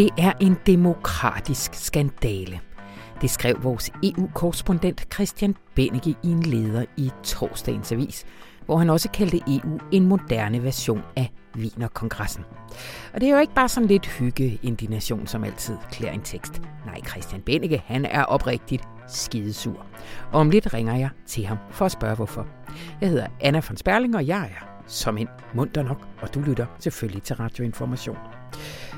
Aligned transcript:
Det 0.00 0.10
er 0.18 0.32
en 0.40 0.56
demokratisk 0.66 1.74
skandale. 1.74 2.60
Det 3.20 3.30
skrev 3.30 3.64
vores 3.64 3.90
EU-korrespondent 4.02 5.14
Christian 5.14 5.56
Bennike 5.74 6.10
i 6.10 6.28
en 6.28 6.42
leder 6.42 6.84
i 6.96 7.10
torsdagens 7.22 7.92
avis, 7.92 8.24
hvor 8.66 8.76
han 8.76 8.90
også 8.90 9.10
kaldte 9.10 9.40
EU 9.46 9.78
en 9.92 10.06
moderne 10.06 10.64
version 10.64 11.02
af 11.16 11.32
Wienerkongressen. 11.56 12.44
Og 13.14 13.20
det 13.20 13.28
er 13.28 13.32
jo 13.32 13.40
ikke 13.40 13.54
bare 13.54 13.68
sådan 13.68 13.88
lidt 13.88 14.06
hygge-indignation, 14.06 15.26
som 15.26 15.44
altid 15.44 15.76
klæder 15.90 16.12
en 16.12 16.22
tekst. 16.22 16.62
Nej, 16.86 17.00
Christian 17.08 17.42
Bennike, 17.42 17.82
han 17.86 18.04
er 18.04 18.24
oprigtigt 18.24 18.88
skidesur. 19.08 19.86
Og 20.32 20.40
om 20.40 20.50
lidt 20.50 20.74
ringer 20.74 20.96
jeg 20.96 21.10
til 21.26 21.46
ham 21.46 21.58
for 21.70 21.84
at 21.84 21.92
spørge 21.92 22.16
hvorfor. 22.16 22.46
Jeg 23.00 23.08
hedder 23.08 23.26
Anna 23.40 23.62
von 23.68 23.76
Sperling, 23.76 24.16
og 24.16 24.26
jeg 24.26 24.42
er 24.42 24.82
som 24.86 25.18
en 25.18 25.28
munter 25.54 25.82
nok, 25.82 26.06
og 26.22 26.34
du 26.34 26.40
lytter 26.40 26.66
selvfølgelig 26.78 27.22
til 27.22 27.36
Radioinformation. 27.36 28.16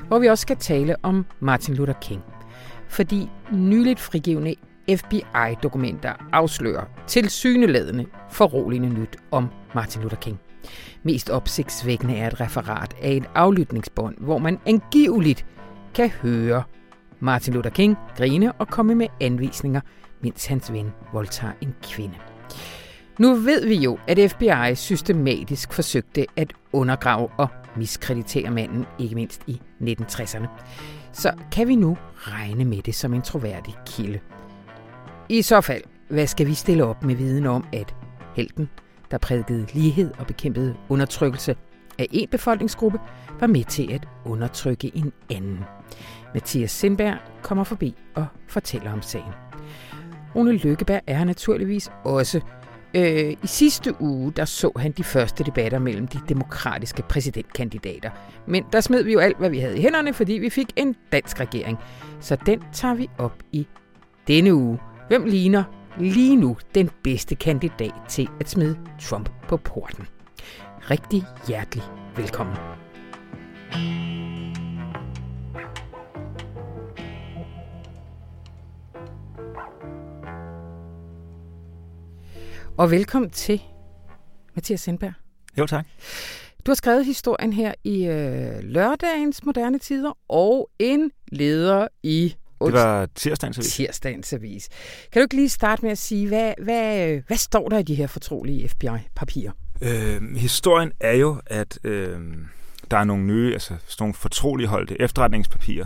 Hvor 0.07 0.19
vi 0.19 0.27
også 0.27 0.41
skal 0.41 0.57
tale 0.57 0.95
om 1.03 1.25
Martin 1.39 1.75
Luther 1.75 1.95
King. 2.01 2.21
Fordi 2.89 3.29
nyligt 3.51 3.99
frigivende 3.99 4.55
FBI-dokumenter 4.89 6.13
afslører 6.31 6.85
tilsyneladende 7.07 8.05
foruroligende 8.31 8.89
nyt 8.99 9.17
om 9.31 9.49
Martin 9.75 10.01
Luther 10.01 10.17
King. 10.17 10.39
Mest 11.03 11.29
opsigtsvækkende 11.29 12.15
er 12.17 12.27
et 12.27 12.41
referat 12.41 12.95
af 13.01 13.11
et 13.11 13.25
aflytningsbånd, 13.35 14.15
hvor 14.19 14.37
man 14.37 14.59
angiveligt 14.65 15.45
kan 15.93 16.09
høre 16.09 16.63
Martin 17.19 17.53
Luther 17.53 17.71
King 17.71 17.97
grine 18.17 18.51
og 18.51 18.67
komme 18.67 18.95
med 18.95 19.07
anvisninger, 19.21 19.81
mens 20.21 20.45
hans 20.45 20.73
ven 20.73 20.93
voldtager 21.13 21.53
en 21.61 21.75
kvinde. 21.83 22.15
Nu 23.19 23.35
ved 23.35 23.67
vi 23.67 23.75
jo, 23.75 23.97
at 24.07 24.31
FBI 24.31 24.75
systematisk 24.75 25.73
forsøgte 25.73 26.25
at 26.35 26.53
undergrave 26.73 27.29
og 27.37 27.47
miskrediterer 27.77 28.51
manden, 28.51 28.85
ikke 28.99 29.15
mindst 29.15 29.41
i 29.47 29.61
1960'erne. 29.81 30.47
Så 31.11 31.33
kan 31.51 31.67
vi 31.67 31.75
nu 31.75 31.97
regne 32.17 32.65
med 32.65 32.81
det 32.81 32.95
som 32.95 33.13
en 33.13 33.21
troværdig 33.21 33.75
kilde. 33.85 34.19
I 35.29 35.41
så 35.41 35.61
fald, 35.61 35.83
hvad 36.09 36.27
skal 36.27 36.47
vi 36.47 36.53
stille 36.53 36.85
op 36.85 37.03
med 37.03 37.15
viden 37.15 37.45
om, 37.45 37.65
at 37.73 37.95
helten, 38.35 38.69
der 39.11 39.17
prædikede 39.17 39.67
lighed 39.73 40.11
og 40.19 40.27
bekæmpede 40.27 40.75
undertrykkelse 40.89 41.55
af 41.99 42.07
en 42.11 42.27
befolkningsgruppe, 42.27 42.99
var 43.39 43.47
med 43.47 43.63
til 43.63 43.91
at 43.93 44.07
undertrykke 44.25 44.91
en 44.95 45.13
anden. 45.31 45.59
Mathias 46.33 46.71
Sindberg 46.71 47.17
kommer 47.41 47.63
forbi 47.63 47.95
og 48.15 48.25
fortæller 48.47 48.93
om 48.93 49.01
sagen. 49.01 49.33
Rune 50.35 50.51
Lykkeberg 50.51 51.01
er 51.07 51.23
naturligvis 51.23 51.91
også 52.03 52.41
Øh, 52.95 53.31
I 53.43 53.47
sidste 53.47 54.01
uge 54.01 54.31
der 54.31 54.45
så 54.45 54.71
han 54.75 54.91
de 54.91 55.03
første 55.03 55.43
debatter 55.43 55.79
mellem 55.79 56.07
de 56.07 56.19
demokratiske 56.29 57.03
præsidentkandidater. 57.09 58.09
Men 58.47 58.63
der 58.73 58.81
smed 58.81 59.03
vi 59.03 59.13
jo 59.13 59.19
alt, 59.19 59.37
hvad 59.37 59.49
vi 59.49 59.59
havde 59.59 59.77
i 59.77 59.81
hænderne, 59.81 60.13
fordi 60.13 60.33
vi 60.33 60.49
fik 60.49 60.67
en 60.75 60.95
dansk 61.11 61.39
regering. 61.39 61.77
Så 62.19 62.37
den 62.45 62.63
tager 62.73 62.93
vi 62.93 63.09
op 63.17 63.43
i 63.51 63.67
denne 64.27 64.53
uge. 64.53 64.79
Hvem 65.07 65.25
ligner 65.25 65.63
lige 65.99 66.35
nu 66.35 66.57
den 66.75 66.89
bedste 67.03 67.35
kandidat 67.35 67.93
til 68.09 68.29
at 68.39 68.49
smide 68.49 68.77
Trump 69.01 69.29
på 69.47 69.57
porten? 69.57 70.07
Rigtig 70.91 71.23
hjertelig 71.47 71.83
velkommen. 72.15 72.55
Og 82.77 82.91
velkommen 82.91 83.29
til 83.31 83.61
Mathias 84.55 84.81
Sindberg. 84.81 85.13
Jo, 85.57 85.65
tak. 85.65 85.85
Du 86.65 86.71
har 86.71 86.75
skrevet 86.75 87.05
historien 87.05 87.53
her 87.53 87.73
i 87.83 88.05
øh, 88.05 88.59
lørdagens 88.63 89.45
moderne 89.45 89.79
tider 89.79 90.17
og 90.29 90.69
en 90.79 91.11
leder 91.31 91.87
i 92.03 92.35
det 92.65 92.73
var 92.73 93.07
tirsdagens 93.15 93.57
avis. 93.57 93.73
Tirsdagens 93.73 94.33
avis. 94.33 94.69
Kan 95.11 95.19
du 95.19 95.23
ikke 95.23 95.35
lige 95.35 95.49
starte 95.49 95.81
med 95.81 95.91
at 95.91 95.97
sige, 95.97 96.27
hvad, 96.27 96.53
hvad, 96.63 97.07
hvad 97.27 97.37
står 97.37 97.69
der 97.69 97.77
i 97.77 97.83
de 97.83 97.95
her 97.95 98.07
fortrolige 98.07 98.69
FBI-papirer? 98.69 99.51
Øh, 99.81 100.35
historien 100.35 100.91
er 100.99 101.13
jo, 101.13 101.41
at 101.45 101.79
øh, 101.83 102.19
der 102.91 102.97
er 102.97 103.03
nogle 103.03 103.23
nye, 103.23 103.53
altså 103.53 103.67
sådan 103.67 104.03
nogle 104.03 104.13
fortrolige 104.13 104.67
holdte 104.67 105.01
efterretningspapirer. 105.01 105.85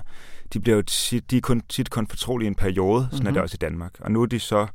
De, 0.53 0.59
bliver 0.59 0.75
jo 0.75 0.81
tit, 0.81 1.31
de 1.31 1.37
er 1.37 1.41
kun, 1.41 1.61
tit 1.69 1.89
kun 1.89 2.07
fortrolige 2.07 2.45
i 2.45 2.47
en 2.47 2.55
periode, 2.55 3.07
sådan 3.11 3.15
mm-hmm. 3.15 3.27
er 3.27 3.31
det 3.31 3.37
mhm. 3.37 3.43
også 3.43 3.55
i 3.55 3.61
Danmark. 3.61 3.91
Og 3.99 4.11
nu 4.11 4.21
er 4.21 4.25
de 4.25 4.39
så 4.39 4.67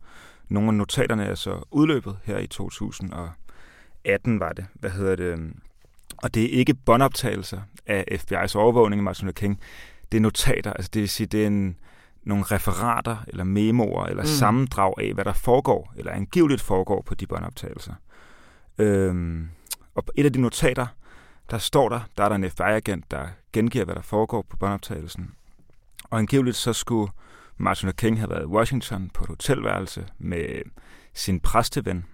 nogle 0.48 0.68
af 0.68 0.74
notaterne 0.74 1.24
er 1.24 1.34
så 1.34 1.62
udløbet 1.70 2.18
her 2.24 2.38
i 2.38 2.46
2018, 2.46 4.40
var 4.40 4.52
det. 4.52 4.66
Hvad 4.74 4.90
hedder 4.90 5.16
det? 5.16 5.52
Og 6.16 6.34
det 6.34 6.44
er 6.44 6.58
ikke 6.58 6.74
båndoptagelser 6.74 7.60
af 7.86 8.04
FBI's 8.10 8.56
overvågning 8.56 9.00
af 9.00 9.04
Martin 9.04 9.26
Luther 9.26 9.40
King. 9.40 9.60
Det 10.12 10.18
er 10.18 10.22
notater, 10.22 10.72
altså 10.72 10.90
det 10.94 11.00
vil 11.00 11.08
sige, 11.08 11.26
det 11.26 11.42
er 11.42 11.46
en, 11.46 11.76
nogle 12.22 12.44
referater, 12.44 13.16
eller 13.28 13.44
memoer, 13.44 14.04
eller 14.06 14.22
mm. 14.22 14.28
sammendrag 14.28 14.94
af, 14.98 15.14
hvad 15.14 15.24
der 15.24 15.32
foregår, 15.32 15.92
eller 15.96 16.12
angiveligt 16.12 16.60
foregår 16.60 17.02
på 17.02 17.14
de 17.14 17.26
båndoptagelser. 17.26 17.94
Øhm, 18.78 19.48
og 19.94 20.04
et 20.14 20.24
af 20.24 20.32
de 20.32 20.40
notater, 20.40 20.86
der 21.50 21.58
står 21.58 21.88
der, 21.88 22.00
der 22.16 22.24
er 22.24 22.28
der 22.28 22.36
en 22.36 22.50
FBI-agent, 22.50 23.10
der 23.10 23.26
gengiver, 23.52 23.84
hvad 23.84 23.94
der 23.94 24.02
foregår 24.02 24.42
på 24.48 24.56
båndoptagelsen. 24.56 25.34
Og 26.10 26.18
angiveligt 26.18 26.56
så 26.56 26.72
skulle 26.72 27.12
Martin 27.62 27.86
Luther 27.86 27.96
King 27.96 28.18
havde 28.18 28.30
været 28.30 28.42
i 28.42 28.46
Washington 28.46 29.10
på 29.14 29.24
et 29.24 29.28
hotelværelse 29.28 30.06
med 30.18 30.62
sin 31.14 31.40
præsteven 31.40 32.04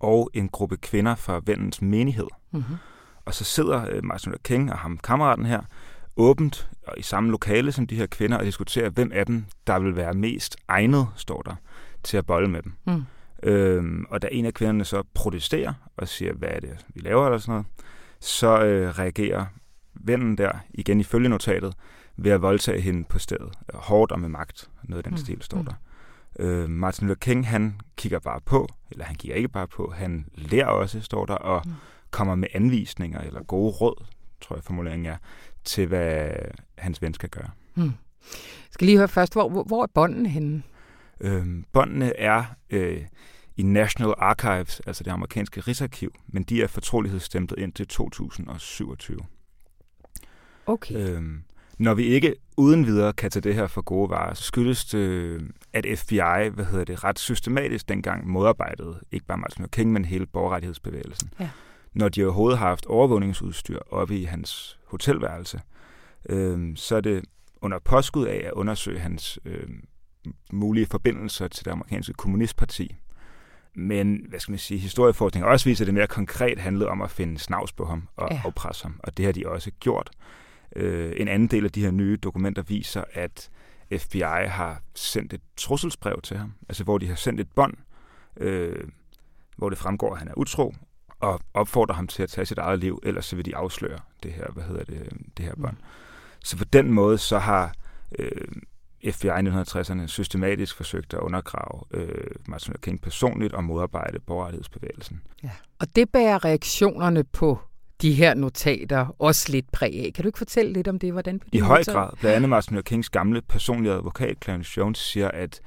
og 0.00 0.30
en 0.34 0.48
gruppe 0.48 0.76
kvinder 0.76 1.14
fra 1.14 1.40
vennens 1.46 1.82
menighed. 1.82 2.26
Mm-hmm. 2.50 2.76
Og 3.24 3.34
så 3.34 3.44
sidder 3.44 3.86
øh, 3.90 4.04
Martin 4.04 4.32
Luther 4.32 4.42
King 4.42 4.72
og 4.72 4.78
ham 4.78 4.98
kammeraten 4.98 5.46
her 5.46 5.60
åbent 6.16 6.70
og 6.86 6.98
i 6.98 7.02
samme 7.02 7.30
lokale 7.30 7.72
som 7.72 7.86
de 7.86 7.96
her 7.96 8.06
kvinder 8.06 8.38
og 8.38 8.44
diskuterer, 8.44 8.90
hvem 8.90 9.12
af 9.14 9.26
dem, 9.26 9.44
der 9.66 9.78
vil 9.78 9.96
være 9.96 10.14
mest 10.14 10.56
egnet, 10.68 11.06
står 11.16 11.42
der, 11.42 11.54
til 12.02 12.16
at 12.16 12.26
bolle 12.26 12.48
med 12.48 12.62
dem. 12.62 12.72
Mm. 12.86 13.04
Øhm, 13.42 14.06
og 14.10 14.22
da 14.22 14.28
en 14.32 14.46
af 14.46 14.54
kvinderne 14.54 14.84
så 14.84 15.02
protesterer 15.14 15.72
og 15.96 16.08
siger, 16.08 16.32
hvad 16.32 16.48
er 16.48 16.60
det, 16.60 16.86
vi 16.94 17.00
laver 17.00 17.24
eller 17.26 17.38
sådan 17.38 17.52
noget, 17.52 17.66
så 18.20 18.64
øh, 18.64 18.98
reagerer 18.98 19.46
vennen 19.94 20.38
der, 20.38 20.52
igen 20.74 21.00
ifølge 21.00 21.28
notatet, 21.28 21.74
ved 22.16 22.32
at 22.32 22.42
voldtage 22.42 22.80
hende 22.80 23.04
på 23.04 23.18
stedet. 23.18 23.58
Hårdt 23.74 24.12
og 24.12 24.20
med 24.20 24.28
magt. 24.28 24.70
Noget 24.82 24.98
af 24.98 25.04
den 25.04 25.12
mm. 25.12 25.16
stil 25.18 25.42
står 25.42 25.58
mm. 25.58 25.64
der. 25.64 25.74
Øh, 26.38 26.70
Martin 26.70 27.08
Luther 27.08 27.18
King, 27.20 27.48
han 27.48 27.80
kigger 27.96 28.18
bare 28.18 28.40
på, 28.40 28.68
eller 28.90 29.04
han 29.04 29.16
kigger 29.16 29.36
ikke 29.36 29.48
bare 29.48 29.68
på, 29.68 29.92
han 29.96 30.26
lærer 30.34 30.66
også, 30.66 31.00
står 31.00 31.26
der, 31.26 31.34
og 31.34 31.62
mm. 31.66 31.72
kommer 32.10 32.34
med 32.34 32.48
anvisninger 32.54 33.20
eller 33.20 33.42
gode 33.42 33.72
råd, 33.72 34.04
tror 34.40 34.56
jeg 34.56 34.64
formuleringen 34.64 35.06
er, 35.06 35.16
til 35.64 35.86
hvad 35.86 36.30
hans 36.78 37.02
ven 37.02 37.14
skal 37.14 37.28
gøre. 37.28 37.50
Mm. 37.74 37.82
Jeg 37.82 38.70
skal 38.70 38.86
lige 38.86 38.98
høre 38.98 39.08
først, 39.08 39.32
hvor, 39.32 39.62
hvor 39.62 39.82
er 39.82 39.86
båndene 39.94 40.28
henne? 40.28 40.62
Øh, 41.20 41.46
båndene 41.72 42.16
er 42.16 42.44
øh, 42.70 43.02
i 43.56 43.62
National 43.62 44.14
Archives, 44.18 44.80
altså 44.80 45.04
det 45.04 45.10
amerikanske 45.10 45.60
rigsarkiv, 45.60 46.14
men 46.26 46.42
de 46.42 46.62
er 46.62 46.66
fortrolighedsstemtet 46.66 47.58
ind 47.58 47.72
til 47.72 47.86
2027. 47.86 49.18
Okay. 50.66 50.94
Øhm, 50.96 51.42
når 51.78 51.94
vi 51.94 52.02
ikke 52.02 52.34
uden 52.56 52.86
videre 52.86 53.12
kan 53.12 53.30
tage 53.30 53.40
det 53.40 53.54
her 53.54 53.66
for 53.66 53.82
gode 53.82 54.10
varer, 54.10 54.34
så 54.34 54.42
skyldes 54.42 54.84
det, 54.84 55.40
at 55.72 55.98
FBI 55.98 56.48
hvad 56.54 56.64
hedder 56.64 56.84
det, 56.84 57.04
ret 57.04 57.18
systematisk 57.18 57.88
dengang 57.88 58.28
modarbejdede 58.28 59.00
ikke 59.12 59.26
bare 59.26 59.38
Martin 59.38 59.62
Luther 59.62 59.70
King, 59.70 59.92
men 59.92 60.04
hele 60.04 60.26
borgerrettighedsbevægelsen. 60.26 61.30
Ja. 61.40 61.50
Når 61.92 62.08
de 62.08 62.24
overhovedet 62.24 62.58
har 62.58 62.68
haft 62.68 62.86
overvågningsudstyr 62.86 63.78
oppe 63.90 64.18
i 64.18 64.24
hans 64.24 64.78
hotelværelse, 64.86 65.60
øh, 66.28 66.76
så 66.76 66.96
er 66.96 67.00
det 67.00 67.24
under 67.60 67.78
påskud 67.78 68.26
af 68.26 68.42
at 68.46 68.52
undersøge 68.52 68.98
hans 68.98 69.38
øh, 69.44 69.68
mulige 70.52 70.86
forbindelser 70.86 71.48
til 71.48 71.64
det 71.64 71.70
amerikanske 71.70 72.12
kommunistparti. 72.12 72.96
Men, 73.76 74.26
hvad 74.28 74.40
skal 74.40 74.52
man 74.52 74.58
sige, 74.58 74.80
historieforskning 74.80 75.46
også 75.46 75.68
viser, 75.68 75.84
at 75.84 75.86
det 75.86 75.94
mere 75.94 76.06
konkret 76.06 76.58
handlede 76.58 76.88
om 76.88 77.02
at 77.02 77.10
finde 77.10 77.38
snavs 77.38 77.72
på 77.72 77.84
ham 77.84 78.08
og 78.16 78.28
ja. 78.30 78.40
afpresse 78.44 78.82
ham, 78.82 79.00
og 79.04 79.16
det 79.16 79.24
har 79.24 79.32
de 79.32 79.48
også 79.48 79.70
gjort. 79.80 80.10
Øh, 80.76 81.12
en 81.16 81.28
anden 81.28 81.48
del 81.48 81.64
af 81.64 81.72
de 81.72 81.84
her 81.84 81.90
nye 81.90 82.16
dokumenter 82.16 82.62
viser, 82.62 83.04
at 83.12 83.50
FBI 83.98 84.46
har 84.48 84.82
sendt 84.94 85.32
et 85.32 85.40
trusselsbrev 85.56 86.20
til 86.22 86.36
ham, 86.36 86.52
altså 86.68 86.84
hvor 86.84 86.98
de 86.98 87.08
har 87.08 87.14
sendt 87.14 87.40
et 87.40 87.48
bånd, 87.54 87.74
øh, 88.36 88.88
hvor 89.56 89.68
det 89.68 89.78
fremgår, 89.78 90.12
at 90.12 90.18
han 90.18 90.28
er 90.28 90.34
utro, 90.36 90.74
og 91.20 91.40
opfordrer 91.54 91.94
ham 91.94 92.06
til 92.06 92.22
at 92.22 92.28
tage 92.28 92.44
sit 92.44 92.58
eget 92.58 92.78
liv, 92.78 93.00
ellers 93.02 93.26
så 93.26 93.36
vil 93.36 93.44
de 93.44 93.56
afsløre 93.56 93.98
det 94.22 94.32
her, 94.32 94.46
hvad 94.52 94.64
hedder 94.64 94.84
det, 94.84 95.12
det 95.36 95.44
her 95.44 95.54
bånd. 95.54 95.76
Mm. 95.76 95.84
Så 96.44 96.56
på 96.56 96.64
den 96.64 96.92
måde, 96.92 97.18
så 97.18 97.38
har 97.38 97.74
øh, 98.18 98.46
FBI 99.12 99.26
i 99.26 99.30
1960'erne 99.30 100.06
systematisk 100.06 100.76
forsøgt 100.76 101.14
at 101.14 101.20
undergrave 101.20 101.82
øh, 101.90 102.30
Martin 102.46 102.70
Luther 102.70 102.80
King 102.80 103.00
personligt 103.00 103.54
og 103.54 103.64
modarbejde 103.64 104.20
borgerrettighedsbevægelsen. 104.20 105.22
Ja. 105.42 105.50
Og 105.78 105.96
det 105.96 106.10
bærer 106.10 106.44
reaktionerne 106.44 107.24
på 107.24 107.58
de 108.04 108.12
her 108.12 108.34
notater 108.34 109.16
også 109.18 109.52
lidt 109.52 109.72
præg 109.72 110.04
af. 110.04 110.12
Kan 110.14 110.22
du 110.22 110.28
ikke 110.28 110.38
fortælle 110.38 110.72
lidt 110.72 110.88
om 110.88 110.98
det? 110.98 111.12
Hvordan 111.12 111.40
I 111.52 111.58
høj 111.58 111.78
notater? 111.78 111.98
grad. 111.98 112.10
Blandt 112.20 112.36
andet 112.36 112.48
Martin 112.48 112.74
Luther 112.74 112.82
Kings 112.82 113.10
gamle 113.10 113.42
personlige 113.42 113.92
advokat, 113.92 114.36
Clarence 114.44 114.78
Jones, 114.78 114.98
siger, 114.98 115.30
at 115.30 115.60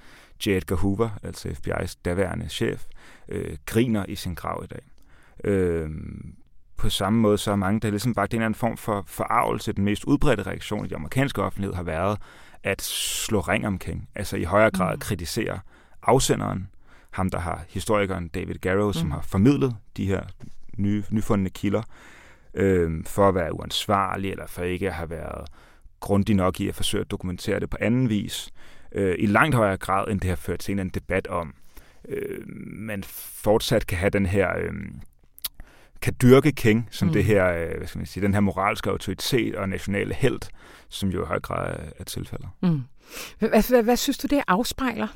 J. 0.46 0.50
Edgar 0.50 0.76
Hoover, 0.76 1.10
altså 1.24 1.50
FBI's 1.50 1.96
daværende 2.06 2.50
chef, 2.50 2.86
øh, 3.30 3.58
griner 3.66 4.06
i 4.08 4.16
sin 4.16 4.34
grav 4.34 4.64
i 4.64 4.68
dag. 4.68 4.82
Øh, 5.52 5.90
på 6.78 6.90
samme 6.90 7.20
måde 7.20 7.38
så 7.38 7.52
er 7.52 7.56
mange, 7.56 7.80
der 7.80 7.90
ligesom 7.90 8.14
bare 8.14 8.26
en 8.26 8.36
eller 8.36 8.46
anden 8.46 8.58
form 8.58 8.78
for 8.78 9.04
forarvelse. 9.08 9.74
Den 9.74 9.84
mest 9.84 10.04
udbredte 10.04 10.44
reaktion 10.44 10.86
i 10.86 10.88
den 10.88 10.96
amerikanske 10.96 11.42
offentlighed 11.44 11.76
har 11.76 11.84
været 11.84 12.20
at 12.64 12.82
slå 12.82 13.40
ring 13.40 13.68
om 13.68 13.80
King. 13.80 14.10
Altså 14.16 14.38
i 14.38 14.44
højere 14.44 14.72
grad 14.72 14.96
mm. 14.96 15.00
kritisere 15.00 15.60
afsenderen, 16.04 16.68
ham 17.12 17.30
der 17.30 17.40
har 17.40 17.64
historikeren 17.70 18.28
David 18.28 18.56
Garrow, 18.56 18.88
mm. 18.88 18.94
som 18.94 19.12
har 19.12 19.22
formidlet 19.22 19.76
de 19.98 20.06
her 20.06 20.22
nye, 20.78 21.04
nyfundne 21.10 21.50
kilder, 21.50 21.82
øh, 22.58 23.06
for 23.06 23.30
at 23.30 23.36
være 23.36 23.54
uansvarlig, 23.54 24.32
eller 24.32 24.48
for 24.48 24.64
ikke 24.64 24.88
at 24.88 24.94
have 24.94 25.10
været 25.10 25.50
grundig 26.00 26.36
nok 26.36 26.60
i 26.60 26.68
at 26.68 26.76
forsøge 26.76 27.02
at 27.02 27.12
dokumentere 27.12 27.60
det 27.60 27.70
på 27.70 27.78
anden 27.80 28.10
vis. 28.10 28.50
Øh, 28.92 29.16
I 29.20 29.26
langt 29.26 29.56
højere 29.56 29.78
grad, 29.78 30.08
end 30.08 30.20
det 30.20 30.30
har 30.30 30.36
ført 30.36 30.60
til 30.60 30.72
en 30.72 30.80
eller 30.80 30.84
anden 30.84 31.02
debat 31.02 31.28
om, 31.28 31.54
øh, 32.10 32.42
man 32.68 33.04
fortsat 33.44 33.88
kan 33.88 33.98
have 33.98 34.10
den 34.10 34.26
her... 34.26 34.58
Øh, 34.58 34.74
kan 36.02 36.16
dyrke 36.22 36.52
King 36.52 36.88
som 36.92 37.08
mm. 37.08 37.14
det 37.14 37.24
her, 37.24 37.48
øh, 37.54 37.78
hvad 37.78 37.88
skal 37.88 38.00
man 38.00 38.06
sige, 38.06 38.24
den 38.24 38.34
her 38.34 38.42
moralske 38.42 38.90
autoritet 38.90 39.56
og 39.56 39.70
nationale 39.70 40.14
held, 40.14 40.40
som 40.90 41.10
jo 41.10 41.24
i 41.24 41.26
høj 41.26 41.40
grad 41.40 41.74
er, 41.74 41.84
er 42.00 42.04
tilfældet. 42.04 42.48
Mm. 42.62 42.82
Hvad, 43.40 43.70
hvad, 43.70 43.84
hvad 43.84 43.98
synes 43.98 44.18
du, 44.18 44.28
det 44.28 44.44
afspejler? 44.48 45.08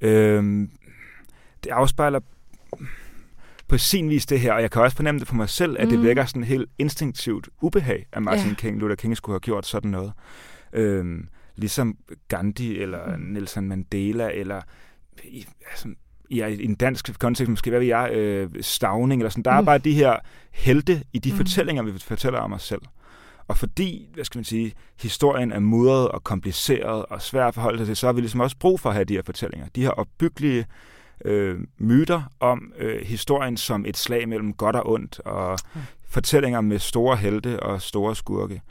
Øhm, 0.00 0.70
det 1.64 1.70
afspejler 1.70 2.20
på 3.68 3.78
sin 3.78 4.10
vis 4.10 4.26
det 4.26 4.40
her, 4.40 4.52
og 4.52 4.62
jeg 4.62 4.70
kan 4.70 4.82
også 4.82 4.96
fornemme 4.96 5.20
det 5.20 5.28
på 5.28 5.34
mig 5.34 5.48
selv, 5.48 5.76
at 5.78 5.84
mm. 5.84 5.90
det 5.90 6.02
vækker 6.02 6.26
sådan 6.26 6.44
helt 6.44 6.70
instinktivt 6.78 7.48
ubehag, 7.60 8.06
at 8.12 8.22
Martin 8.22 8.48
ja. 8.48 8.54
King, 8.54 8.78
Luther 8.78 8.96
King 8.96 9.16
skulle 9.16 9.34
have 9.34 9.40
gjort 9.40 9.66
sådan 9.66 9.90
noget. 9.90 10.12
Øhm, 10.72 11.28
ligesom 11.56 11.96
Gandhi 12.28 12.78
eller 12.78 13.16
mm. 13.16 13.22
Nelson 13.22 13.68
Mandela 13.68 14.30
eller 14.34 14.60
i, 15.24 15.46
altså, 15.70 15.88
ja, 16.30 16.46
i 16.46 16.64
en 16.64 16.74
dansk 16.74 17.18
kontekst 17.18 17.50
måske, 17.50 17.70
hvad 17.70 17.80
ved 17.80 17.86
jeg, 17.86 18.10
øh, 18.12 18.50
stavning 18.60 19.20
eller 19.20 19.30
sådan. 19.30 19.44
Der 19.44 19.52
mm. 19.52 19.58
er 19.58 19.62
bare 19.62 19.78
de 19.78 19.94
her 19.94 20.16
helte 20.52 21.02
i 21.12 21.18
de 21.18 21.30
mm. 21.30 21.36
fortællinger, 21.36 21.82
vi 21.82 21.98
fortæller 21.98 22.38
om 22.38 22.52
os 22.52 22.62
selv. 22.62 22.82
Og 23.48 23.56
fordi, 23.56 24.08
hvad 24.14 24.24
skal 24.24 24.38
man 24.38 24.44
sige, 24.44 24.72
historien 25.00 25.52
er 25.52 25.60
mudret 25.60 26.08
og 26.08 26.24
kompliceret 26.24 27.06
og 27.06 27.22
svær 27.22 27.46
at 27.46 27.54
forholde 27.54 27.78
sig 27.78 27.86
til, 27.86 27.96
så 27.96 28.06
har 28.06 28.12
vi 28.12 28.20
ligesom 28.20 28.40
også 28.40 28.56
brug 28.58 28.80
for 28.80 28.88
at 28.88 28.94
have 28.94 29.04
de 29.04 29.14
her 29.14 29.22
fortællinger. 29.26 29.66
De 29.74 29.82
her 29.82 29.90
opbyggelige 29.90 30.66
øh, 31.24 31.58
myter 31.78 32.22
om 32.40 32.72
øh, 32.78 33.06
historien 33.06 33.56
som 33.56 33.86
et 33.86 33.96
slag 33.96 34.28
mellem 34.28 34.52
godt 34.52 34.76
og 34.76 34.90
ondt, 34.90 35.20
og 35.20 35.58
mm. 35.74 35.80
fortællinger 36.08 36.60
med 36.60 36.78
store 36.78 37.16
helte 37.16 37.60
og 37.60 37.82
store 37.82 38.16
skurke. 38.16 38.62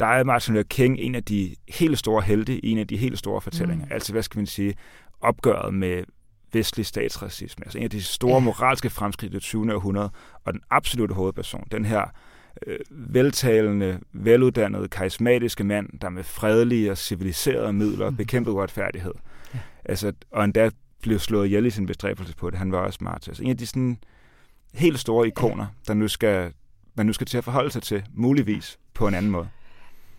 Der 0.00 0.06
er 0.06 0.24
Martin 0.24 0.54
Luther 0.54 0.68
King 0.68 0.98
en 0.98 1.14
af 1.14 1.24
de 1.24 1.56
helt 1.68 1.98
store 1.98 2.22
helte 2.22 2.64
i 2.64 2.70
en 2.70 2.78
af 2.78 2.86
de 2.86 2.96
helt 2.96 3.18
store 3.18 3.40
fortællinger. 3.40 3.86
Mm. 3.86 3.92
Altså, 3.92 4.12
hvad 4.12 4.22
skal 4.22 4.38
man 4.38 4.46
sige, 4.46 4.74
opgøret 5.20 5.74
med 5.74 6.04
vestlig 6.52 6.86
statsracisme. 6.86 7.64
Altså 7.64 7.78
en 7.78 7.84
af 7.84 7.90
de 7.90 8.02
store 8.02 8.40
moralske 8.40 8.90
fremskridt 8.90 9.32
i 9.32 9.34
det 9.34 9.42
20. 9.42 9.74
århundrede, 9.74 10.10
og 10.44 10.52
den 10.52 10.62
absolute 10.70 11.14
hovedperson, 11.14 11.66
den 11.70 11.84
her 11.84 12.04
øh, 12.66 12.78
veltalende, 12.90 14.00
veluddannede, 14.12 14.88
karismatiske 14.88 15.64
mand, 15.64 15.98
der 16.00 16.08
med 16.08 16.24
fredelige 16.24 16.90
og 16.90 16.98
civiliserede 16.98 17.72
midler 17.72 18.10
mm. 18.10 18.16
bekæmpede 18.16 18.54
uretfærdighed. 18.54 19.14
Ja. 19.54 19.58
Altså, 19.84 20.12
og 20.30 20.44
endda 20.44 20.70
blev 21.02 21.18
slået 21.18 21.46
ihjel 21.46 21.66
i 21.66 21.70
sin 21.70 21.86
bestræbelse 21.86 22.36
på 22.36 22.50
det. 22.50 22.58
Han 22.58 22.72
var 22.72 22.78
også 22.78 22.96
smart. 22.96 23.28
Altså, 23.28 23.42
en 23.42 23.50
af 23.50 23.56
de 23.56 23.66
sådan 23.66 23.98
helt 24.74 24.98
store 24.98 25.26
ikoner, 25.26 25.66
der 25.86 25.94
nu 25.94 26.08
skal, 26.08 26.52
man 26.94 27.06
nu 27.06 27.12
skal 27.12 27.26
til 27.26 27.38
at 27.38 27.44
forholde 27.44 27.70
sig 27.70 27.82
til, 27.82 28.02
muligvis 28.14 28.78
på 28.94 29.08
en 29.08 29.14
anden 29.14 29.30
måde. 29.32 29.48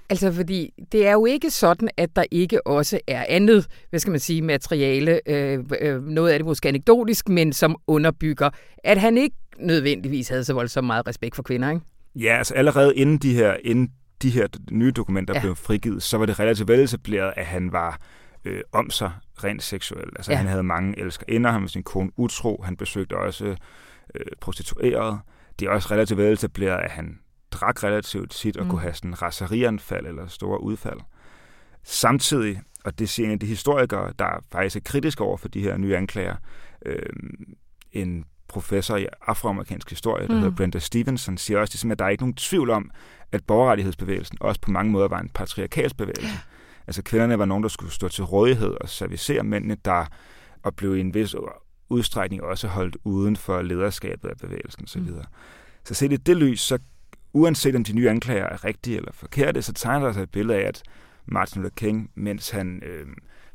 Altså, 0.10 0.32
fordi 0.32 0.74
det 0.92 1.08
er 1.08 1.12
jo 1.12 1.26
ikke 1.26 1.50
sådan, 1.50 1.90
at 1.98 2.16
der 2.16 2.24
ikke 2.32 2.68
også 2.68 3.00
er 3.08 3.26
andet, 3.30 3.68
hvad 3.90 4.00
skal 4.00 4.12
man 4.12 4.20
sige, 4.20 4.42
materiale, 4.42 5.30
øh, 5.30 5.60
øh, 5.82 6.08
noget 6.08 6.32
af 6.32 6.40
det 6.40 6.46
måske 6.46 6.70
anekdotisk, 6.70 7.30
men 7.30 7.54
som 7.54 7.76
underbygger, 7.88 8.50
at 8.84 8.98
han 8.98 9.18
ikke 9.18 9.36
nødvendigvis 9.60 10.30
havde 10.30 10.44
så 10.44 10.54
voldsomt 10.54 10.88
meget 10.88 11.08
respekt 11.08 11.36
for 11.36 11.44
kvinder, 11.44 11.70
ikke? 11.70 11.82
Ja, 12.16 12.38
altså 12.38 12.54
allerede 12.54 12.96
inden 12.96 13.18
de 13.18 13.34
her, 13.34 13.56
inden 13.64 13.92
de 14.22 14.30
her 14.30 14.48
nye 14.72 14.92
dokumenter 14.92 15.34
ja. 15.34 15.42
blev 15.42 15.56
frigivet, 15.56 16.04
så 16.04 16.18
var 16.18 16.26
det 16.26 16.40
relativt 16.40 16.68
veletableret, 16.68 17.34
at 17.36 17.46
han 17.46 17.72
var 17.72 18.00
øh, 18.46 18.62
om 18.72 18.90
sig 18.90 19.12
rent 19.44 19.64
seksuel. 19.64 20.10
Altså 20.16 20.32
ja. 20.32 20.38
han 20.38 20.48
havde 20.48 20.64
mange 20.64 21.00
elskerinder, 21.00 21.52
han 21.52 21.62
var 21.62 21.68
sin 21.68 21.84
kone 21.84 22.12
utro, 22.16 22.62
han 22.64 22.78
besøgte 22.78 23.18
også 23.18 23.56
øh, 24.16 24.26
prostituerede. 24.42 25.20
Det 25.60 25.68
er 25.68 25.72
også 25.72 25.88
relativt 25.92 26.18
veletableret, 26.18 26.80
at 26.80 26.92
han 26.92 27.20
drak 27.52 27.84
relativt 27.84 28.32
tit 28.32 28.58
og 28.58 28.64
mm. 28.64 28.70
kunne 28.70 28.82
have 28.82 28.94
sådan 28.94 29.22
raserianfald 29.22 30.08
eller 30.08 30.28
store 30.28 30.64
udfald. 30.64 31.00
Samtidig, 31.84 32.62
og 32.86 33.00
det 33.00 33.10
siger 33.10 33.28
en 33.28 33.34
af 33.34 33.40
de 33.40 33.46
historikere, 33.46 34.14
der 34.20 34.44
faktisk 34.52 34.76
er 34.76 34.80
kritisk 34.86 35.22
over 35.22 35.38
for 35.38 35.48
de 35.48 35.62
her 35.62 35.78
nye 35.78 35.98
anklager, 35.98 36.36
øh, 36.86 37.10
en 37.92 38.26
professor 38.48 38.98
i 38.98 39.08
afroamerikansk 39.28 39.90
historie, 39.90 40.28
der 40.28 40.34
mm. 40.34 40.40
hedder 40.40 40.56
Brenda 40.56 40.80
Stevenson, 40.80 41.38
siger 41.38 41.60
også, 41.60 41.88
at 41.92 42.00
der 42.00 42.06
er 42.06 42.10
ikke 42.10 42.24
nogen 42.24 42.34
tvivl 42.34 42.70
om, 42.70 42.92
at 43.32 43.44
borgerrettighedsbevægelsen 43.44 44.38
også 44.42 44.62
på 44.62 44.72
mange 44.72 44.92
måder 44.92 45.08
var 45.08 45.20
en 45.20 45.30
patriarkalsk 45.30 45.98
bevægelse. 45.98 46.28
Ja. 46.28 46.38
Altså 46.88 47.04
kvinderne 47.04 47.40
var 47.40 47.46
nogen, 47.46 47.64
der 47.64 47.70
skulle 47.70 47.92
stå 47.92 48.08
til 48.08 48.24
rådighed 48.24 48.74
og 48.82 48.90
servicere 48.90 49.44
mændene, 49.44 49.78
der 49.86 50.06
og 50.64 50.76
blev 50.76 50.98
i 50.98 51.00
en 51.00 51.14
vis 51.14 51.36
udstrækning 51.90 52.44
også 52.44 52.68
holdt 52.68 52.98
uden 53.04 53.36
for 53.36 53.62
lederskabet 53.62 54.30
af 54.30 54.38
bevægelsen 54.38 54.84
osv. 54.84 55.02
Mm. 55.02 55.22
Så 55.84 55.94
set 55.94 56.14
i 56.14 56.18
det 56.18 56.38
lys, 56.38 56.62
så 56.62 56.78
uanset 57.34 57.76
om 57.76 57.84
de 57.84 57.94
nye 57.94 58.10
anklager 58.10 58.46
er 58.46 58.66
rigtige 58.66 58.98
eller 58.98 59.12
forkerte, 59.12 59.62
så 59.62 59.74
tegner 59.74 60.06
der 60.06 60.14
sig 60.14 60.24
et 60.24 60.32
billede 60.32 60.60
af, 60.60 60.68
at 60.68 60.84
Martin 61.26 61.62
Luther 61.62 61.76
King, 61.76 62.12
mens 62.16 62.50
han 62.50 62.84
øh, 62.86 63.08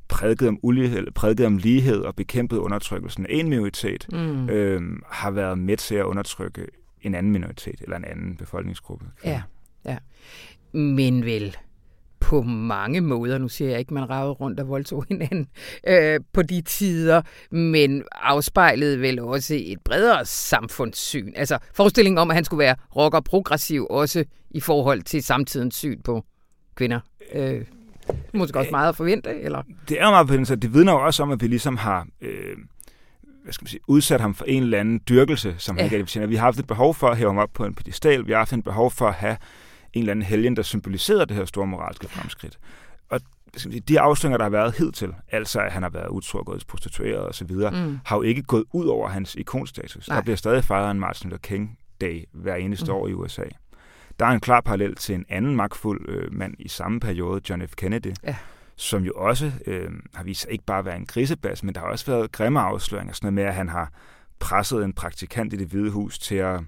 prædikede 0.08 0.48
om 0.48 0.58
ulighed, 0.62 1.10
prædikede 1.10 1.46
om 1.46 1.56
lighed 1.56 2.00
og 2.00 2.16
bekæmpede 2.16 2.60
undertrykkelsen 2.60 3.26
af 3.26 3.30
en 3.30 3.48
minoritet, 3.48 4.06
mm. 4.12 4.48
øh, 4.48 4.82
har 5.10 5.30
været 5.30 5.58
med 5.58 5.76
til 5.76 5.94
at 5.94 6.04
undertrykke 6.04 6.66
en 7.02 7.14
anden 7.14 7.32
minoritet 7.32 7.80
eller 7.80 7.96
en 7.96 8.04
anden 8.04 8.36
befolkningsgruppe. 8.36 9.06
Ja, 9.24 9.42
ja. 9.84 9.98
Men 10.72 11.24
vel, 11.24 11.56
på 12.26 12.42
mange 12.42 13.00
måder, 13.00 13.38
nu 13.38 13.48
siger 13.48 13.70
jeg 13.70 13.78
ikke, 13.78 13.94
man 13.94 14.10
ravede 14.10 14.32
rundt 14.32 14.60
og 14.60 14.68
voldtog 14.68 15.04
hinanden 15.08 15.48
øh, 15.86 16.20
på 16.32 16.42
de 16.42 16.60
tider, 16.60 17.22
men 17.50 18.02
afspejlede 18.12 19.00
vel 19.00 19.20
også 19.20 19.54
et 19.58 19.78
bredere 19.84 20.24
samfundssyn. 20.24 21.32
Altså 21.36 21.58
forestillingen 21.74 22.18
om, 22.18 22.30
at 22.30 22.34
han 22.34 22.44
skulle 22.44 22.58
være 22.58 22.76
rocker 22.96 23.20
progressiv 23.20 23.86
også 23.90 24.24
i 24.50 24.60
forhold 24.60 25.02
til 25.02 25.22
samtidens 25.22 25.74
syn 25.74 26.02
på 26.02 26.24
kvinder. 26.74 27.00
Øh, 27.34 27.64
måske 28.34 28.58
også 28.58 28.70
meget 28.70 28.88
at 28.88 28.96
forvente, 28.96 29.40
eller? 29.40 29.62
Det 29.88 30.00
er 30.00 30.10
meget 30.10 30.28
forvente, 30.28 30.56
det 30.56 30.74
vidner 30.74 30.92
jo 30.92 31.06
også 31.06 31.22
om, 31.22 31.30
at 31.30 31.42
vi 31.42 31.46
ligesom 31.46 31.76
har... 31.76 32.06
Øh, 32.20 32.56
hvad 33.44 33.52
skal 33.52 33.64
man 33.64 33.68
sige, 33.68 33.80
udsat 33.88 34.20
ham 34.20 34.34
for 34.34 34.44
en 34.44 34.62
eller 34.62 34.80
anden 34.80 35.00
dyrkelse, 35.08 35.54
som 35.58 35.76
ja. 35.76 35.88
han 35.88 36.00
ikke 36.00 36.28
Vi 36.28 36.36
har 36.36 36.44
haft 36.44 36.58
et 36.58 36.66
behov 36.66 36.94
for 36.94 37.08
at 37.08 37.16
hæve 37.16 37.28
ham 37.28 37.38
op 37.38 37.50
på 37.54 37.64
en 37.64 37.74
pedestal. 37.74 38.26
Vi 38.26 38.32
har 38.32 38.38
haft 38.38 38.52
et 38.52 38.64
behov 38.64 38.90
for 38.90 39.06
at 39.06 39.14
have 39.14 39.36
en 39.92 40.00
eller 40.00 40.10
anden 40.10 40.22
helgen, 40.22 40.56
der 40.56 40.62
symboliserer 40.62 41.24
det 41.24 41.36
her 41.36 41.44
store 41.44 41.66
moralske 41.66 42.08
fremskridt. 42.08 42.58
Og 43.08 43.20
de 43.88 44.00
afsløringer, 44.00 44.36
der 44.38 44.44
har 44.44 44.50
været 44.50 44.76
hidtil, 44.78 45.14
altså 45.28 45.60
at 45.60 45.72
han 45.72 45.82
har 45.82 45.90
været 45.90 46.08
utro 46.08 46.38
og 46.38 46.46
gået 46.46 46.64
prostitueret 46.68 47.28
osv., 47.28 47.52
mm. 47.52 47.98
har 48.04 48.16
jo 48.16 48.22
ikke 48.22 48.42
gået 48.42 48.64
ud 48.72 48.86
over 48.86 49.08
hans 49.08 49.34
ikonstatus. 49.34 50.08
Nej. 50.08 50.16
Der 50.16 50.22
bliver 50.22 50.36
stadig 50.36 50.64
fejret 50.64 50.90
en 50.90 51.00
Martin 51.00 51.30
Luther 51.30 51.42
King 51.42 51.78
Day 52.00 52.24
hver 52.32 52.54
eneste 52.54 52.92
mm. 52.92 52.96
år 52.96 53.08
i 53.08 53.12
USA. 53.12 53.42
Der 54.18 54.26
er 54.26 54.30
en 54.30 54.40
klar 54.40 54.60
parallel 54.60 54.94
til 54.94 55.14
en 55.14 55.24
anden 55.28 55.56
magtfuld 55.56 56.08
øh, 56.08 56.32
mand 56.32 56.54
i 56.58 56.68
samme 56.68 57.00
periode, 57.00 57.40
John 57.50 57.68
F. 57.68 57.74
Kennedy, 57.76 58.12
ja. 58.24 58.36
som 58.76 59.04
jo 59.04 59.12
også 59.16 59.52
øh, 59.66 59.90
har 60.14 60.24
vist 60.24 60.40
sig 60.40 60.52
ikke 60.52 60.64
bare 60.64 60.78
at 60.78 60.84
være 60.84 60.96
en 60.96 61.06
grisebas, 61.06 61.62
men 61.62 61.74
der 61.74 61.80
har 61.80 61.88
også 61.88 62.06
været 62.06 62.32
grimme 62.32 62.60
afsløringer, 62.60 63.14
sådan 63.14 63.26
noget 63.26 63.34
med, 63.34 63.44
at 63.44 63.54
han 63.54 63.68
har 63.68 63.92
presset 64.38 64.84
en 64.84 64.92
praktikant 64.92 65.52
i 65.52 65.56
det 65.56 65.66
hvide 65.66 65.90
hus 65.90 66.18
til 66.18 66.34
at 66.34 66.60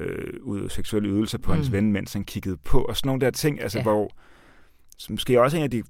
øh, 0.00 0.34
ud 0.42 0.68
seksuelle 0.68 1.08
ydelser 1.08 1.38
på 1.38 1.52
mm. 1.52 1.56
hans 1.56 1.72
ven, 1.72 1.92
mens 1.92 2.12
han 2.12 2.24
kiggede 2.24 2.56
på, 2.56 2.82
og 2.82 2.96
sådan 2.96 3.08
nogle 3.08 3.20
der 3.20 3.30
ting, 3.30 3.62
altså 3.62 3.78
ja. 3.78 3.82
hvor, 3.82 4.10
som 4.98 5.12
måske 5.12 5.42
også 5.42 5.56
en 5.56 5.62
af 5.62 5.70
de 5.70 5.82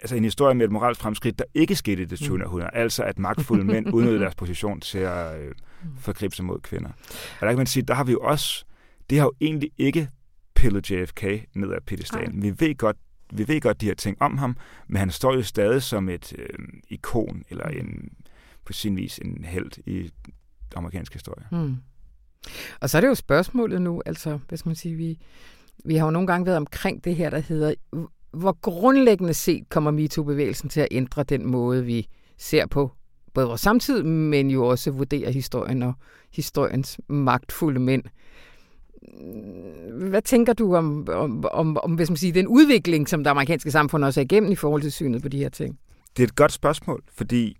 altså 0.00 0.16
en 0.16 0.24
historie 0.24 0.54
med 0.54 0.66
et 0.66 0.72
moralsk 0.72 1.00
fremskridt, 1.00 1.38
der 1.38 1.44
ikke 1.54 1.76
skete 1.76 2.02
i 2.02 2.04
det 2.04 2.18
20. 2.18 2.36
Mm. 2.36 2.42
århundrede. 2.42 2.70
Altså 2.74 3.02
at 3.02 3.18
magtfulde 3.18 3.64
mænd 3.64 3.86
udnyttede 3.94 4.20
deres 4.20 4.34
position 4.34 4.80
til 4.80 4.98
at 4.98 5.40
øh, 5.40 5.48
mm. 5.48 5.96
forgribe 5.98 6.36
sig 6.36 6.44
mod 6.44 6.60
kvinder. 6.60 6.90
Og 7.40 7.40
der 7.40 7.48
kan 7.48 7.56
man 7.56 7.66
sige, 7.66 7.82
der 7.82 7.94
har 7.94 8.04
vi 8.04 8.12
jo 8.12 8.18
også, 8.20 8.64
det 9.10 9.18
har 9.18 9.24
jo 9.24 9.32
egentlig 9.40 9.70
ikke 9.78 10.08
pillet 10.54 10.90
JFK 10.90 11.24
ned 11.54 11.70
af 11.70 11.82
pedestalen. 11.86 12.42
Vi 12.42 12.54
ved 12.60 12.74
godt, 12.74 12.96
vi 13.32 13.48
ved 13.48 13.60
godt 13.60 13.80
de 13.80 13.86
her 13.86 13.94
ting 13.94 14.22
om 14.22 14.38
ham, 14.38 14.56
men 14.88 14.96
han 14.96 15.10
står 15.10 15.34
jo 15.34 15.42
stadig 15.42 15.82
som 15.82 16.08
et 16.08 16.32
øh, 16.38 16.58
ikon, 16.88 17.44
eller 17.50 17.64
en, 17.64 18.12
på 18.64 18.72
sin 18.72 18.96
vis 18.96 19.18
en 19.18 19.44
held 19.44 19.70
i 19.86 20.10
amerikansk 20.76 21.12
historie. 21.12 21.46
Mm. 21.52 21.76
Og 22.80 22.90
så 22.90 22.96
er 22.96 23.00
det 23.00 23.08
jo 23.08 23.14
spørgsmålet 23.14 23.82
nu, 23.82 24.02
altså, 24.06 24.38
hvad 24.48 24.58
skal 24.58 24.68
man 24.68 24.76
sige, 24.76 24.94
vi, 24.94 25.18
vi 25.84 25.96
har 25.96 26.04
jo 26.04 26.10
nogle 26.10 26.26
gange 26.26 26.46
været 26.46 26.56
omkring 26.56 27.04
det 27.04 27.16
her, 27.16 27.30
der 27.30 27.38
hedder, 27.38 27.74
hvor 28.32 28.58
grundlæggende 28.60 29.34
set 29.34 29.68
kommer 29.68 29.90
MeToo-bevægelsen 29.90 30.68
til 30.68 30.80
at 30.80 30.88
ændre 30.90 31.22
den 31.22 31.46
måde, 31.46 31.84
vi 31.84 32.08
ser 32.38 32.66
på 32.66 32.90
både 33.34 33.46
vores 33.46 33.60
samtid, 33.60 34.02
men 34.02 34.50
jo 34.50 34.66
også 34.66 34.90
vurderer 34.90 35.30
historien 35.30 35.82
og 35.82 35.94
historiens 36.32 37.00
magtfulde 37.08 37.80
mænd. 37.80 38.02
Hvad 39.92 40.22
tænker 40.22 40.52
du 40.52 40.76
om, 40.76 41.06
om, 41.12 41.44
om, 41.52 41.76
om 41.76 41.94
hvis 41.94 42.10
man 42.10 42.16
siger, 42.16 42.32
den 42.32 42.46
udvikling, 42.46 43.08
som 43.08 43.24
det 43.24 43.30
amerikanske 43.30 43.70
samfund 43.70 44.04
også 44.04 44.20
er 44.20 44.24
igennem 44.24 44.52
i 44.52 44.54
forhold 44.54 44.82
til 44.82 44.92
synet 44.92 45.22
på 45.22 45.28
de 45.28 45.38
her 45.38 45.48
ting? 45.48 45.78
Det 46.16 46.22
er 46.22 46.26
et 46.26 46.36
godt 46.36 46.52
spørgsmål, 46.52 47.02
fordi 47.12 47.56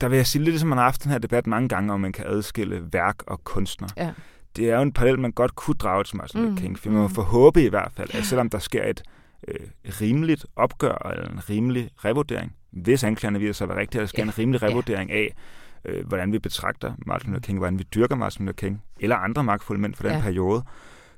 der 0.00 0.08
vil 0.08 0.16
jeg 0.16 0.26
sige 0.26 0.44
lidt, 0.44 0.60
som 0.60 0.68
man 0.68 0.78
har 0.78 0.84
haft 0.84 1.04
den 1.04 1.12
her 1.12 1.18
debat 1.18 1.46
mange 1.46 1.68
gange, 1.68 1.92
om 1.92 2.00
man 2.00 2.12
kan 2.12 2.24
adskille 2.26 2.88
værk 2.92 3.22
og 3.26 3.44
kunstner. 3.44 3.88
Ja. 3.96 4.12
det 4.56 4.70
er 4.70 4.76
jo 4.76 4.82
en 4.82 4.92
parallel, 4.92 5.18
man 5.18 5.32
godt 5.32 5.54
kunne 5.54 5.74
drage 5.74 6.04
til 6.04 6.16
Martin 6.16 6.40
Luther 6.40 6.50
mm. 6.50 6.56
King, 6.56 6.78
for 6.78 6.90
man 6.90 7.00
må 7.00 7.08
mm. 7.08 7.14
forhåbe 7.14 7.62
i 7.64 7.68
hvert 7.68 7.92
fald, 7.96 8.14
at 8.14 8.24
selvom 8.24 8.50
der 8.50 8.58
sker 8.58 8.84
et 8.84 9.02
øh, 9.48 9.66
rimeligt 10.00 10.46
opgør 10.56 11.10
eller 11.10 11.28
en 11.28 11.50
rimelig 11.50 11.90
revurdering, 12.04 12.52
hvis 12.70 13.04
anklagerne 13.04 13.38
viser 13.38 13.52
sig 13.52 13.64
at 13.64 13.68
være 13.68 13.78
rigtige, 13.78 14.00
der 14.00 14.06
sker 14.06 14.22
ja. 14.22 14.28
en 14.28 14.38
rimelig 14.38 14.62
revurdering 14.62 15.10
af, 15.10 15.34
øh, 15.84 16.06
hvordan 16.06 16.32
vi 16.32 16.38
betragter 16.38 16.92
Martin 17.06 17.30
Luther 17.30 17.46
King, 17.46 17.58
hvordan 17.58 17.78
vi 17.78 17.84
dyrker 17.94 18.16
Martin 18.16 18.46
Luther 18.46 18.56
King, 18.56 18.82
eller 19.00 19.16
andre 19.16 19.44
magtfulde 19.44 19.80
mænd 19.80 19.94
for 19.94 20.02
den 20.02 20.12
ja. 20.12 20.20
periode, 20.20 20.62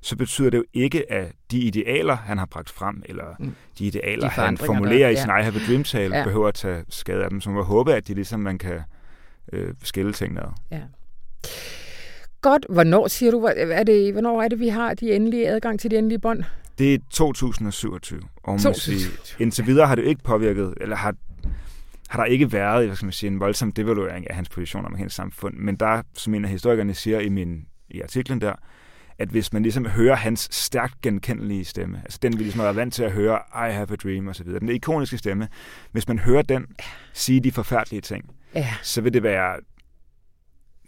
så 0.03 0.17
betyder 0.17 0.51
det 0.51 0.59
jo 0.59 0.65
ikke, 0.73 1.13
at 1.13 1.33
de 1.51 1.59
idealer, 1.59 2.17
han 2.17 2.39
har 2.39 2.47
bragt 2.47 2.71
frem, 2.71 3.03
eller 3.05 3.25
mm. 3.39 3.55
de 3.79 3.85
idealer, 3.87 4.29
de 4.29 4.29
han 4.29 4.57
formulerer 4.57 4.99
der, 4.99 5.07
ja. 5.07 5.11
i 5.11 5.17
sin 5.17 5.29
I 5.29 5.43
Have 5.43 5.55
a 5.57 5.67
Dream-tale, 5.69 6.17
ja. 6.17 6.25
behøver 6.25 6.49
at 6.49 6.55
tage 6.55 6.85
skade 6.89 7.25
af 7.25 7.31
dem. 7.31 7.41
Så 7.41 7.51
man 7.51 7.65
håbe, 7.65 7.95
at 7.95 8.09
de 8.09 8.15
ligesom 8.15 8.41
man 8.41 8.59
kan 8.59 8.81
øh, 9.53 9.75
skille 9.83 10.13
tingene 10.13 10.41
ad. 10.41 10.49
Ja. 10.71 10.81
Godt. 12.41 12.67
Hvornår 12.69 13.09
siger 13.09 13.33
du, 13.33 13.45
er 13.57 13.83
det, 13.83 14.13
hvornår 14.13 14.43
er 14.43 14.49
det, 14.49 14.61
vi 14.61 14.69
har 14.69 14.95
de 14.95 15.13
endelige 15.13 15.49
adgang 15.49 15.81
til 15.81 15.91
de 15.91 15.99
endelige 15.99 16.19
bånd? 16.19 16.45
Det 16.79 16.95
er 16.95 16.99
2027. 17.11 18.21
Og 18.43 18.61
man 18.65 18.75
sige, 18.75 19.11
indtil 19.39 19.67
videre 19.67 19.87
har 19.87 19.95
det 19.95 20.05
ikke 20.05 20.23
påvirket, 20.23 20.75
eller 20.81 20.97
har, 20.97 21.15
har 22.09 22.19
der 22.19 22.25
ikke 22.25 22.53
været 22.53 22.87
hvad 22.87 22.97
skal 22.97 23.07
man 23.07 23.13
sige, 23.13 23.31
en 23.31 23.41
voldsom 23.41 23.73
devaluering 23.73 24.31
af 24.31 24.37
hans 24.37 24.49
position 24.49 24.85
om 24.85 24.95
hendes 24.95 25.13
samfund. 25.13 25.55
Men 25.57 25.77
der, 25.77 26.03
som 26.15 26.35
en 26.35 26.45
af 26.45 26.51
historikerne 26.51 26.95
siger 26.95 27.21
i, 27.21 27.29
min, 27.29 27.67
i 27.91 28.01
artiklen 28.01 28.41
der, 28.41 28.53
at 29.19 29.29
hvis 29.29 29.53
man 29.53 29.63
ligesom 29.63 29.87
hører 29.87 30.17
hans 30.17 30.49
stærkt 30.51 31.01
genkendelige 31.01 31.65
stemme, 31.65 32.01
altså 32.05 32.19
den 32.23 32.39
vi 32.39 32.43
ligesom 32.43 32.59
har 32.59 32.67
været 32.67 32.77
vant 32.77 32.95
til 32.95 33.03
at 33.03 33.13
høre, 33.13 33.39
I 33.55 33.73
have 33.73 33.93
a 33.93 33.97
dream 33.97 34.29
osv., 34.29 34.47
den 34.47 34.69
ikoniske 34.69 35.19
stemme, 35.19 35.49
hvis 35.93 36.09
man 36.09 36.19
hører 36.19 36.43
den 36.43 36.67
sige 37.13 37.41
de 37.41 37.53
forfærdelige 37.53 38.01
ting, 38.01 38.35
ja. 38.55 38.75
så 38.83 39.01
vil 39.01 39.13
det 39.13 39.23
være 39.23 39.57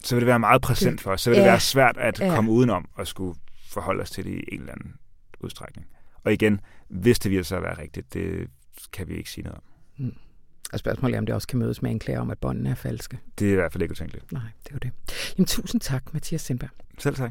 så 0.04 0.14
vil 0.14 0.20
det 0.20 0.26
være 0.26 0.38
meget 0.38 0.62
præsent 0.62 1.00
for 1.00 1.10
os. 1.10 1.20
Så 1.20 1.30
vil 1.30 1.36
det 1.36 1.46
være 1.46 1.60
svært 1.60 1.96
at 1.96 2.20
ja. 2.20 2.34
komme 2.34 2.50
udenom 2.50 2.88
og 2.94 3.06
skulle 3.06 3.40
forholde 3.68 4.02
os 4.02 4.10
til 4.10 4.24
det 4.24 4.30
i 4.30 4.54
en 4.54 4.60
eller 4.60 4.72
anden 4.72 4.94
udstrækning. 5.40 5.86
Og 6.24 6.32
igen, 6.32 6.60
hvis 6.88 7.18
det 7.18 7.30
viser 7.30 7.42
sig 7.42 7.56
at 7.56 7.62
være 7.62 7.78
rigtigt, 7.78 8.14
det 8.14 8.48
kan 8.92 9.08
vi 9.08 9.16
ikke 9.16 9.30
sige 9.30 9.44
noget 9.44 9.56
om. 9.56 9.64
Mm. 10.04 10.14
Og 10.72 10.78
spørgsmålet 10.78 11.14
er, 11.14 11.18
om 11.18 11.26
det 11.26 11.34
også 11.34 11.48
kan 11.48 11.58
mødes 11.58 11.82
med 11.82 11.90
en 11.90 11.98
klage 11.98 12.20
om, 12.20 12.30
at 12.30 12.38
båndene 12.38 12.70
er 12.70 12.74
falske. 12.74 13.18
Det 13.38 13.48
er 13.48 13.52
i 13.52 13.54
hvert 13.54 13.72
fald 13.72 13.82
ikke 13.82 13.92
utænkeligt. 13.92 14.32
Nej, 14.32 14.42
det 14.64 14.70
er 14.70 14.74
jo 14.74 14.78
det. 14.78 14.90
Jamen, 15.38 15.46
tusind 15.46 15.80
tak, 15.80 16.14
Mathias 16.14 16.40
Sindberg. 16.40 16.70
Selv 16.98 17.16
tak. 17.16 17.30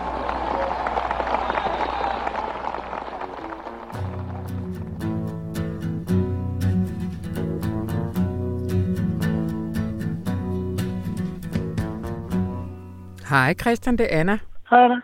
Hej 13.31 13.53
Christian, 13.61 13.97
det 13.97 14.07
er 14.09 14.19
Anna. 14.19 14.37
Hej 14.69 14.83
Anna 14.85 15.01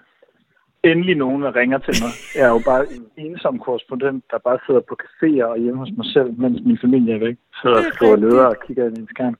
endelig 0.91 1.15
nogen, 1.15 1.41
der 1.41 1.55
ringer 1.55 1.77
til 1.77 1.95
mig. 2.03 2.11
Jeg 2.35 2.45
er 2.49 2.53
jo 2.57 2.61
bare 2.65 2.83
en 2.95 3.05
ensom 3.17 3.59
korrespondent, 3.59 4.23
der 4.31 4.37
bare 4.37 4.59
sidder 4.65 4.81
på 4.89 4.97
caféer 5.03 5.45
og 5.45 5.57
hjemme 5.59 5.79
hos 5.79 5.89
mig 5.97 6.05
selv, 6.05 6.39
mens 6.39 6.61
min 6.65 6.77
familie 6.81 7.15
er 7.15 7.19
væk. 7.19 7.37
Sidder 7.61 7.77
og 7.77 7.83
skriver 7.93 8.15
ledere 8.15 8.47
og 8.47 8.55
kigger 8.67 8.85
ind 8.85 8.97
i 8.97 9.01
en 9.01 9.07
skærm. 9.07 9.37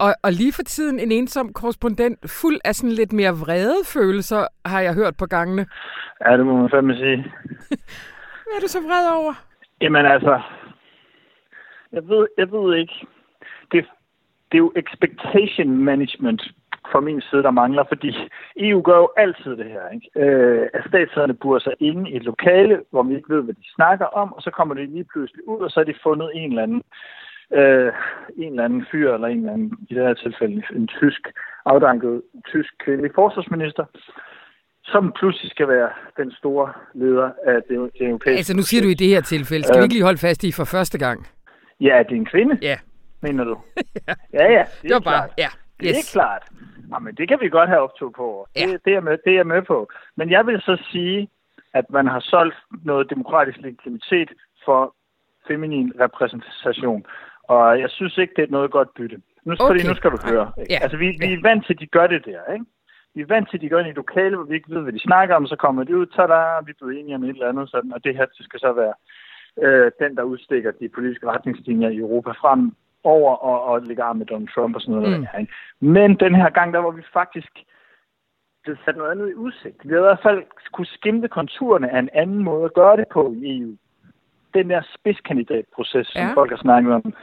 Og, 0.00 0.14
og 0.22 0.32
lige 0.32 0.52
for 0.52 0.62
tiden 0.62 1.00
en 1.00 1.12
ensom 1.12 1.52
korrespondent, 1.52 2.30
fuld 2.40 2.58
af 2.64 2.74
sådan 2.74 2.96
lidt 3.00 3.12
mere 3.12 3.32
vrede 3.32 3.82
følelser, 3.94 4.46
har 4.64 4.80
jeg 4.80 4.94
hørt 4.94 5.16
på 5.16 5.26
gangene. 5.26 5.66
Ja, 6.24 6.36
det 6.36 6.46
må 6.46 6.56
man 6.56 6.70
fandme 6.70 6.94
sige. 6.94 7.16
Hvad 8.44 8.54
er 8.56 8.60
du 8.60 8.68
så 8.68 8.80
vred 8.80 9.06
over? 9.18 9.32
Jamen 9.80 10.06
altså, 10.06 10.40
jeg 11.92 12.08
ved, 12.08 12.26
jeg 12.38 12.52
ved 12.52 12.76
ikke. 12.76 12.94
Det, 13.72 13.84
det 14.52 14.54
er 14.58 14.64
jo 14.66 14.72
expectation 14.76 15.84
management 15.84 16.42
fra 16.92 17.00
min 17.00 17.20
side, 17.20 17.42
der 17.42 17.50
mangler, 17.50 17.84
fordi 17.88 18.10
EU 18.56 18.80
gør 18.82 18.96
jo 18.96 19.10
altid 19.16 19.56
det 19.56 19.66
her. 19.74 19.88
Ikke? 19.96 20.08
Øh, 20.16 20.68
at 20.74 20.82
statslederne 20.88 21.34
burde 21.34 21.64
sig 21.64 21.74
inde 21.80 22.10
i 22.10 22.16
et 22.16 22.24
lokale, 22.24 22.80
hvor 22.90 23.02
vi 23.02 23.16
ikke 23.16 23.34
ved, 23.34 23.42
hvad 23.42 23.54
de 23.54 23.74
snakker 23.74 24.06
om, 24.06 24.32
og 24.32 24.42
så 24.42 24.50
kommer 24.50 24.74
det 24.74 24.88
lige 24.88 25.08
pludselig 25.12 25.48
ud, 25.48 25.60
og 25.60 25.70
så 25.70 25.80
har 25.80 25.84
de 25.84 25.94
fundet 26.02 26.30
en 26.34 26.50
eller 26.50 26.62
anden 26.62 26.82
øh, 27.58 27.92
en 28.36 28.50
eller 28.50 28.64
anden 28.64 28.86
fyr, 28.90 29.14
eller 29.14 29.28
en 29.28 29.38
eller 29.38 29.52
anden, 29.52 29.72
i 29.88 29.94
det 29.94 30.02
her 30.02 30.14
tilfælde, 30.14 30.62
en 30.76 30.86
tysk, 30.86 31.22
afdanket 31.64 32.22
tysk 32.46 32.72
kvindelig 32.84 33.10
forsvarsminister, 33.14 33.84
som 34.84 35.12
pludselig 35.18 35.50
skal 35.50 35.68
være 35.68 35.90
den 36.16 36.32
store 36.32 36.72
leder 36.94 37.30
af 37.46 37.62
det, 37.68 37.90
det 37.98 38.06
europæiske... 38.08 38.38
Altså 38.38 38.56
nu 38.56 38.62
siger 38.62 38.82
du 38.82 38.88
i 38.88 38.94
det 38.94 39.08
her 39.08 39.20
tilfælde, 39.20 39.64
skal 39.64 39.76
øh, 39.76 39.80
vi 39.80 39.84
ikke 39.84 39.94
lige 39.94 40.04
holde 40.04 40.18
fast 40.18 40.44
i 40.44 40.52
for 40.52 40.64
første 40.64 40.98
gang? 40.98 41.26
Ja, 41.80 42.02
det 42.08 42.12
er 42.12 42.20
en 42.24 42.26
kvinde, 42.26 42.58
ja. 42.62 42.76
mener 43.22 43.44
du? 43.44 43.58
ja. 44.08 44.14
ja, 44.32 44.52
ja, 44.52 44.64
det, 44.64 44.82
det 44.82 44.92
var 44.92 45.00
bare, 45.00 45.28
ja. 45.38 45.48
Yes. 45.82 45.96
Det 45.96 45.98
er 45.98 46.12
klart. 46.12 46.44
Jamen, 46.92 47.14
det 47.14 47.28
kan 47.28 47.38
vi 47.40 47.48
godt 47.48 47.68
have 47.68 47.80
optog 47.80 48.12
på. 48.12 48.46
Ja. 48.56 48.66
Det, 48.66 48.84
det, 48.84 48.94
er 48.94 49.00
med, 49.00 49.18
det 49.24 49.32
er 49.32 49.36
jeg 49.36 49.46
med 49.46 49.62
på. 49.62 49.88
Men 50.16 50.30
jeg 50.30 50.46
vil 50.46 50.60
så 50.60 50.82
sige, 50.92 51.28
at 51.74 51.90
man 51.90 52.06
har 52.06 52.20
solgt 52.20 52.56
noget 52.84 53.10
demokratisk 53.10 53.58
legitimitet 53.58 54.30
for 54.64 54.94
feminin 55.48 55.92
repræsentation. 56.00 57.06
Og 57.42 57.80
jeg 57.80 57.90
synes 57.90 58.18
ikke, 58.18 58.34
det 58.36 58.44
er 58.44 58.50
noget 58.50 58.70
godt 58.70 58.94
bytte. 58.94 59.16
Nu, 59.44 59.52
okay. 59.52 59.66
fordi 59.66 59.88
nu 59.88 59.94
skal 59.94 60.10
du 60.10 60.18
høre. 60.24 60.52
Ikke? 60.60 60.72
Ja. 60.72 60.78
Altså, 60.82 60.96
vi, 60.96 61.06
vi 61.06 61.32
er 61.32 61.42
vant 61.42 61.66
til, 61.66 61.74
at 61.74 61.80
de 61.80 61.86
gør 61.86 62.06
det 62.06 62.24
der, 62.24 62.52
ikke? 62.52 62.64
Vi 63.14 63.20
er 63.20 63.26
vant 63.26 63.50
til, 63.50 63.56
at 63.56 63.60
de 63.60 63.68
gør 63.68 63.82
det 63.82 63.90
i 63.90 64.00
lokale, 64.02 64.36
hvor 64.36 64.44
vi 64.44 64.54
ikke 64.54 64.74
ved, 64.74 64.82
hvad 64.82 64.92
de 64.92 65.08
snakker 65.08 65.34
om, 65.34 65.46
så 65.46 65.56
kommer 65.56 65.84
de 65.84 65.96
ud, 65.96 66.06
tada, 66.06 66.38
vi 66.64 66.70
er 66.70 66.78
blevet 66.78 66.98
enige 66.98 67.14
om 67.14 67.24
et 67.24 67.28
eller 67.28 67.48
andet, 67.48 67.70
sådan, 67.70 67.92
og 67.92 68.04
det 68.04 68.16
her 68.16 68.26
det 68.26 68.44
skal 68.44 68.60
så 68.60 68.72
være 68.72 68.94
øh, 69.64 69.90
den, 70.00 70.16
der 70.16 70.22
udstikker 70.22 70.70
de 70.70 70.88
politiske 70.88 71.26
retningslinjer 71.26 71.88
i 71.88 71.96
Europa 71.96 72.30
frem 72.30 72.72
over 73.04 73.34
og, 73.34 73.64
og 73.64 73.82
lægge 73.82 74.02
arm 74.02 74.16
med 74.16 74.26
Donald 74.26 74.48
Trump 74.48 74.74
og 74.74 74.80
sådan 74.80 74.94
noget. 74.94 75.20
Mm. 75.20 75.26
Der, 75.32 75.38
ikke? 75.38 75.52
Men 75.80 76.14
den 76.14 76.34
her 76.34 76.50
gang, 76.50 76.74
der 76.74 76.78
var 76.78 76.90
vi 76.90 77.02
faktisk 77.12 77.52
blevet 78.62 78.80
sat 78.84 78.96
noget 78.96 79.10
andet 79.10 79.30
i 79.30 79.34
udsigt. 79.34 79.76
Vi 79.84 79.92
har 79.92 79.98
i 79.98 80.08
hvert 80.08 80.22
fald 80.22 80.42
kunne 80.72 80.86
skimte 80.86 81.28
konturerne 81.28 81.90
af 81.90 81.98
en 81.98 82.08
anden 82.12 82.42
måde 82.44 82.64
at 82.64 82.74
gøre 82.74 82.96
det 82.96 83.04
på 83.12 83.34
i 83.42 83.60
EU. 83.60 83.76
Den 84.54 84.70
der 84.70 84.82
spidskandidatproces, 84.94 86.14
ja. 86.14 86.20
som 86.20 86.34
folk 86.34 86.50
har 86.50 86.56
snakket 86.56 86.92
om, 86.92 87.14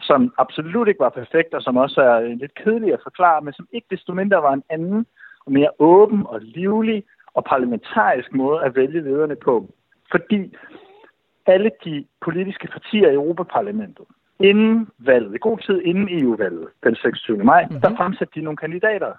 som 0.00 0.34
absolut 0.38 0.88
ikke 0.88 1.00
var 1.00 1.08
perfekt, 1.08 1.54
og 1.54 1.62
som 1.62 1.76
også 1.76 2.00
er 2.00 2.20
lidt 2.20 2.54
kedelig 2.54 2.92
at 2.92 3.00
forklare, 3.02 3.40
men 3.40 3.52
som 3.52 3.68
ikke 3.72 3.86
desto 3.90 4.12
mindre 4.12 4.42
var 4.42 4.52
en 4.52 4.62
anden 4.70 5.06
og 5.46 5.52
mere 5.52 5.70
åben 5.78 6.26
og 6.26 6.40
livlig 6.40 7.04
og 7.34 7.44
parlamentarisk 7.44 8.32
måde 8.32 8.64
at 8.64 8.76
vælge 8.76 9.00
lederne 9.00 9.36
på. 9.36 9.74
Fordi 10.10 10.56
alle 11.46 11.70
de 11.84 12.04
politiske 12.20 12.68
partier 12.68 13.10
i 13.10 13.14
Europaparlamentet, 13.14 14.06
inden 14.40 14.88
valget, 14.98 15.34
i 15.34 15.38
god 15.38 15.58
tid 15.58 15.80
inden 15.80 16.08
EU-valget, 16.10 16.68
den 16.84 16.94
26. 16.96 17.44
maj, 17.44 17.64
mm-hmm. 17.64 17.80
der 17.80 17.96
fremsatte 17.96 18.40
de 18.40 18.44
nogle 18.44 18.56
kandidater. 18.56 19.12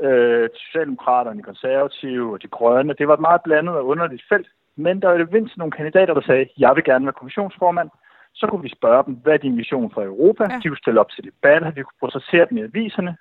Øh, 0.00 0.48
Socialdemokraterne, 0.54 1.38
de 1.38 1.42
konservative 1.42 2.32
og 2.32 2.42
de 2.42 2.48
grønne. 2.48 2.94
Det 2.98 3.08
var 3.08 3.14
et 3.14 3.20
meget 3.20 3.42
blandet 3.42 3.74
og 3.74 3.86
underligt 3.86 4.22
felt. 4.28 4.48
Men 4.76 5.02
der 5.02 5.08
var 5.08 5.16
det 5.16 5.32
mindst 5.32 5.56
nogle 5.56 5.72
kandidater, 5.72 6.14
der 6.14 6.20
sagde, 6.20 6.48
jeg 6.58 6.72
vil 6.76 6.84
gerne 6.84 7.04
være 7.04 7.20
kommissionsformand. 7.20 7.90
Så 8.34 8.46
kunne 8.46 8.62
vi 8.62 8.68
spørge 8.68 9.04
dem, 9.06 9.14
hvad 9.14 9.32
er 9.32 9.36
din 9.36 9.56
mission 9.56 9.90
for 9.94 10.02
Europa? 10.02 10.44
Ja. 10.50 10.58
De 10.62 10.68
kunne 10.68 10.84
stille 10.84 11.00
op 11.00 11.10
til 11.10 11.24
debat, 11.24 11.76
vi 11.76 11.82
kunne 11.82 12.00
processere 12.00 12.46
dem 12.50 12.58
i 12.58 12.62
aviserne. 12.62 13.16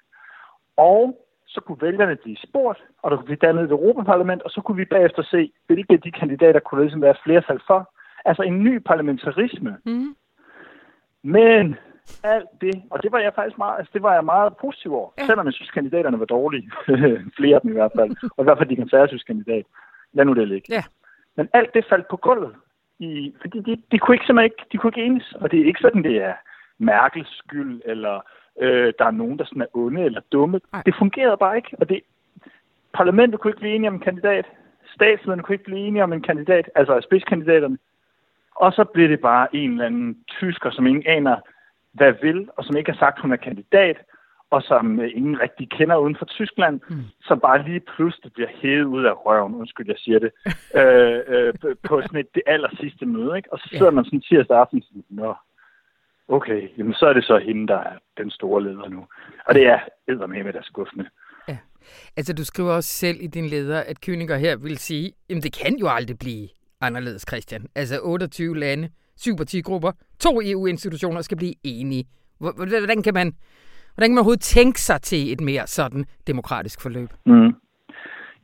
Og 0.78 1.28
så 1.48 1.62
kunne 1.62 1.82
vælgerne 1.82 2.16
blive 2.16 2.38
spurgt, 2.38 2.84
og 3.02 3.12
der 3.12 3.18
kunne 3.18 3.26
blive 3.26 3.46
dannet 3.46 3.64
et 3.64 3.72
Europaparlament, 3.72 4.42
og 4.42 4.52
så 4.52 4.62
kunne 4.62 4.78
vi 4.78 4.86
bagefter 4.86 5.24
se, 5.24 5.52
hvilke 5.68 5.94
af 5.94 6.02
de 6.02 6.12
kandidater 6.12 6.60
kunne 6.60 6.82
ligesom 6.82 7.02
være 7.02 7.22
flertal 7.24 7.60
for. 7.68 7.94
Altså 8.26 8.44
en 8.44 8.64
ny 8.64 8.80
parlamentarisme, 8.80 9.78
mm. 9.86 10.16
Men 11.24 11.76
alt 12.24 12.50
det, 12.62 12.84
og 12.90 13.04
det 13.04 13.12
var 13.12 13.20
jeg 13.20 13.34
faktisk 13.36 13.58
meget, 13.58 13.78
altså 13.78 13.92
det 13.94 14.04
var 14.04 14.14
jeg 14.14 14.26
meget 14.26 14.58
positiv 14.58 14.94
over, 14.94 15.10
ja. 15.18 15.26
selvom 15.26 15.46
jeg 15.46 15.54
synes, 15.54 15.72
kandidaterne 15.72 16.20
var 16.20 16.26
dårlige. 16.26 16.72
Flere 17.38 17.56
af 17.56 17.62
dem 17.62 17.72
i 17.72 17.74
hvert 17.74 17.92
fald. 17.96 18.16
Og 18.38 18.44
i 18.44 18.46
hvert 18.46 18.58
fald 18.58 18.70
de 18.70 18.76
konservative 18.76 19.20
kandidat. 19.20 19.66
Lad 20.14 20.26
nu 20.26 20.34
det 20.34 20.48
ligge. 20.48 20.74
Ja. 20.74 20.84
Men 21.36 21.50
alt 21.54 21.74
det 21.74 21.86
faldt 21.90 22.08
på 22.08 22.18
gulvet. 22.18 22.56
I, 23.00 23.34
fordi 23.42 23.60
de, 23.60 23.82
de, 23.92 24.00
kunne 24.00 24.16
ikke 24.16 24.26
simpelthen 24.26 24.52
ikke, 24.52 24.64
de 24.72 24.78
kunne 24.78 24.90
ikke 24.90 25.06
enes. 25.06 25.34
Og 25.34 25.52
det 25.52 25.60
er 25.60 25.66
ikke 25.66 25.82
sådan, 25.82 26.04
det 26.04 26.18
er 26.24 26.34
Merkels 26.78 27.38
skyld, 27.38 27.82
eller 27.86 28.22
øh, 28.62 28.94
der 29.00 29.06
er 29.06 29.12
nogen, 29.12 29.40
der 29.40 29.46
sådan 29.46 29.62
er 29.62 29.78
onde 29.78 30.04
eller 30.04 30.22
dumme. 30.32 30.60
Ej. 30.74 30.82
Det 30.86 30.96
fungerede 30.98 31.38
bare 31.38 31.56
ikke. 31.56 31.76
Og 31.80 31.90
det, 31.90 32.02
parlamentet 32.94 33.40
kunne 33.40 33.52
ikke 33.52 33.60
blive 33.60 33.76
enige 33.76 33.90
om 33.90 33.94
en 33.94 34.08
kandidat. 34.10 34.46
Statslederne 34.96 35.44
kunne 35.44 35.56
ikke 35.56 35.66
blive 35.66 35.80
enige 35.88 36.04
om 36.04 36.14
en 36.14 36.22
kandidat, 36.22 36.70
altså 36.76 37.02
spidskandidaterne. 37.02 37.78
Og 38.64 38.74
så 38.74 38.84
bliver 38.94 39.10
det 39.10 39.20
bare 39.20 39.56
en 39.56 39.72
eller 39.72 39.86
anden 39.86 40.18
tysker, 40.28 40.70
som 40.72 40.88
ingen 40.88 41.08
aner, 41.08 41.38
hvad 41.94 42.14
vil, 42.22 42.50
og 42.58 42.64
som 42.64 42.78
ikke 42.78 42.92
har 42.92 43.00
sagt, 43.00 43.22
hun 43.22 43.32
er 43.32 43.36
kandidat, 43.48 43.98
og 44.50 44.62
som 44.62 45.00
øh, 45.00 45.12
ingen 45.16 45.40
rigtig 45.40 45.70
kender 45.70 45.98
uden 45.98 46.16
for 46.20 46.26
Tyskland, 46.26 46.80
mm. 46.90 47.04
som 47.22 47.40
bare 47.40 47.64
lige 47.64 47.80
pludselig 47.80 48.34
bliver 48.34 48.50
hævet 48.62 48.86
ud 48.86 49.04
af 49.06 49.26
røven, 49.26 49.56
undskyld, 49.56 49.88
jeg 49.88 49.98
siger 49.98 50.20
det, 50.20 50.32
øh, 50.82 51.20
øh, 51.28 51.54
på 51.84 52.02
sådan 52.02 52.20
et, 52.20 52.36
det 52.36 52.44
aller 52.46 52.70
sidste 52.80 53.06
møde. 53.06 53.38
Ikke? 53.38 53.54
Og 53.54 53.60
så 53.60 53.68
sidder 53.70 53.86
yeah. 53.86 53.94
man 53.94 54.06
sådan 54.06 54.22
tirsdag 54.22 54.58
aften 54.58 54.78
og 54.78 54.84
siger, 54.84 55.04
Nå, 55.10 55.36
okay, 56.28 56.70
jamen 56.78 56.94
så 56.94 57.06
er 57.06 57.14
det 57.14 57.26
så 57.26 57.38
hende, 57.38 57.68
der 57.68 57.78
er 57.78 57.98
den 58.18 58.32
store 58.32 58.64
leder 58.64 58.90
nu. 58.90 59.06
Og 59.46 59.56
det 59.56 59.68
er 59.68 59.80
eddermame, 60.08 60.52
der 60.52 60.60
er 60.60 60.64
skuffende. 60.64 61.10
Ja. 61.48 61.58
Altså, 62.18 62.34
du 62.34 62.46
skriver 62.46 62.72
også 62.74 62.90
selv 62.90 63.18
i 63.22 63.28
din 63.28 63.46
leder, 63.46 63.80
at 63.82 63.98
Königer 64.06 64.36
her 64.36 64.56
vil 64.56 64.78
sige, 64.78 65.14
at 65.30 65.44
det 65.44 65.54
kan 65.54 65.76
jo 65.76 65.88
aldrig 65.90 66.20
blive 66.20 66.48
anderledes, 66.82 67.26
Christian. 67.30 67.66
Altså 67.76 68.00
28 68.04 68.58
lande, 68.58 68.90
syv 69.16 69.36
partigrupper, 69.38 69.92
to 70.20 70.42
EU-institutioner 70.44 71.22
skal 71.22 71.38
blive 71.38 71.54
enige. 71.64 72.06
Hvordan 72.40 73.04
kan 73.04 73.14
man, 73.14 73.34
hvordan 73.94 74.10
kan 74.10 74.14
man 74.16 74.18
overhovedet 74.18 74.42
tænke 74.42 74.82
sig 74.82 75.02
til 75.02 75.32
et 75.32 75.42
mere 75.42 75.68
sådan 75.68 76.06
demokratisk 76.28 76.82
forløb? 76.82 77.10
Mm. 77.26 77.54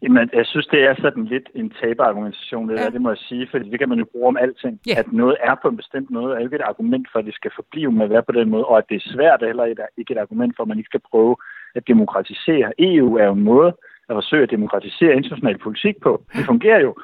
Jamen, 0.03 0.29
jeg 0.33 0.45
synes, 0.45 0.67
det 0.67 0.81
er 0.83 0.95
sådan 1.01 1.25
lidt 1.25 1.49
en 1.55 1.69
taberargumentation, 1.81 2.69
det, 2.69 2.75
ja. 2.75 2.83
der, 2.83 2.89
det 2.89 3.01
må 3.01 3.09
jeg 3.09 3.17
sige, 3.17 3.47
for 3.51 3.57
det 3.57 3.79
kan 3.79 3.89
man 3.89 3.99
jo 3.99 4.05
bruge 4.11 4.27
om 4.27 4.37
alting. 4.37 4.79
Yeah. 4.89 4.99
At 4.99 5.13
noget 5.13 5.35
er 5.39 5.55
på 5.61 5.67
en 5.67 5.77
bestemt 5.77 6.09
måde, 6.11 6.35
er 6.35 6.39
ikke 6.39 6.55
et 6.55 6.69
argument 6.71 7.07
for, 7.11 7.19
at 7.19 7.25
det 7.25 7.35
skal 7.35 7.51
forblive 7.55 7.91
med 7.91 8.03
at 8.03 8.09
være 8.09 8.23
på 8.23 8.31
den 8.31 8.49
måde, 8.49 8.65
og 8.65 8.77
at 8.77 8.89
det 8.89 8.95
er 8.95 9.09
svært, 9.13 9.41
er 9.41 9.47
heller 9.47 9.65
ikke 9.97 10.13
et 10.13 10.17
argument 10.17 10.53
for, 10.55 10.63
at 10.63 10.67
man 10.67 10.77
ikke 10.77 10.91
skal 10.91 11.07
prøve 11.11 11.35
at 11.75 11.87
demokratisere. 11.87 12.71
EU 12.79 13.17
er 13.17 13.25
jo 13.25 13.33
en 13.33 13.43
måde 13.43 13.71
at 14.09 14.13
forsøge 14.19 14.43
at 14.43 14.51
demokratisere 14.51 15.15
international 15.15 15.57
politik 15.57 15.95
på. 16.01 16.23
Det 16.37 16.45
fungerer 16.45 16.81
jo. 16.81 16.95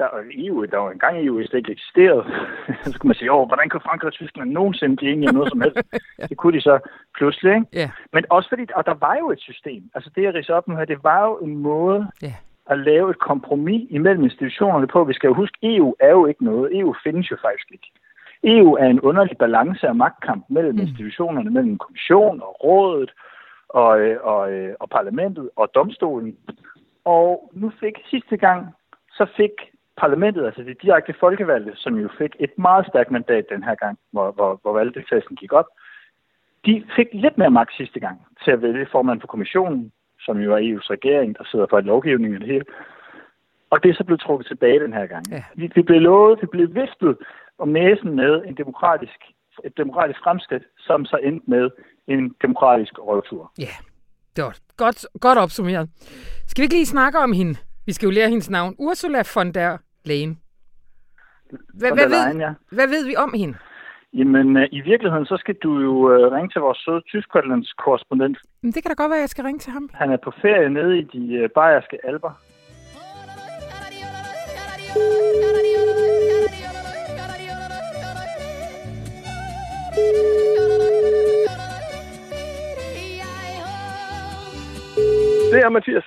Der, 0.00 0.08
EU, 0.44 0.64
der 0.64 0.78
var 0.78 0.90
engang 0.90 1.26
EU 1.26 1.42
slet 1.42 1.58
ikke 1.58 1.72
eksisteret. 1.72 2.26
så 2.84 2.92
skulle 2.92 3.10
man 3.10 3.16
sige, 3.20 3.32
åh, 3.32 3.46
hvordan 3.46 3.68
kan 3.68 3.80
Frankrig 3.80 4.06
og 4.06 4.12
Tyskland 4.12 4.50
nogensinde 4.50 4.96
blive 4.96 5.12
enige 5.12 5.28
om 5.28 5.34
noget 5.34 5.50
som 5.50 5.60
helst? 5.60 5.78
Det 6.30 6.36
kunne 6.36 6.56
de 6.56 6.62
så 6.62 6.78
pludselig, 7.16 7.54
ikke? 7.54 7.66
Yeah. 7.76 7.90
Men 8.12 8.24
også 8.30 8.48
fordi, 8.48 8.64
og 8.74 8.86
der 8.86 8.94
var 8.94 9.16
jo 9.22 9.30
et 9.30 9.40
system. 9.40 9.82
Altså 9.94 10.10
det, 10.14 10.22
jeg 10.22 10.34
ridser 10.34 10.54
op 10.54 10.68
nu 10.68 10.76
her, 10.76 10.84
det 10.84 11.04
var 11.04 11.26
jo 11.28 11.36
en 11.36 11.56
måde 11.56 12.00
yeah. 12.24 12.32
at 12.70 12.78
lave 12.78 13.10
et 13.10 13.18
kompromis 13.18 13.86
imellem 13.90 14.24
institutionerne 14.24 14.86
på. 14.86 15.04
Vi 15.04 15.14
skal 15.14 15.28
jo 15.28 15.34
huske, 15.34 15.56
EU 15.62 15.94
er 16.00 16.10
jo 16.10 16.26
ikke 16.26 16.44
noget. 16.44 16.78
EU 16.78 16.94
findes 17.04 17.30
jo 17.30 17.36
faktisk 17.42 17.68
ikke. 17.72 17.90
EU 18.44 18.74
er 18.74 18.86
en 18.86 19.00
underlig 19.00 19.38
balance 19.38 19.88
af 19.88 19.94
magtkamp 19.94 20.44
mellem 20.48 20.74
mm. 20.74 20.80
institutionerne, 20.80 21.50
mellem 21.50 21.78
kommission 21.78 22.42
og 22.42 22.64
rådet 22.64 23.10
og, 23.68 24.00
øh, 24.00 24.18
og, 24.22 24.52
øh, 24.52 24.74
og 24.80 24.90
parlamentet 24.90 25.50
og 25.56 25.74
domstolen. 25.74 26.36
Og 27.04 27.50
nu 27.52 27.72
fik 27.80 27.94
sidste 28.10 28.36
gang, 28.36 28.74
så 29.12 29.26
fik 29.36 29.52
parlamentet, 30.00 30.46
altså 30.46 30.62
de 30.62 30.74
direkte 30.82 31.14
folkevalgte, 31.20 31.72
som 31.76 31.94
jo 31.94 32.08
fik 32.18 32.32
et 32.38 32.58
meget 32.58 32.86
stærkt 32.86 33.10
mandat 33.10 33.44
den 33.54 33.62
her 33.62 33.74
gang, 33.74 33.98
hvor, 34.12 34.30
hvor, 34.36 34.58
hvor 34.62 34.72
valgdeltagelsen 34.72 35.36
gik 35.36 35.52
op, 35.52 35.68
de 36.66 36.84
fik 36.96 37.08
lidt 37.12 37.38
mere 37.38 37.50
magt 37.50 37.72
sidste 37.76 38.00
gang 38.00 38.16
til 38.44 38.50
at 38.50 38.62
vælge 38.62 38.86
formand 38.92 39.20
for 39.20 39.26
kommissionen, 39.26 39.92
som 40.20 40.38
jo 40.38 40.54
er 40.56 40.60
EU's 40.68 40.90
regering, 40.96 41.38
der 41.38 41.44
sidder 41.50 41.66
for 41.70 41.78
et 41.78 41.84
lovgivning 41.84 42.34
og 42.34 42.40
det 42.40 42.48
hele. 42.48 42.64
Og 43.70 43.82
det 43.82 43.90
er 43.90 43.94
så 43.94 44.04
blevet 44.04 44.20
trukket 44.20 44.46
tilbage 44.46 44.80
den 44.80 44.92
her 44.92 45.06
gang. 45.06 45.24
Ja. 45.30 45.44
Vi, 45.54 45.70
vi 45.74 45.82
blev 45.82 46.00
lovet, 46.00 46.38
vi 46.42 46.46
blev 46.46 46.74
viftet 46.74 47.16
om 47.58 47.68
næsen 47.68 48.16
med 48.16 48.42
en 48.46 48.54
demokratisk, 48.54 49.20
et 49.64 49.76
demokratisk 49.76 50.20
fremskridt, 50.24 50.62
som 50.78 51.04
så 51.04 51.16
endte 51.16 51.50
med 51.50 51.70
en 52.06 52.34
demokratisk 52.42 52.98
røvtur. 52.98 53.52
Ja, 53.58 53.74
det 54.36 54.44
var 54.44 54.56
godt, 54.76 55.06
godt 55.20 55.38
opsummeret. 55.38 55.88
Skal 56.46 56.62
vi 56.62 56.64
ikke 56.64 56.74
lige 56.74 56.86
snakke 56.86 57.18
om 57.18 57.32
hende? 57.32 57.54
Vi 57.86 57.92
skal 57.92 58.06
jo 58.06 58.12
lære 58.12 58.28
hendes 58.28 58.50
navn. 58.50 58.74
Ursula 58.78 59.22
von 59.34 59.52
der 59.52 59.78
Leyen. 60.04 60.38
Hvad, 61.74 61.92
hvad, 61.92 62.08
ved, 62.08 62.40
ja. 62.40 62.52
hvad 62.70 62.88
ved 62.88 63.06
vi 63.06 63.16
om 63.16 63.32
hende? 63.36 63.58
Jamen, 64.12 64.56
uh, 64.56 64.62
i 64.72 64.80
virkeligheden, 64.80 65.26
så 65.26 65.36
skal 65.36 65.54
du 65.62 65.80
jo 65.80 65.92
uh, 65.92 66.32
ringe 66.34 66.48
til 66.48 66.60
vores 66.60 66.78
søde 66.78 67.00
tysk 67.00 67.28
korrespondent. 67.84 68.38
Men 68.62 68.72
det 68.72 68.82
kan 68.82 68.90
da 68.90 69.02
godt 69.02 69.10
være, 69.10 69.18
at 69.18 69.26
jeg 69.26 69.28
skal 69.28 69.44
ringe 69.44 69.58
til 69.58 69.72
ham. 69.72 69.90
Han 69.94 70.10
er 70.10 70.16
på 70.16 70.30
ferie 70.42 70.70
nede 70.70 70.98
i 70.98 71.02
de 71.02 71.44
uh, 71.44 71.50
bayerske 71.54 71.98
alber. 72.04 72.32
Det 85.52 85.60
er 85.64 85.68
Mathias. 85.68 86.04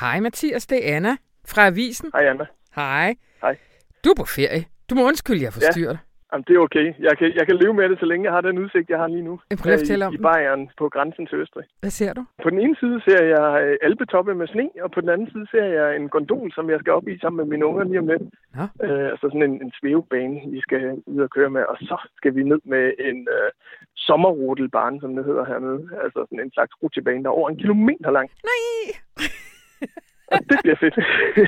Hej 0.00 0.20
Mathias, 0.20 0.66
det 0.66 0.90
er 0.90 0.96
Anna 0.96 1.16
fra 1.48 1.66
Avisen. 1.66 2.10
Hej 2.14 2.24
Anna. 2.26 2.46
Hej. 2.76 3.14
Hej. 3.42 3.56
Du 4.04 4.08
er 4.10 4.14
på 4.22 4.28
ferie. 4.38 4.64
Du 4.90 4.94
må 4.94 5.02
undskylde, 5.10 5.42
jeg 5.42 5.52
forstyrrer 5.52 5.96
ja. 6.00 6.06
Jamen, 6.32 6.44
det 6.48 6.56
er 6.56 6.60
okay. 6.68 6.86
Jeg 7.08 7.14
kan, 7.18 7.28
jeg 7.38 7.46
kan 7.46 7.56
leve 7.62 7.74
med 7.74 7.88
det, 7.88 7.98
så 8.00 8.06
længe 8.06 8.24
jeg 8.24 8.32
har 8.32 8.40
den 8.40 8.58
udsigt, 8.58 8.90
jeg 8.90 8.98
har 8.98 9.08
lige 9.08 9.26
nu. 9.30 9.34
Jeg 9.50 9.58
prøver 9.58 9.76
at 9.76 10.02
om 10.02 10.14
I, 10.14 10.16
Bayern 10.16 10.70
på 10.78 10.88
grænsen 10.88 11.26
til 11.26 11.38
Østrig. 11.38 11.66
Hvad 11.80 11.90
ser 11.90 12.12
du? 12.12 12.22
På 12.42 12.50
den 12.50 12.60
ene 12.60 12.76
side 12.80 13.00
ser 13.06 13.22
jeg 13.34 13.48
øh, 13.64 13.76
alpetoppe 13.82 14.34
med 14.34 14.46
sne, 14.46 14.68
og 14.84 14.90
på 14.90 15.00
den 15.00 15.08
anden 15.08 15.30
side 15.32 15.46
ser 15.50 15.64
jeg 15.64 15.96
en 15.96 16.08
gondol, 16.08 16.52
som 16.52 16.70
jeg 16.70 16.78
skal 16.80 16.92
op 16.92 17.08
i 17.08 17.18
sammen 17.18 17.36
med 17.40 17.46
mine 17.52 17.66
unger 17.66 17.84
lige 17.84 17.98
om 17.98 18.06
lidt. 18.06 18.22
Ja. 18.56 18.66
Øh, 18.86 19.06
altså 19.12 19.26
sådan 19.32 19.46
en, 19.50 19.62
en 19.64 19.72
svævebane, 19.80 20.36
vi 20.54 20.60
skal 20.60 20.82
ud 21.06 21.20
og 21.26 21.30
køre 21.30 21.50
med. 21.50 21.62
Og 21.62 21.76
så 21.80 21.96
skal 22.16 22.34
vi 22.36 22.42
ned 22.42 22.60
med 22.64 22.84
en 22.98 23.18
øh, 23.36 23.50
sommerrutelbane, 23.96 25.00
som 25.00 25.16
det 25.16 25.24
hedder 25.24 25.44
hernede. 25.44 25.82
Altså 26.04 26.18
sådan 26.28 26.44
en 26.44 26.52
slags 26.52 26.72
rutsjebane, 26.82 27.22
der 27.22 27.30
er 27.30 27.38
over 27.40 27.48
en 27.50 27.62
kilometer 27.62 28.10
lang. 28.10 28.28
Nej! 28.50 28.82
Og 30.32 30.38
det 30.50 30.58
bliver 30.62 30.76
fedt. 30.84 30.96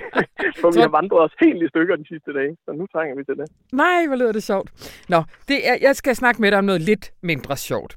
For 0.61 0.69
vi 0.77 0.81
har 0.81 0.93
vandret 0.99 1.21
os 1.27 1.35
helt 1.41 1.63
i 1.63 1.69
stykker 1.69 1.97
de 1.97 2.07
sidste 2.09 2.33
dage, 2.33 2.57
så 2.65 2.73
nu 2.73 2.87
trænger 2.87 3.17
vi 3.17 3.25
til 3.25 3.37
det. 3.37 3.47
Nej, 3.73 4.07
hvor 4.07 4.17
lyder 4.17 4.33
det 4.33 4.43
sjovt. 4.43 4.69
Nå, 5.09 5.21
det 5.49 5.59
er, 5.69 5.77
jeg 5.81 5.97
skal 5.97 6.15
snakke 6.17 6.41
med 6.43 6.51
dig 6.51 6.59
om 6.59 6.65
noget 6.65 6.81
lidt 6.81 7.11
mindre 7.23 7.57
sjovt. 7.57 7.97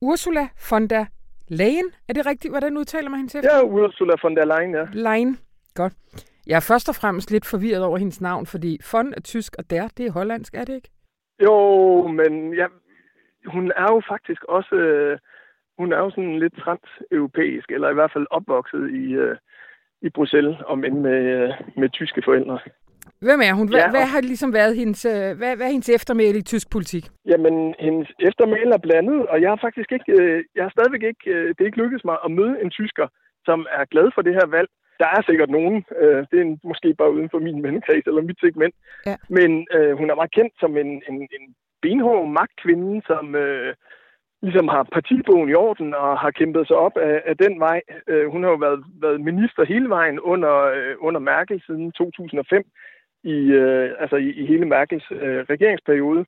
Ursula 0.00 0.48
von 0.70 0.86
der 0.86 1.04
Leyen, 1.48 1.88
er 2.08 2.12
det 2.12 2.26
rigtigt, 2.26 2.52
hvordan 2.52 2.76
udtaler 2.76 3.10
man 3.10 3.18
hende 3.18 3.32
til? 3.32 3.40
Ja, 3.44 3.62
Ursula 3.64 4.14
von 4.22 4.36
der 4.36 4.44
Leyen, 4.44 4.74
ja. 4.74 4.84
Leyen, 4.92 5.38
godt. 5.74 5.92
Jeg 6.46 6.56
er 6.56 6.66
først 6.72 6.88
og 6.88 6.94
fremmest 6.94 7.30
lidt 7.30 7.46
forvirret 7.46 7.84
over 7.84 7.98
hendes 7.98 8.20
navn, 8.20 8.46
fordi 8.46 8.80
von 8.92 9.14
er 9.16 9.20
tysk, 9.20 9.56
og 9.58 9.70
der, 9.70 9.88
det 9.96 10.06
er 10.06 10.12
hollandsk, 10.12 10.54
er 10.54 10.64
det 10.64 10.74
ikke? 10.74 10.90
Jo, 11.42 11.56
men 12.06 12.54
ja, 12.54 12.66
hun 13.46 13.72
er 13.76 13.88
jo 13.92 14.02
faktisk 14.08 14.44
også, 14.44 14.74
øh, 14.74 15.18
hun 15.78 15.92
er 15.92 15.98
jo 15.98 16.10
sådan 16.10 16.38
lidt 16.38 16.54
transeuropæisk, 16.62 17.70
eller 17.70 17.90
i 17.90 17.94
hvert 17.94 18.12
fald 18.12 18.26
opvokset 18.30 18.90
i, 18.90 19.04
øh, 19.12 19.36
i 20.02 20.08
Bruxelles, 20.10 20.56
om 20.66 20.84
end 20.84 20.98
med, 20.98 21.52
med 21.76 21.88
tyske 21.88 22.22
forældre. 22.24 22.58
Hvem 23.26 23.40
er 23.48 23.54
hun? 23.58 23.68
Hvad, 23.68 23.80
ja, 23.80 23.90
hvad 23.90 24.06
har 24.14 24.20
ligesom 24.20 24.52
været 24.52 24.76
hendes, 24.76 25.04
øh, 25.04 25.30
hvad, 25.38 25.52
hvad 25.56 25.66
er 25.66 25.74
hendes 25.76 25.88
eftermæle 25.98 26.38
i 26.38 26.48
tysk 26.52 26.70
politik? 26.70 27.04
Jamen, 27.26 27.74
hendes 27.78 28.08
eftermæle 28.28 28.74
er 28.74 28.82
blandet, 28.86 29.26
og 29.26 29.40
jeg 29.42 29.50
har 29.50 29.60
faktisk 29.66 29.92
ikke, 29.92 30.12
øh, 30.18 30.44
jeg 30.56 30.64
har 30.64 30.72
stadigvæk 30.76 31.02
ikke, 31.02 31.24
øh, 31.34 31.48
det 31.48 31.60
er 31.60 31.70
ikke 31.70 31.82
lykkedes 31.82 32.04
mig 32.04 32.16
at 32.24 32.30
møde 32.30 32.54
en 32.62 32.70
tysker, 32.70 33.06
som 33.44 33.66
er 33.78 33.84
glad 33.84 34.06
for 34.14 34.22
det 34.22 34.34
her 34.34 34.46
valg. 34.46 34.68
Der 35.02 35.08
er 35.16 35.22
sikkert 35.22 35.50
nogen, 35.50 35.76
det 36.30 36.38
er 36.40 36.56
måske 36.70 36.94
bare 36.94 37.14
uden 37.14 37.30
for 37.30 37.38
min 37.38 37.62
vennekreds 37.62 38.06
eller 38.06 38.22
mit 38.22 38.40
segment, 38.40 38.74
ja. 39.06 39.16
men 39.28 39.50
øh, 39.76 39.92
hun 39.98 40.10
er 40.10 40.14
meget 40.14 40.34
kendt 40.38 40.54
som 40.60 40.76
en, 40.76 40.90
en, 41.08 41.18
en 41.36 41.44
benhård 41.82 42.28
magtkvinde, 42.38 43.02
som, 43.06 43.34
øh, 43.34 43.74
ligesom 44.42 44.68
har 44.68 44.82
partibogen 44.92 45.48
i 45.48 45.54
orden 45.54 45.94
og 45.94 46.18
har 46.18 46.30
kæmpet 46.30 46.66
sig 46.66 46.76
op 46.76 46.96
af, 46.96 47.22
af 47.26 47.36
den 47.36 47.60
vej. 47.60 47.80
Øh, 48.06 48.26
hun 48.32 48.42
har 48.42 48.50
jo 48.50 48.56
været, 48.56 48.84
været 49.00 49.20
minister 49.20 49.64
hele 49.64 49.88
vejen 49.88 50.20
under, 50.20 50.54
øh, 50.76 50.94
under 51.00 51.20
Merkel 51.20 51.62
siden 51.66 51.92
2005, 51.92 52.64
i, 53.24 53.36
øh, 53.62 53.90
altså 53.98 54.16
i, 54.16 54.30
i 54.30 54.46
hele 54.46 54.66
Merkels 54.66 55.06
øh, 55.10 55.44
regeringsperiode. 55.50 56.24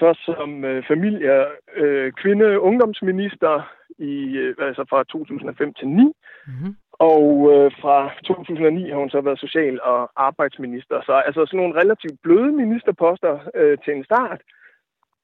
Først 0.00 0.24
som 0.24 0.64
øh, 0.64 0.84
familie, 0.88 1.44
øh, 1.76 2.12
kvinde, 2.12 2.60
ungdomsminister 2.60 3.72
i, 3.98 4.14
øh, 4.42 4.54
altså 4.58 4.84
fra 4.90 5.04
2005 5.04 5.74
til 5.74 5.88
9. 5.88 6.02
Mm-hmm. 6.02 6.76
Og 6.92 7.24
øh, 7.52 7.72
fra 7.82 8.10
2009 8.24 8.90
har 8.90 8.98
hun 8.98 9.10
så 9.10 9.20
været 9.20 9.38
social- 9.38 9.82
og 9.82 10.10
arbejdsminister. 10.16 11.02
Så 11.06 11.12
altså 11.12 11.46
sådan 11.46 11.60
nogle 11.60 11.80
relativt 11.80 12.22
bløde 12.22 12.52
ministerposter 12.52 13.38
øh, 13.54 13.78
til 13.84 13.92
en 13.94 14.04
start 14.04 14.40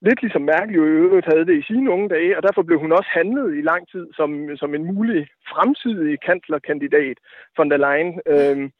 lidt 0.06 0.22
ligesom 0.22 0.42
Merkel 0.42 0.74
jo 0.74 0.84
i 0.84 0.96
øvrigt 1.04 1.26
havde 1.32 1.46
det 1.46 1.56
i 1.58 1.66
sine 1.70 1.90
unge 1.90 2.08
dage, 2.08 2.36
og 2.36 2.42
derfor 2.42 2.62
blev 2.62 2.78
hun 2.80 2.92
også 2.92 3.10
handlet 3.18 3.56
i 3.58 3.60
lang 3.70 3.82
tid 3.92 4.06
som, 4.18 4.30
som 4.56 4.74
en 4.74 4.84
mulig 4.94 5.28
fremtidig 5.52 6.20
kanslerkandidat 6.20 7.16
von 7.56 7.70
der 7.70 7.78
Leyen. 7.84 8.20
Øhm, 8.32 8.70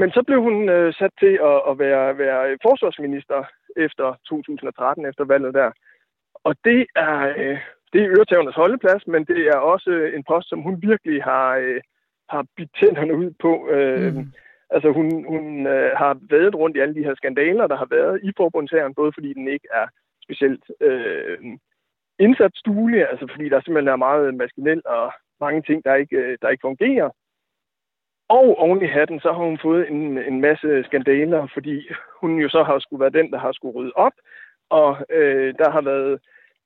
men 0.00 0.10
så 0.10 0.22
blev 0.26 0.40
hun 0.42 0.68
øh, 0.68 0.94
sat 0.94 1.10
til 1.22 1.34
at, 1.50 1.58
at 1.70 1.78
være, 1.78 2.18
være 2.18 2.58
forsvarsminister 2.62 3.44
efter 3.76 4.06
2013, 4.28 5.06
efter 5.06 5.24
valget 5.24 5.54
der. 5.54 5.70
Og 6.44 6.54
det 6.64 6.86
er, 6.96 7.16
øh, 7.38 7.58
det 7.92 8.00
er 8.02 8.10
øretævernes 8.10 8.60
holdeplads, 8.62 9.06
men 9.06 9.24
det 9.24 9.40
er 9.52 9.56
også 9.56 9.90
en 10.16 10.24
post, 10.30 10.48
som 10.48 10.60
hun 10.60 10.82
virkelig 10.82 11.22
har, 11.22 11.56
øh, 11.56 11.80
har 12.28 12.44
bidt 12.56 12.70
tænderne 12.80 13.14
ud 13.16 13.30
på. 13.44 13.68
Øh, 13.70 14.14
mm. 14.14 14.32
Altså 14.70 14.88
hun, 14.92 15.24
hun 15.32 15.66
øh, 15.66 15.90
har 15.96 16.18
været 16.30 16.54
rundt 16.54 16.76
i 16.76 16.80
alle 16.80 16.94
de 16.94 17.04
her 17.04 17.14
skandaler, 17.14 17.66
der 17.66 17.76
har 17.76 17.88
været 17.90 18.20
i 18.22 18.30
forbundshæren, 18.36 18.94
både 18.94 19.12
fordi 19.16 19.32
den 19.32 19.48
ikke 19.48 19.68
er 19.72 19.86
specielt 20.28 20.64
øh, 20.80 21.38
indsat 22.18 22.52
altså 23.10 23.26
fordi 23.30 23.48
der 23.48 23.60
simpelthen 23.60 23.88
er 23.88 23.96
meget 23.96 24.34
maskinel 24.34 24.82
og 24.86 25.12
mange 25.40 25.62
ting, 25.62 25.84
der 25.84 25.94
ikke, 25.94 26.16
øh, 26.16 26.38
der 26.42 26.48
ikke 26.48 26.66
fungerer. 26.68 27.10
Og 28.28 28.58
oven 28.58 28.82
i 28.82 28.86
hatten, 28.86 29.20
så 29.20 29.32
har 29.32 29.44
hun 29.44 29.58
fået 29.62 29.90
en, 29.90 30.18
en 30.18 30.40
masse 30.40 30.84
skandaler, 30.84 31.48
fordi 31.54 31.88
hun 32.20 32.38
jo 32.38 32.48
så 32.48 32.62
har 32.62 32.78
skulle 32.78 33.00
være 33.00 33.22
den, 33.22 33.32
der 33.32 33.38
har 33.38 33.52
skulle 33.52 33.74
rydde 33.74 33.92
op, 33.94 34.12
og 34.70 34.96
øh, 35.10 35.54
der 35.58 35.70
har 35.70 35.80
været 35.80 36.20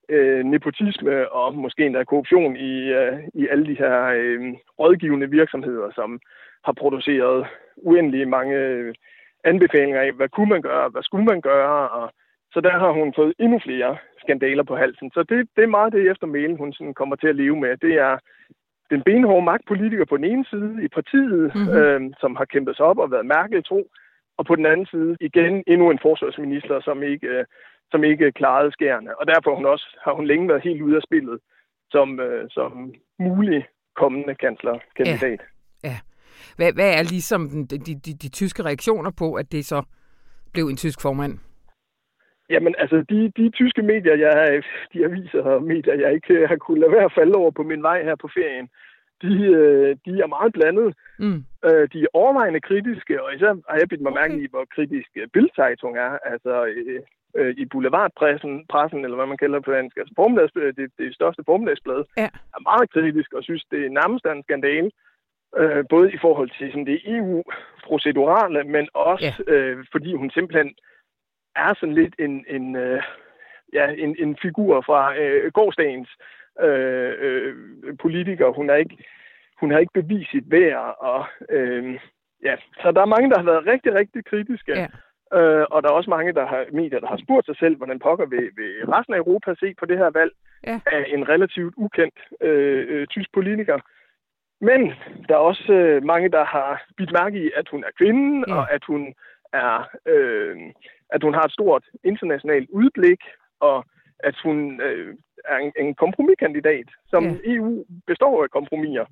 øh, 0.08 0.44
nepotisme 0.44 1.32
og 1.32 1.54
måske 1.54 1.86
endda 1.86 2.04
korruption 2.04 2.56
i, 2.56 2.88
øh, 2.88 3.18
i 3.34 3.48
alle 3.48 3.66
de 3.66 3.78
her 3.78 4.06
øh, 4.06 4.54
rådgivende 4.78 5.30
virksomheder, 5.30 5.90
som 5.94 6.20
har 6.64 6.72
produceret 6.72 7.46
uendelig 7.76 8.28
mange 8.28 8.56
øh, 8.56 8.94
anbefalinger 9.44 10.00
af, 10.00 10.12
hvad 10.12 10.28
kunne 10.28 10.48
man 10.48 10.62
gøre, 10.62 10.88
hvad 10.88 11.02
skulle 11.02 11.24
man 11.24 11.40
gøre, 11.40 11.88
og 11.88 12.12
så 12.52 12.60
der 12.60 12.74
har 12.82 12.92
hun 12.92 13.12
fået 13.16 13.34
endnu 13.38 13.58
flere 13.66 13.96
skandaler 14.22 14.62
på 14.62 14.76
halsen. 14.76 15.10
Så 15.14 15.20
det, 15.22 15.48
det 15.56 15.62
er 15.64 15.76
meget 15.78 15.92
det 15.92 16.10
efter 16.10 16.26
mailen, 16.26 16.56
hun 16.56 16.72
sådan 16.72 16.94
kommer 16.94 17.16
til 17.16 17.28
at 17.28 17.36
leve 17.36 17.56
med. 17.60 17.76
Det 17.76 17.94
er 17.94 18.18
den 18.90 19.02
benhårde 19.02 19.44
magtpolitiker 19.44 20.04
på 20.04 20.16
den 20.16 20.24
ene 20.24 20.44
side 20.50 20.84
i 20.84 20.88
partiet, 20.88 21.54
mm-hmm. 21.54 21.76
øh, 21.78 22.00
som 22.20 22.36
har 22.36 22.44
kæmpet 22.44 22.76
sig 22.76 22.84
op 22.84 22.98
og 22.98 23.10
været 23.10 23.26
mærket 23.26 23.64
tro, 23.64 23.80
og 24.38 24.46
på 24.46 24.54
den 24.56 24.66
anden 24.66 24.86
side 24.86 25.16
igen 25.20 25.64
endnu 25.66 25.90
en 25.90 25.98
forsvarsminister, 26.02 26.80
som 26.80 27.02
ikke, 27.02 27.26
øh, 27.26 27.44
som 27.90 28.04
ikke 28.04 28.32
klarede 28.32 28.72
skærene. 28.72 29.20
Og 29.20 29.26
derfor 29.26 29.56
hun 29.56 29.66
også, 29.66 29.86
har 30.04 30.12
hun 30.14 30.26
længe 30.26 30.48
været 30.48 30.62
helt 30.62 30.82
ude 30.82 30.96
af 30.96 31.02
spillet 31.02 31.38
som, 31.90 32.20
øh, 32.20 32.44
som 32.50 32.92
mulig 33.18 33.66
kommende 33.96 34.34
kanslerkandidat. 34.34 35.40
Ja. 35.84 35.88
ja. 35.88 35.96
Hvad, 36.56 36.72
hvad 36.72 36.90
er 36.98 37.02
ligesom 37.02 37.66
de, 37.70 37.78
de, 37.78 37.94
de, 37.94 38.12
de 38.22 38.28
tyske 38.28 38.62
reaktioner 38.62 39.10
på, 39.10 39.34
at 39.34 39.52
det 39.52 39.66
så 39.66 39.82
blev 40.52 40.64
en 40.66 40.76
tysk 40.76 41.02
formand? 41.02 41.38
Jamen, 42.52 42.74
altså, 42.78 43.04
de, 43.10 43.32
de 43.36 43.50
tyske 43.50 43.82
medier, 43.82 44.16
jeg, 44.16 44.62
de 44.92 45.04
aviser 45.04 45.42
og 45.42 45.62
medier, 45.62 45.94
jeg 45.94 46.14
ikke 46.14 46.46
har 46.46 46.56
kunnet 46.56 46.80
lade 46.80 46.92
være 46.92 47.04
at 47.04 47.16
falde 47.18 47.34
over 47.34 47.50
på 47.50 47.62
min 47.62 47.82
vej 47.82 48.02
her 48.02 48.16
på 48.16 48.28
ferien, 48.36 48.68
de, 49.22 49.32
øh, 49.58 49.96
de 50.06 50.12
er 50.24 50.26
meget 50.36 50.52
blandede. 50.52 50.92
Mm. 51.18 51.44
Øh, 51.66 51.84
de 51.92 51.98
er 52.02 52.14
overvejende 52.22 52.60
kritiske, 52.60 53.22
og 53.22 53.34
især 53.34 53.52
har 53.70 53.78
jeg 53.78 53.88
bidt 53.88 54.00
mig 54.00 54.12
okay. 54.12 54.20
mærke 54.20 54.44
i, 54.44 54.46
hvor 54.50 54.64
kritisk 54.74 55.10
Bildzeitung 55.32 55.94
er. 56.06 56.12
Altså, 56.32 56.52
øh, 57.36 57.54
i 57.62 57.64
boulevardpressen, 57.64 58.66
pressen, 58.72 59.04
eller 59.04 59.16
hvad 59.16 59.26
man 59.26 59.36
kalder 59.42 59.58
det 59.58 59.64
på 59.64 59.72
dansk, 59.72 59.96
altså 59.96 60.72
det, 60.76 60.90
det 60.98 61.14
største 61.14 61.42
formiddagsblad, 61.46 62.04
ja. 62.16 62.28
er 62.56 62.62
meget 62.70 62.90
kritisk 62.90 63.32
og 63.32 63.42
synes, 63.42 63.64
det 63.70 63.86
er 63.86 63.90
nærmest 64.00 64.24
en 64.26 64.42
skandale. 64.42 64.90
Øh, 65.60 65.84
både 65.90 66.12
i 66.12 66.18
forhold 66.20 66.50
til 66.58 66.70
sådan 66.70 66.86
det 66.86 67.00
EU-procedurale, 67.16 68.64
men 68.64 68.88
også 68.94 69.32
ja. 69.48 69.52
øh, 69.54 69.84
fordi 69.92 70.14
hun 70.14 70.30
simpelthen 70.30 70.74
er 71.56 71.74
sådan 71.74 71.94
lidt 71.94 72.14
en, 72.18 72.44
en, 72.48 72.76
øh, 72.76 73.02
ja, 73.72 73.90
en, 73.90 74.16
en 74.18 74.36
figur 74.42 74.80
fra 74.80 75.16
øh, 75.16 75.52
gårdsdagens 75.52 76.08
øh, 76.60 77.12
øh, 77.18 77.56
politiker. 78.00 78.48
Hun 78.48 78.70
er 78.70 78.74
ikke, 78.74 78.96
hun 79.60 79.70
har 79.70 79.78
ikke 79.78 80.00
bevist 80.00 80.30
sit 80.30 80.50
værd, 80.50 80.96
og 80.98 81.24
øh, 81.50 81.98
ja, 82.42 82.56
så 82.82 82.92
der 82.92 83.00
er 83.00 83.14
mange, 83.14 83.30
der 83.30 83.38
har 83.38 83.44
været 83.44 83.66
rigtig, 83.66 83.94
rigtig 83.94 84.24
kritiske. 84.24 84.72
Ja. 84.72 84.86
Øh, 85.38 85.66
og 85.70 85.82
der 85.82 85.88
er 85.88 85.92
også 85.92 86.10
mange 86.10 86.32
der 86.32 86.46
har, 86.46 86.64
medier, 86.72 87.00
der 87.00 87.06
har 87.06 87.20
spurgt 87.24 87.46
sig 87.46 87.56
selv, 87.56 87.76
hvordan 87.76 87.98
pokker 87.98 88.26
vil, 88.26 88.50
vil 88.56 88.72
resten 88.94 89.14
af 89.14 89.18
Europa 89.18 89.54
se 89.60 89.74
på 89.78 89.86
det 89.86 89.98
her 89.98 90.10
valg 90.10 90.32
ja. 90.66 90.80
af 90.86 91.04
en 91.08 91.28
relativt 91.28 91.74
ukendt 91.76 92.18
øh, 92.40 92.84
øh, 92.88 93.06
tysk 93.06 93.32
politiker. 93.32 93.78
Men 94.60 94.80
der 95.28 95.34
er 95.34 95.48
også 95.50 95.72
øh, 95.72 96.04
mange, 96.04 96.28
der 96.28 96.44
har 96.44 96.82
bidt 96.96 97.12
mærke 97.12 97.44
i, 97.44 97.50
at 97.56 97.68
hun 97.68 97.84
er 97.84 97.90
kvinde, 97.98 98.44
ja. 98.48 98.54
og 98.54 98.72
at 98.72 98.84
hun 98.84 99.14
er 99.52 99.88
øh, 100.06 100.56
at 101.14 101.22
hun 101.22 101.34
har 101.34 101.44
et 101.46 101.52
stort 101.52 101.84
internationalt 102.04 102.68
udblik, 102.70 103.20
og 103.60 103.84
at 104.28 104.36
hun 104.44 104.80
øh, 104.80 105.14
er 105.44 105.56
en, 105.56 105.72
en 105.82 105.94
kompromiskandidat, 105.94 106.88
som 107.12 107.24
ja. 107.24 107.36
EU 107.44 107.84
består 108.06 108.42
af 108.42 108.50
kompromiser. 108.50 109.06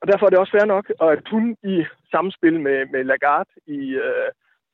Og 0.00 0.08
derfor 0.08 0.26
er 0.26 0.30
det 0.30 0.38
også 0.38 0.54
fair 0.56 0.64
nok, 0.64 0.86
at 1.00 1.28
hun 1.30 1.56
i 1.74 1.84
samspil 2.10 2.60
med, 2.60 2.86
med 2.92 3.04
Lagarde 3.04 3.50
i, 3.66 3.80
øh, 4.06 4.30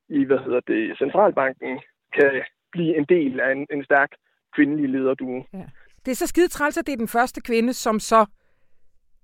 i 0.09 0.25
hvad 0.25 0.39
hedder 0.39 0.61
det, 0.61 0.99
Centralbanken 0.99 1.81
kan 2.17 2.31
blive 2.73 2.97
en 2.97 3.05
del 3.05 3.41
af 3.41 3.53
en, 3.53 3.67
en 3.73 3.85
stærk 3.85 4.11
kvindelig 4.55 4.89
lederduo. 4.89 5.45
Ja. 5.53 5.67
Det 6.05 6.11
er 6.11 6.17
så 6.17 6.27
skide 6.27 6.49
træls, 6.49 6.77
at 6.77 6.87
det 6.87 6.93
er 6.93 6.97
den 6.97 7.09
første 7.09 7.41
kvinde, 7.41 7.73
som 7.73 8.01
så 8.01 8.27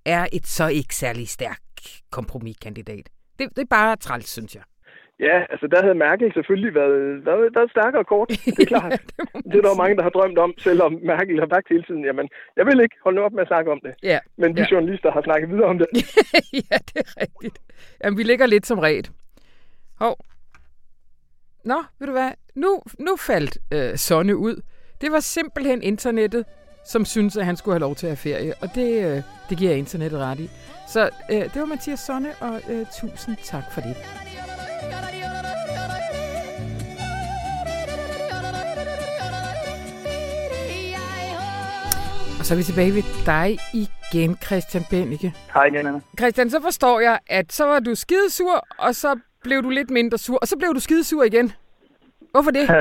er 0.05 0.27
et 0.33 0.47
så 0.47 0.67
ikke 0.67 0.95
særlig 0.95 1.27
stærk 1.27 1.61
kompromiskandidat. 2.11 3.09
Det, 3.39 3.49
det 3.55 3.61
er 3.61 3.65
bare 3.69 3.95
træls, 3.95 4.29
synes 4.29 4.55
jeg. 4.55 4.63
Ja, 5.19 5.37
altså 5.49 5.67
der 5.67 5.81
havde 5.81 5.95
Merkel 5.95 6.33
selvfølgelig 6.33 6.73
været, 6.75 7.25
været, 7.25 7.55
været 7.55 7.71
stærkere 7.71 8.03
kort. 8.03 8.29
Det 8.57 8.59
er 8.59 8.65
klart. 8.65 8.91
ja, 8.91 8.97
det, 8.97 9.45
det 9.51 9.57
er 9.57 9.61
der 9.61 9.81
mange, 9.83 9.95
der 9.95 10.03
har 10.03 10.09
drømt 10.09 10.37
om, 10.37 10.53
selvom 10.57 10.91
Merkel 11.03 11.39
har 11.39 11.47
sagt 11.53 11.67
hele 11.69 11.83
tiden, 11.83 12.05
jamen, 12.05 12.29
jeg 12.57 12.65
vil 12.65 12.79
ikke 12.81 12.95
holde 13.03 13.21
op 13.21 13.33
med 13.33 13.41
at 13.41 13.47
snakke 13.47 13.71
om 13.71 13.79
det. 13.85 13.93
Ja. 14.03 14.19
Men 14.37 14.57
de 14.57 14.61
ja. 14.61 14.67
journalister 14.71 15.11
har 15.11 15.21
snakket 15.21 15.49
videre 15.49 15.69
om 15.73 15.77
det. 15.77 15.87
ja, 16.69 16.77
det 16.89 16.97
er 17.05 17.21
rigtigt. 17.21 17.57
Jamen, 18.03 18.17
vi 18.17 18.23
ligger 18.23 18.45
lidt 18.45 18.65
som 18.65 18.79
ret. 18.79 19.11
Hov. 19.99 20.15
Nå, 21.65 21.83
ved 21.99 22.07
du 22.07 22.13
hvad? 22.13 22.31
Nu, 22.55 22.81
nu 22.99 23.15
faldt 23.15 23.57
øh, 23.73 23.97
Sonne 23.97 24.37
ud. 24.37 24.55
Det 25.01 25.11
var 25.11 25.19
simpelthen 25.19 25.83
internettet, 25.83 26.45
som 26.85 27.05
synes 27.05 27.37
at 27.37 27.45
han 27.45 27.55
skulle 27.57 27.73
have 27.73 27.79
lov 27.87 27.95
til 27.95 28.07
at 28.07 28.11
have 28.11 28.17
ferie. 28.17 28.53
Og 28.61 28.67
det, 28.75 29.05
øh, 29.05 29.21
det 29.49 29.57
giver 29.57 29.71
internettet 29.71 30.19
ret 30.19 30.39
i. 30.39 30.49
Så 30.87 31.09
øh, 31.31 31.37
det 31.37 31.55
var 31.55 31.65
Mathias 31.65 31.99
Sonne, 31.99 32.29
og 32.41 32.61
øh, 32.69 32.85
tusind 32.99 33.35
tak 33.43 33.63
for 33.73 33.81
det. 33.81 33.95
Og 42.45 42.47
så 42.47 42.53
er 42.55 42.61
vi 42.63 42.71
tilbage 42.71 42.93
ved 42.99 43.05
dig 43.33 43.49
igen, 43.83 44.31
Christian 44.45 44.83
Bennike. 44.91 45.29
Hej 45.53 45.65
igen, 45.65 45.87
Anna. 45.87 45.99
Christian, 46.19 46.49
så 46.49 46.61
forstår 46.61 46.99
jeg, 46.99 47.19
at 47.29 47.53
så 47.53 47.65
var 47.65 47.79
du 47.79 47.95
skidesur, 47.95 48.55
og 48.77 48.95
så 48.95 49.19
blev 49.43 49.63
du 49.63 49.69
lidt 49.69 49.89
mindre 49.89 50.17
sur, 50.17 50.37
og 50.41 50.47
så 50.47 50.57
blev 50.57 50.69
du 50.77 50.79
skidesur 50.79 51.23
igen. 51.23 51.51
Hvorfor 52.31 52.51
det? 52.51 52.65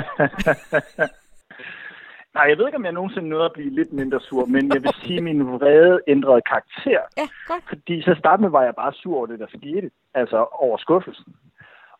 Nej, 2.36 2.44
jeg 2.50 2.58
ved 2.58 2.66
ikke, 2.66 2.76
om 2.76 2.84
jeg 2.84 2.92
nogensinde 2.92 3.28
nåede 3.28 3.44
at 3.44 3.52
blive 3.52 3.70
lidt 3.70 3.92
mindre 3.92 4.20
sur, 4.20 4.46
men 4.46 4.72
jeg 4.74 4.82
vil 4.82 4.94
sige, 5.02 5.16
at 5.16 5.24
min 5.24 5.46
vrede 5.46 6.00
ændrede 6.06 6.42
karakter. 6.50 7.00
Ja, 7.20 7.28
godt. 7.46 7.64
Fordi 7.68 8.02
så 8.02 8.14
start 8.18 8.40
med 8.40 8.50
var 8.50 8.62
jeg 8.62 8.74
bare 8.74 8.92
sur 8.92 9.16
over 9.16 9.26
det, 9.26 9.38
der 9.38 9.46
skete. 9.58 9.90
Altså 10.14 10.46
over 10.52 10.76
skuffelsen. 10.76 11.34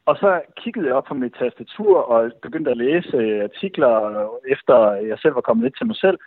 Og 0.07 0.17
så 0.17 0.41
kiggede 0.63 0.87
jeg 0.87 0.95
op 0.95 1.05
på 1.05 1.15
mit 1.15 1.35
tastatur 1.39 1.99
og 1.99 2.31
begyndte 2.43 2.71
at 2.71 2.77
læse 2.77 3.43
artikler, 3.43 3.93
efter 4.49 4.93
jeg 4.93 5.19
selv 5.19 5.35
var 5.35 5.41
kommet 5.41 5.65
lidt 5.65 5.79
til 5.79 5.87
mig 5.87 5.97
selv. 5.97 6.19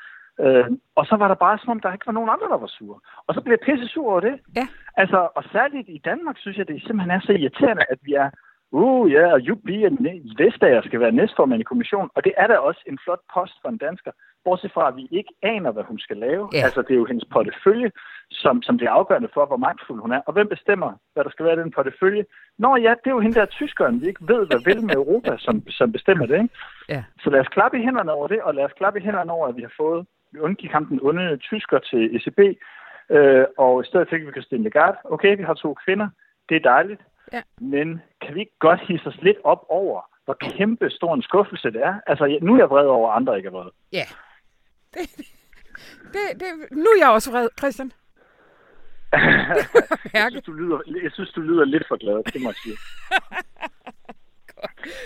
Øh, 0.44 0.66
og 0.96 1.06
så 1.06 1.16
var 1.16 1.28
der 1.28 1.36
bare 1.36 1.58
som 1.58 1.70
om, 1.70 1.80
der 1.80 1.94
ikke 1.94 2.08
var 2.08 2.18
nogen 2.18 2.30
andre, 2.30 2.48
der 2.48 2.58
var 2.58 2.72
sure. 2.78 3.00
Og 3.28 3.34
så 3.34 3.42
blev 3.42 3.54
jeg 3.54 3.66
pisse 3.66 3.88
sur 3.88 4.12
over 4.12 4.20
det. 4.20 4.36
Ja. 4.56 4.68
Altså, 4.98 5.28
og 5.36 5.44
særligt 5.52 5.90
i 5.90 6.02
Danmark, 6.06 6.38
synes 6.40 6.58
jeg, 6.58 6.68
det 6.68 6.84
simpelthen 6.84 7.12
er 7.12 7.20
så 7.20 7.32
irriterende, 7.32 7.86
at 7.90 8.00
vi 8.02 8.14
er, 8.14 8.30
uh 8.72 9.12
ja, 9.12 9.34
og 9.34 9.42
bliver 9.64 9.90
Vestager 10.38 10.82
skal 10.82 11.00
være 11.00 11.12
næstformand 11.12 11.62
i 11.62 11.72
kommissionen. 11.72 12.10
Og 12.16 12.24
det 12.24 12.34
er 12.38 12.48
da 12.48 12.58
også 12.58 12.82
en 12.86 13.00
flot 13.04 13.24
post 13.34 13.54
for 13.62 13.70
en 13.70 13.78
dansker. 13.78 14.12
Bortset 14.46 14.72
fra, 14.74 14.88
at 14.88 14.96
vi 14.96 15.08
ikke 15.12 15.34
aner, 15.42 15.72
hvad 15.72 15.84
hun 15.84 16.00
skal 16.00 16.18
lave. 16.18 16.50
Ja. 16.54 16.64
Altså, 16.66 16.82
det 16.82 16.92
er 16.92 17.02
jo 17.04 17.06
hendes 17.06 17.26
portefølje, 17.32 17.92
som, 18.32 18.62
som 18.62 18.78
det 18.78 18.86
er 18.88 18.92
afgørende 18.92 19.30
for, 19.34 19.46
hvor 19.46 19.58
magtfuld 19.58 20.02
hun 20.02 20.12
er. 20.12 20.22
Og 20.28 20.34
hvem 20.34 20.48
bestemmer, 20.48 20.92
hvad 21.14 21.24
der 21.24 21.30
skal 21.30 21.46
være 21.46 21.54
i 21.58 21.60
den 21.60 21.72
portefølje? 21.72 22.26
Nå 22.58 22.76
ja, 22.76 22.92
det 23.04 23.08
er 23.10 23.18
jo 23.18 23.20
hende 23.20 23.40
der 23.40 23.46
tyskeren, 23.46 24.02
vi 24.02 24.08
ikke 24.08 24.28
ved, 24.28 24.48
hvad 24.48 24.62
vil 24.66 24.86
med 24.86 24.96
Europa, 24.96 25.38
som, 25.38 25.56
som 25.70 25.92
bestemmer 25.92 26.26
det. 26.26 26.38
Ikke? 26.42 26.56
Ja. 26.90 27.04
Så 27.20 27.30
lad 27.30 27.40
os 27.40 27.48
klappe 27.48 27.80
i 27.80 27.84
hænderne 27.84 28.12
over 28.12 28.28
det, 28.28 28.42
og 28.42 28.56
lad 28.56 28.66
os 28.66 28.78
klappe 28.78 29.00
i 29.00 29.04
hænderne 29.04 29.32
over, 29.32 29.48
at 29.48 29.56
vi 29.56 29.62
har 29.62 29.74
fået 29.78 30.08
undgik 30.40 30.72
ham 30.72 30.86
den 30.86 31.00
onde 31.02 31.38
tysker 31.38 31.80
til 31.80 32.16
ECB, 32.16 32.40
øh, 33.10 33.46
og 33.58 33.84
i 33.84 33.88
stedet 33.88 34.10
fik 34.10 34.26
vi 34.26 34.32
Christine 34.32 34.64
Lagarde. 34.64 34.98
Okay, 35.04 35.38
vi 35.38 35.44
har 35.44 35.54
to 35.54 35.74
kvinder, 35.86 36.10
det 36.50 36.56
er 36.56 36.70
dejligt, 36.70 37.02
ja. 37.34 37.42
men 37.62 38.02
kan 38.22 38.36
vi 38.36 38.40
ikke 38.40 38.60
godt 38.60 38.80
hisse 38.88 39.08
os 39.08 39.22
lidt 39.22 39.38
op 39.44 39.66
over, 39.70 40.02
hvor 40.26 40.34
kæmpe 40.34 40.90
stor 40.90 41.14
en 41.14 41.22
skuffelse 41.22 41.72
det 41.72 41.82
er? 41.84 41.96
Altså, 42.08 42.40
nu 42.42 42.54
er 42.54 42.58
jeg 42.58 42.70
vred 42.70 42.86
over, 42.86 43.12
at 43.12 43.16
andre 43.16 43.38
ikke 43.38 43.48
er 43.48 43.52
vred. 43.52 43.70
Ja. 43.92 44.06
Det, 44.94 45.10
det, 46.14 46.24
det, 46.40 46.48
nu 46.72 46.88
er 46.96 47.00
jeg 47.00 47.10
også 47.10 47.32
vred, 47.32 47.50
Christian. 47.60 47.92
jeg, 50.14 50.28
synes, 50.30 50.46
du 50.46 50.52
lyder, 50.52 50.80
jeg 51.04 51.12
synes, 51.12 51.32
du 51.32 51.42
lyder 51.42 51.66
lidt 51.66 51.88
for 51.88 51.98
glad, 51.98 52.24
det 52.34 52.42
må 52.42 52.50
jeg 52.50 52.56
sige. 52.56 52.78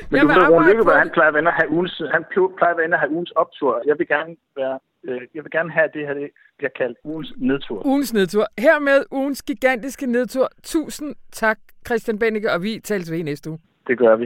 Men 0.10 0.18
jeg 0.18 0.24
du 0.24 0.28
ved, 0.28 0.50
Rune 0.50 0.68
Lykkeberg, 0.70 1.00
han 1.00 1.10
plejer 1.10 1.32
at 1.32 1.54
have 1.54 1.70
ugens, 1.70 2.02
han 2.12 2.24
plejer 2.58 2.94
at 2.94 3.00
have 3.00 3.12
ugens 3.12 3.32
optur. 3.32 3.84
Jeg 3.86 3.96
vil 4.00 4.08
gerne 4.08 4.36
være 4.56 4.80
øh, 5.04 5.22
jeg 5.36 5.44
vil 5.44 5.52
gerne 5.52 5.72
have, 5.72 5.84
at 5.84 5.94
det 5.94 6.08
her 6.08 6.14
det 6.14 6.30
bliver 6.58 6.72
kaldt 6.78 6.98
ugens 7.04 7.34
nedtur. 7.38 7.86
Ugens 7.86 8.14
nedtur. 8.14 8.46
Hermed 8.58 9.04
ugens 9.12 9.42
gigantiske 9.42 10.06
nedtur. 10.06 10.50
Tusind 10.64 11.16
tak, 11.32 11.60
Christian 11.88 12.20
Bennike, 12.20 12.52
og 12.52 12.64
vi 12.64 12.80
tales 12.80 13.12
ved 13.12 13.18
i 13.18 13.24
næste 13.24 13.50
uge. 13.50 13.60
Det 13.88 13.98
gør 13.98 14.16
vi. 14.16 14.26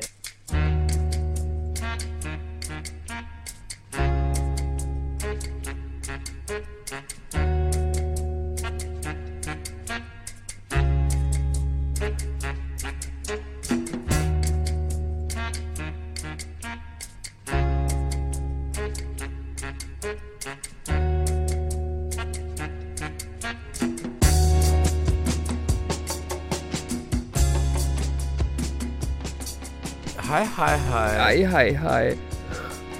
Hej, 30.56 30.78
hej, 30.78 31.14
hej. 31.16 31.36
Hej, 31.36 31.70
hej. 31.70 32.18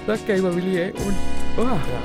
Så 0.06 0.26
gaber 0.26 0.50
vi 0.50 0.60
lige 0.60 0.84
af. 0.84 0.92
Uh. 0.92 1.12
Ja. 1.58 2.00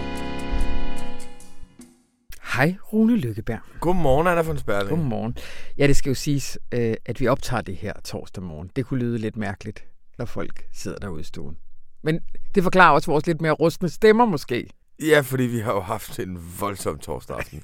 Hej, 2.56 2.76
Rune 2.94 3.16
Lykkeberg. 3.16 3.60
Godmorgen, 3.80 4.28
Anna 4.28 4.42
von 4.42 4.58
Sperling. 4.58 4.90
Godmorgen. 4.90 5.38
Ja, 5.78 5.88
det 5.88 5.96
skal 5.96 6.10
jo 6.10 6.14
siges, 6.14 6.60
øh, 6.72 6.94
at 7.06 7.20
vi 7.20 7.28
optager 7.28 7.62
det 7.62 7.76
her 7.76 7.94
torsdag 8.04 8.44
morgen. 8.44 8.72
Det 8.76 8.86
kunne 8.86 9.00
lyde 9.00 9.18
lidt 9.18 9.38
mærkeligt, 9.38 9.86
når 10.18 10.26
folk 10.26 10.64
sidder 10.74 10.98
derude 10.98 11.22
i 11.22 11.24
stuen. 11.24 11.58
Men 12.04 12.20
det 12.56 12.64
forklarer 12.64 12.94
også 12.94 13.12
vores 13.12 13.28
lidt 13.28 13.42
mere 13.42 13.52
rustne 13.52 13.90
stemmer 13.90 14.26
måske. 14.26 14.70
Ja, 15.02 15.20
fordi 15.20 15.44
vi 15.44 15.60
har 15.60 15.74
jo 15.74 15.82
haft 15.82 16.20
en 16.20 16.40
voldsom 16.60 17.00
torsdag 17.00 17.38
aften. 17.38 17.64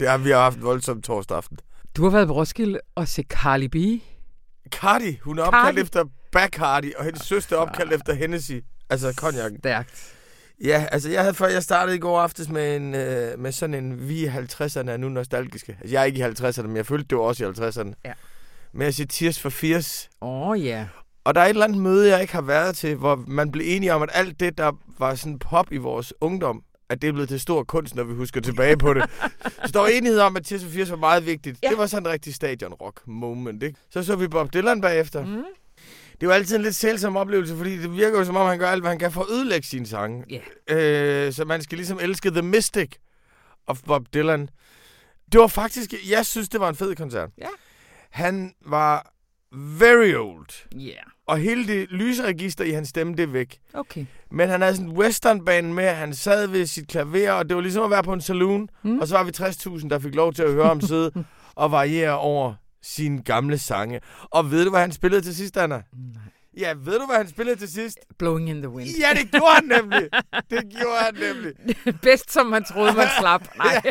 det 0.00 0.08
har 0.08 0.18
vi 0.18 0.30
har 0.30 0.42
haft 0.42 0.56
en 0.56 0.62
voldsom 0.62 1.02
torsdag 1.02 1.36
aften. 1.36 1.58
Du 1.96 2.02
har 2.02 2.10
været 2.10 2.28
på 2.28 2.34
Roskilde 2.34 2.80
og 2.94 3.08
se 3.08 3.22
Carly 3.22 3.66
B. 3.66 3.76
Cardi, 4.70 5.18
hun 5.22 5.38
er 5.38 5.42
opkaldt 5.42 5.78
efter 5.78 6.04
Bacardi, 6.32 6.92
og 6.98 7.04
hendes 7.04 7.22
søster 7.22 7.56
er 7.56 7.60
opkaldt 7.60 7.92
efter 7.92 8.12
Hennessy. 8.12 8.52
Altså 8.90 9.14
konjakken. 9.16 9.58
Stærkt. 9.58 10.14
Ja, 10.64 10.86
altså 10.92 11.10
jeg 11.10 11.20
havde 11.20 11.34
før, 11.34 11.46
jeg 11.46 11.62
startede 11.62 11.96
i 11.96 12.00
går 12.00 12.20
aftes 12.20 12.48
med, 12.48 12.76
en, 12.76 12.94
øh, 12.94 13.38
med 13.38 13.52
sådan 13.52 13.74
en, 13.74 14.08
vi 14.08 14.24
i 14.24 14.26
50'erne 14.26 14.90
er 14.90 14.96
nu 14.96 15.08
nostalgiske. 15.08 15.76
Altså 15.80 15.94
jeg 15.94 16.00
er 16.00 16.04
ikke 16.04 16.18
i 16.18 16.22
50'erne, 16.22 16.66
men 16.66 16.76
jeg 16.76 16.86
følte, 16.86 17.06
det 17.10 17.18
var 17.18 17.24
også 17.24 17.44
i 17.44 17.48
50'erne. 17.48 17.92
Ja. 18.04 18.12
Med 18.72 18.86
at 18.86 18.94
sige 18.94 19.06
Tears 19.06 19.40
for 19.40 19.50
Fears. 19.50 20.08
Åh 20.20 20.48
oh, 20.48 20.64
ja. 20.64 20.86
Og 21.24 21.34
der 21.34 21.40
er 21.40 21.44
et 21.44 21.50
eller 21.50 21.64
andet 21.64 21.78
møde, 21.78 22.08
jeg 22.08 22.20
ikke 22.20 22.32
har 22.32 22.42
været 22.42 22.76
til, 22.76 22.96
hvor 22.96 23.24
man 23.26 23.50
blev 23.50 23.66
enige 23.66 23.94
om, 23.94 24.02
at 24.02 24.08
alt 24.12 24.40
det, 24.40 24.58
der 24.58 24.72
var 24.98 25.14
sådan 25.14 25.38
pop 25.38 25.72
i 25.72 25.76
vores 25.76 26.12
ungdom, 26.20 26.62
at 26.90 27.02
det 27.02 27.08
er 27.08 27.12
blevet 27.12 27.28
til 27.28 27.40
stor 27.40 27.62
kunst, 27.64 27.94
når 27.94 28.04
vi 28.04 28.14
husker 28.14 28.40
tilbage 28.40 28.76
på 28.76 28.94
det. 28.94 29.04
Så 29.66 29.70
der 29.72 29.80
var 29.80 29.86
enighed 29.86 30.20
om, 30.20 30.36
at 30.36 30.44
Tears 30.44 30.64
for 30.64 30.70
Fears 30.70 30.90
var 30.90 30.96
meget 30.96 31.26
vigtigt. 31.26 31.58
Ja. 31.62 31.68
Det 31.68 31.78
var 31.78 31.86
sådan 31.86 32.06
en 32.06 32.12
rigtig 32.12 32.34
stadion-rock 32.34 33.02
moment, 33.06 33.62
ikke? 33.62 33.78
Så 33.90 34.02
så 34.02 34.16
vi 34.16 34.28
Bob 34.28 34.52
Dylan 34.54 34.80
bagefter. 34.80 35.24
Mm. 35.24 35.44
Det 36.20 36.28
var 36.28 36.34
altid 36.34 36.56
en 36.56 36.62
lidt 36.62 36.74
sælsom 36.74 37.16
oplevelse, 37.16 37.56
fordi 37.56 37.78
det 37.78 37.92
virker 37.96 38.18
jo 38.18 38.24
som 38.24 38.36
om, 38.36 38.48
han 38.48 38.58
gør 38.58 38.68
alt, 38.70 38.82
hvad 38.82 38.90
han 38.90 38.98
kan 38.98 39.12
for 39.12 39.20
at 39.20 39.30
ødelægge 39.30 39.66
sine 39.66 39.86
sange. 39.86 40.24
Ja. 40.30 40.76
Øh, 40.76 41.32
så 41.32 41.44
man 41.44 41.62
skal 41.62 41.78
ligesom 41.78 41.98
elske 42.02 42.30
The 42.30 42.42
Mystic 42.42 42.90
of 43.66 43.82
Bob 43.86 44.06
Dylan. 44.14 44.48
Det 45.32 45.40
var 45.40 45.46
faktisk, 45.46 45.94
jeg 46.10 46.26
synes, 46.26 46.48
det 46.48 46.60
var 46.60 46.68
en 46.68 46.74
fed 46.74 46.94
koncert. 46.96 47.30
Ja. 47.38 47.46
Han 48.10 48.54
var 48.66 49.12
very 49.52 50.14
old. 50.14 50.48
Ja. 50.72 50.78
Yeah. 50.78 50.96
Og 51.26 51.38
hele 51.38 51.66
det 51.66 51.90
lysregister 51.90 52.64
i 52.64 52.70
hans 52.70 52.88
stemme, 52.88 53.12
det 53.16 53.22
er 53.22 53.26
væk. 53.26 53.58
Okay. 53.74 54.06
Men 54.30 54.48
han 54.48 54.60
havde 54.60 54.74
sådan 54.76 54.90
en 54.90 54.96
westernbane 54.96 55.74
med, 55.74 55.88
han 55.88 56.14
sad 56.14 56.46
ved 56.46 56.66
sit 56.66 56.88
klaver, 56.88 57.32
og 57.32 57.48
det 57.48 57.56
var 57.56 57.62
ligesom 57.62 57.84
at 57.84 57.90
være 57.90 58.02
på 58.02 58.12
en 58.12 58.20
saloon. 58.20 58.68
Mm. 58.82 58.98
Og 58.98 59.08
så 59.08 59.16
var 59.16 59.24
vi 59.24 59.32
60.000, 59.36 59.88
der 59.88 59.98
fik 59.98 60.14
lov 60.14 60.32
til 60.32 60.42
at 60.42 60.52
høre 60.52 60.66
ham 60.66 60.80
sidde 60.80 61.24
og 61.54 61.72
variere 61.72 62.18
over 62.18 62.54
sine 62.82 63.22
gamle 63.22 63.58
sange. 63.58 64.00
Og 64.30 64.50
ved 64.50 64.64
du, 64.64 64.70
hvad 64.70 64.80
han 64.80 64.92
spillede 64.92 65.22
til 65.22 65.36
sidst, 65.36 65.56
Anna? 65.56 65.76
Nej. 65.92 66.22
Ja, 66.58 66.74
ved 66.78 66.98
du, 66.98 67.06
hvad 67.06 67.16
han 67.16 67.28
spillede 67.28 67.56
til 67.56 67.72
sidst? 67.72 67.98
Blowing 68.18 68.48
in 68.50 68.56
the 68.62 68.68
wind. 68.68 68.88
Ja, 69.00 69.20
det 69.20 69.30
gjorde 69.30 69.54
han 69.54 69.64
nemlig. 69.64 70.08
Det 70.50 70.64
gjorde 70.80 70.98
han 70.98 71.14
nemlig. 71.14 71.54
Bedst 72.02 72.32
som 72.32 72.46
man 72.46 72.64
troede, 72.64 72.92
man 72.92 73.06
slap. 73.20 73.42
Nej. 73.56 73.82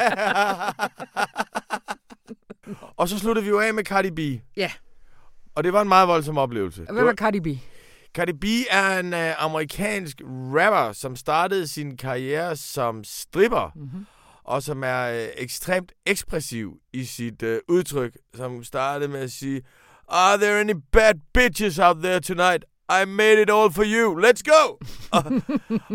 og 2.98 3.10
så 3.10 3.20
sluttede 3.20 3.44
vi 3.44 3.50
jo 3.50 3.60
af 3.60 3.74
med 3.74 3.84
Cardi 3.84 4.12
B. 4.12 4.20
Ja. 4.58 4.72
Og 5.56 5.64
det 5.64 5.74
var 5.74 5.82
en 5.82 5.88
meget 5.88 6.08
voldsom 6.08 6.38
oplevelse. 6.38 6.86
Hvem 6.92 7.08
er 7.08 7.14
Cardi 7.14 7.40
B? 7.40 7.48
Cardi 8.16 8.34
B 8.34 8.46
er 8.70 9.00
en 9.00 9.14
uh, 9.14 9.44
amerikansk 9.44 10.22
rapper, 10.26 10.92
som 10.94 11.16
startede 11.16 11.68
sin 11.68 11.98
karriere 11.98 12.56
som 12.56 13.04
stripper, 13.04 13.72
Mm-hmm. 13.76 14.06
Og 14.50 14.64
som 14.64 14.84
er 14.84 15.12
uh, 15.12 15.28
ekstremt 15.38 15.92
ekspressiv 16.06 16.78
i 16.94 17.04
sit 17.04 17.44
uh, 17.44 17.58
udtryk, 17.68 18.18
som 18.36 18.64
startede 18.64 19.12
med 19.12 19.20
at 19.20 19.32
sige, 19.32 19.62
Are 20.08 20.38
there 20.38 20.60
any 20.60 20.74
bad 20.92 21.14
bitches 21.34 21.80
out 21.80 21.98
there 21.98 22.20
tonight? 22.20 22.66
I 22.90 23.06
made 23.06 23.42
it 23.42 23.50
all 23.50 23.72
for 23.72 23.84
you. 23.86 24.22
Let's 24.22 24.42
go! 24.44 24.78
og, 25.18 25.24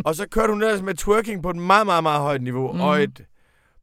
og 0.04 0.14
så 0.14 0.28
kørte 0.28 0.52
hun 0.52 0.62
ellers 0.62 0.82
med 0.82 0.94
twerking 0.94 1.42
på 1.42 1.50
et 1.50 1.56
meget, 1.56 1.86
meget, 1.86 2.02
meget 2.02 2.20
højt 2.20 2.42
niveau, 2.42 2.72
mm. 2.72 2.80
og 2.80 3.02
et 3.02 3.24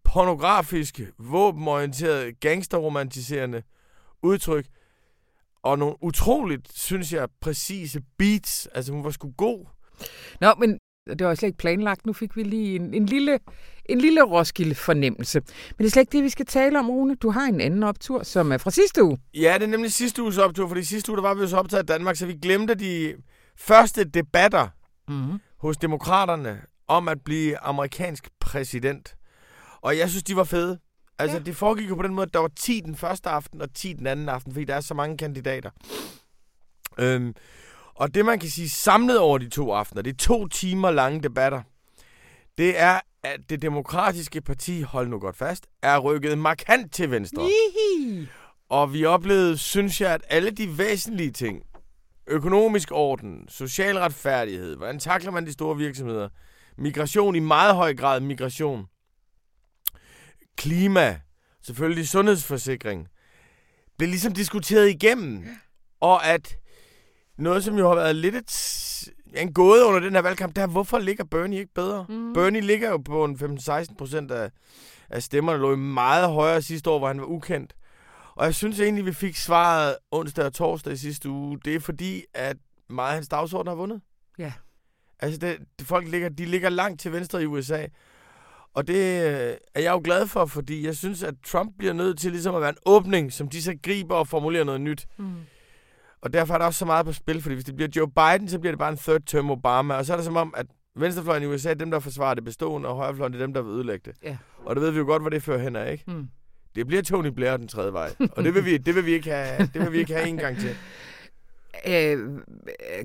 pornografisk, 0.03 0.99
våbenorienteret, 1.17 2.39
gangsterromantiserende 2.39 3.63
udtryk, 4.23 4.65
og 5.63 5.79
nogle 5.79 5.95
utroligt, 6.01 6.77
synes 6.77 7.13
jeg, 7.13 7.27
præcise 7.41 8.01
beats. 8.17 8.67
Altså, 8.75 8.91
hun 8.93 9.03
var 9.03 9.11
sgu 9.11 9.33
god. 9.37 9.65
Nå, 10.41 10.53
men 10.53 10.79
det 11.09 11.27
var 11.27 11.35
slet 11.35 11.47
ikke 11.47 11.57
planlagt. 11.57 12.05
Nu 12.05 12.13
fik 12.13 12.35
vi 12.35 12.43
lige 12.43 12.75
en, 12.75 12.93
en 12.93 13.05
lille, 13.05 13.39
en 13.85 14.01
lille 14.01 14.23
Roskilde-fornemmelse. 14.23 15.39
Men 15.39 15.77
det 15.77 15.85
er 15.85 15.89
slet 15.89 16.01
ikke 16.01 16.11
det, 16.11 16.23
vi 16.23 16.29
skal 16.29 16.45
tale 16.45 16.79
om, 16.79 16.89
Rune. 16.89 17.15
Du 17.15 17.29
har 17.29 17.41
en 17.41 17.61
anden 17.61 17.83
optur, 17.83 18.23
som 18.23 18.51
er 18.51 18.57
fra 18.57 18.71
sidste 18.71 19.03
uge. 19.03 19.17
Ja, 19.33 19.53
det 19.53 19.63
er 19.63 19.67
nemlig 19.67 19.91
sidste 19.93 20.23
uges 20.23 20.37
optur, 20.37 20.67
fordi 20.67 20.83
sidste 20.83 21.11
uge, 21.11 21.17
der 21.17 21.21
var 21.21 21.33
vi 21.33 21.41
jo 21.41 21.47
så 21.47 21.57
optaget 21.57 21.83
i 21.83 21.85
Danmark, 21.85 22.15
så 22.15 22.25
vi 22.25 22.33
glemte 22.33 22.75
de 22.75 23.13
første 23.57 24.03
debatter 24.03 24.67
Mm-hmm. 25.07 25.39
hos 25.57 25.77
demokraterne 25.77 26.61
om 26.87 27.07
at 27.07 27.21
blive 27.21 27.57
amerikansk 27.57 28.29
præsident. 28.39 29.15
Og 29.81 29.97
jeg 29.97 30.09
synes, 30.09 30.23
de 30.23 30.35
var 30.35 30.43
fede. 30.43 30.79
Altså, 31.19 31.37
ja. 31.37 31.43
det 31.43 31.55
foregik 31.55 31.89
jo 31.89 31.95
på 31.95 32.01
den 32.01 32.13
måde, 32.13 32.25
at 32.27 32.33
der 32.33 32.39
var 32.39 32.51
10 32.59 32.81
den 32.85 32.95
første 32.95 33.29
aften 33.29 33.61
og 33.61 33.73
10 33.73 33.93
den 33.93 34.07
anden 34.07 34.29
aften, 34.29 34.53
fordi 34.53 34.65
der 34.65 34.75
er 34.75 34.81
så 34.81 34.93
mange 34.93 35.17
kandidater. 35.17 35.69
Øhm, 36.99 37.33
og 37.95 38.13
det, 38.13 38.25
man 38.25 38.39
kan 38.39 38.49
sige 38.49 38.69
samlet 38.69 39.19
over 39.19 39.37
de 39.37 39.49
to 39.49 39.71
aftener, 39.71 40.01
det 40.01 40.13
er 40.13 40.17
to 40.17 40.47
timer 40.47 40.91
lange 40.91 41.21
debatter, 41.21 41.61
det 42.57 42.79
er, 42.79 42.99
at 43.23 43.39
det 43.49 43.61
demokratiske 43.61 44.41
parti, 44.41 44.81
hold 44.81 45.07
nu 45.07 45.19
godt 45.19 45.37
fast, 45.37 45.67
er 45.81 45.97
rykket 45.97 46.37
markant 46.37 46.93
til 46.93 47.11
venstre. 47.11 47.43
Hihi. 47.43 48.27
Og 48.69 48.93
vi 48.93 49.05
oplevede, 49.05 49.57
synes 49.57 50.01
jeg, 50.01 50.13
at 50.13 50.21
alle 50.29 50.51
de 50.51 50.77
væsentlige 50.77 51.31
ting, 51.31 51.63
økonomisk 52.27 52.91
orden, 52.91 53.45
social 53.49 53.97
retfærdighed, 53.97 54.75
hvordan 54.75 54.99
takler 54.99 55.31
man 55.31 55.45
de 55.45 55.53
store 55.53 55.77
virksomheder, 55.77 56.29
migration 56.77 57.35
i 57.35 57.39
meget 57.39 57.75
høj 57.75 57.93
grad 57.93 58.19
migration, 58.19 58.85
klima, 60.57 61.19
selvfølgelig 61.61 62.07
sundhedsforsikring, 62.07 63.07
blev 63.97 64.09
ligesom 64.09 64.33
diskuteret 64.33 64.89
igennem. 64.89 65.45
Og 65.99 66.25
at 66.27 66.57
noget, 67.41 67.63
som 67.63 67.77
jo 67.77 67.87
har 67.87 67.95
været 67.95 68.15
lidt 68.15 68.35
et, 68.35 69.09
en 69.35 69.53
gåde 69.53 69.85
under 69.85 69.99
den 69.99 70.13
her 70.13 70.21
valgkamp, 70.21 70.55
det 70.55 70.61
er, 70.61 70.67
hvorfor 70.67 70.99
ligger 70.99 71.23
Bernie 71.23 71.59
ikke 71.59 71.73
bedre? 71.73 72.05
Mm. 72.09 72.33
Bernie 72.33 72.61
ligger 72.61 72.89
jo 72.89 72.97
på 72.97 73.25
en 73.25 73.35
15-16 73.35 73.95
procent 73.97 74.31
af, 74.31 74.51
af 75.09 75.23
stemmerne, 75.23 75.59
lå 75.59 75.69
jo 75.69 75.75
meget 75.75 76.29
højere 76.29 76.61
sidste 76.61 76.89
år, 76.89 76.97
hvor 76.97 77.07
han 77.07 77.19
var 77.19 77.25
ukendt. 77.25 77.75
Og 78.35 78.45
jeg 78.45 78.55
synes 78.55 78.79
egentlig, 78.79 79.05
vi 79.05 79.13
fik 79.13 79.35
svaret 79.35 79.95
onsdag 80.11 80.45
og 80.45 80.53
torsdag 80.53 80.93
i 80.93 80.97
sidste 80.97 81.29
uge. 81.29 81.59
Det 81.65 81.75
er 81.75 81.79
fordi, 81.79 82.23
at 82.33 82.57
meget 82.89 83.09
af 83.09 83.13
hans 83.13 83.27
dagsorden 83.27 83.67
har 83.67 83.75
vundet. 83.75 84.01
Ja. 84.39 84.53
Altså, 85.19 85.39
det, 85.39 85.57
det, 85.79 85.87
folk 85.87 86.07
ligger, 86.07 86.29
de 86.29 86.45
ligger 86.45 86.69
langt 86.69 87.01
til 87.01 87.11
venstre 87.11 87.43
i 87.43 87.45
USA. 87.45 87.85
Og 88.73 88.87
det 88.87 88.95
øh, 88.95 89.53
er 89.75 89.81
jeg 89.81 89.91
jo 89.91 90.01
glad 90.03 90.27
for, 90.27 90.45
fordi 90.45 90.85
jeg 90.85 90.95
synes, 90.95 91.23
at 91.23 91.33
Trump 91.45 91.77
bliver 91.77 91.93
nødt 91.93 92.19
til 92.19 92.31
ligesom 92.31 92.55
at 92.55 92.61
være 92.61 92.69
en 92.69 92.77
åbning, 92.85 93.33
som 93.33 93.49
de 93.49 93.61
så 93.61 93.77
griber 93.83 94.15
og 94.15 94.27
formulerer 94.27 94.63
noget 94.63 94.81
nyt. 94.81 95.07
Mm. 95.17 95.33
Og 96.21 96.33
derfor 96.33 96.53
er 96.53 96.57
der 96.57 96.65
også 96.65 96.77
så 96.79 96.85
meget 96.85 97.05
på 97.05 97.13
spil, 97.13 97.41
fordi 97.41 97.55
hvis 97.55 97.65
det 97.65 97.75
bliver 97.75 97.89
Joe 97.95 98.07
Biden, 98.11 98.47
så 98.49 98.59
bliver 98.59 98.71
det 98.71 98.79
bare 98.79 98.91
en 98.91 98.97
third 98.97 99.21
term 99.25 99.51
Obama. 99.51 99.93
Og 99.93 100.05
så 100.05 100.13
er 100.13 100.17
det 100.17 100.25
som 100.25 100.35
om, 100.35 100.53
at 100.57 100.65
venstrefløjen 100.95 101.43
i 101.43 101.45
USA 101.45 101.69
er 101.69 101.73
dem, 101.73 101.91
der 101.91 101.99
forsvarer 101.99 102.33
det 102.33 102.43
bestående, 102.43 102.89
og 102.89 102.95
højrefløjen 102.95 103.33
er 103.33 103.37
dem, 103.37 103.53
der 103.53 103.61
vil 103.61 103.71
ødelægge 103.71 104.11
det. 104.11 104.29
Ja. 104.29 104.37
Og 104.65 104.75
det 104.75 104.83
ved 104.83 104.91
vi 104.91 104.97
jo 104.97 105.05
godt, 105.05 105.21
hvor 105.23 105.29
det 105.29 105.43
fører 105.43 105.57
hen 105.59 105.75
af, 105.75 105.91
ikke? 105.91 106.03
Mm. 106.07 106.27
Det 106.75 106.87
bliver 106.87 107.01
Tony 107.03 107.27
Blair 107.27 107.57
den 107.57 107.67
tredje 107.67 107.93
vej. 107.93 108.11
Og 108.37 108.43
det 108.43 108.55
vil 108.55 108.65
vi, 108.65 108.77
det 108.77 108.95
vil 108.95 109.05
vi, 109.05 109.11
ikke, 109.11 109.29
have, 109.31 109.69
det 109.73 109.81
vil 109.81 109.91
vi 109.91 109.97
ikke 109.97 110.13
have 110.13 110.27
en 110.27 110.37
gang 110.37 110.57
til. 110.59 110.75
Øh, 111.87 112.19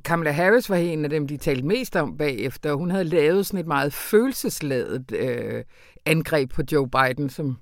Kamala 0.05 0.31
Harris 0.31 0.71
var 0.71 0.77
en 0.77 1.05
af 1.05 1.11
dem, 1.11 1.29
de 1.29 1.37
talte 1.37 1.63
mest 1.67 1.97
om 1.97 2.17
bagefter. 2.17 2.73
Hun 2.75 2.91
havde 2.91 3.05
lavet 3.05 3.47
sådan 3.47 3.61
et 3.61 3.67
meget 3.67 3.93
følelsesladet 3.93 5.13
øh, 5.13 5.65
angreb 6.07 6.51
på 6.53 6.63
Joe 6.73 6.89
Biden, 6.91 7.31
som 7.31 7.57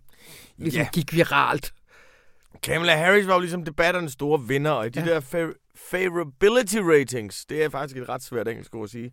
ligesom 0.56 0.80
Ja. 0.80 0.88
gik 0.92 1.14
viralt. 1.14 1.72
Kamala 2.62 2.96
Harris 2.96 3.26
var 3.26 3.34
jo 3.34 3.40
ligesom 3.40 3.64
debatternes 3.64 4.12
store 4.12 4.40
vinder, 4.48 4.70
og 4.70 4.86
i 4.86 4.88
de 4.88 5.00
Ja. 5.00 5.06
der 5.14 5.20
fa- 5.20 5.74
favorability 5.90 6.76
ratings, 6.76 7.44
det 7.46 7.62
er 7.64 7.68
faktisk 7.70 7.96
et 7.96 8.08
ret 8.08 8.22
svært 8.22 8.48
engelsk 8.48 8.74
ord 8.74 8.84
at 8.84 8.90
sige 8.90 9.10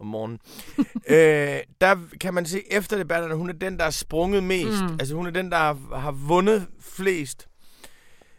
om 0.00 0.06
morgenen, 0.06 0.38
øh, 1.08 1.60
der 1.80 1.96
kan 2.20 2.34
man 2.34 2.46
se 2.46 2.72
efter 2.72 2.96
debatterne, 2.96 3.34
hun 3.34 3.48
er 3.48 3.52
den, 3.52 3.78
der 3.78 3.84
er 3.84 3.90
sprunget 3.90 4.42
mest. 4.44 4.82
Mm. 4.82 4.88
Mm. 4.88 4.96
Altså 5.00 5.14
hun 5.14 5.26
er 5.26 5.30
den, 5.30 5.50
der 5.50 5.56
har, 5.56 5.96
har 5.98 6.12
vundet 6.12 6.66
flest 6.80 7.48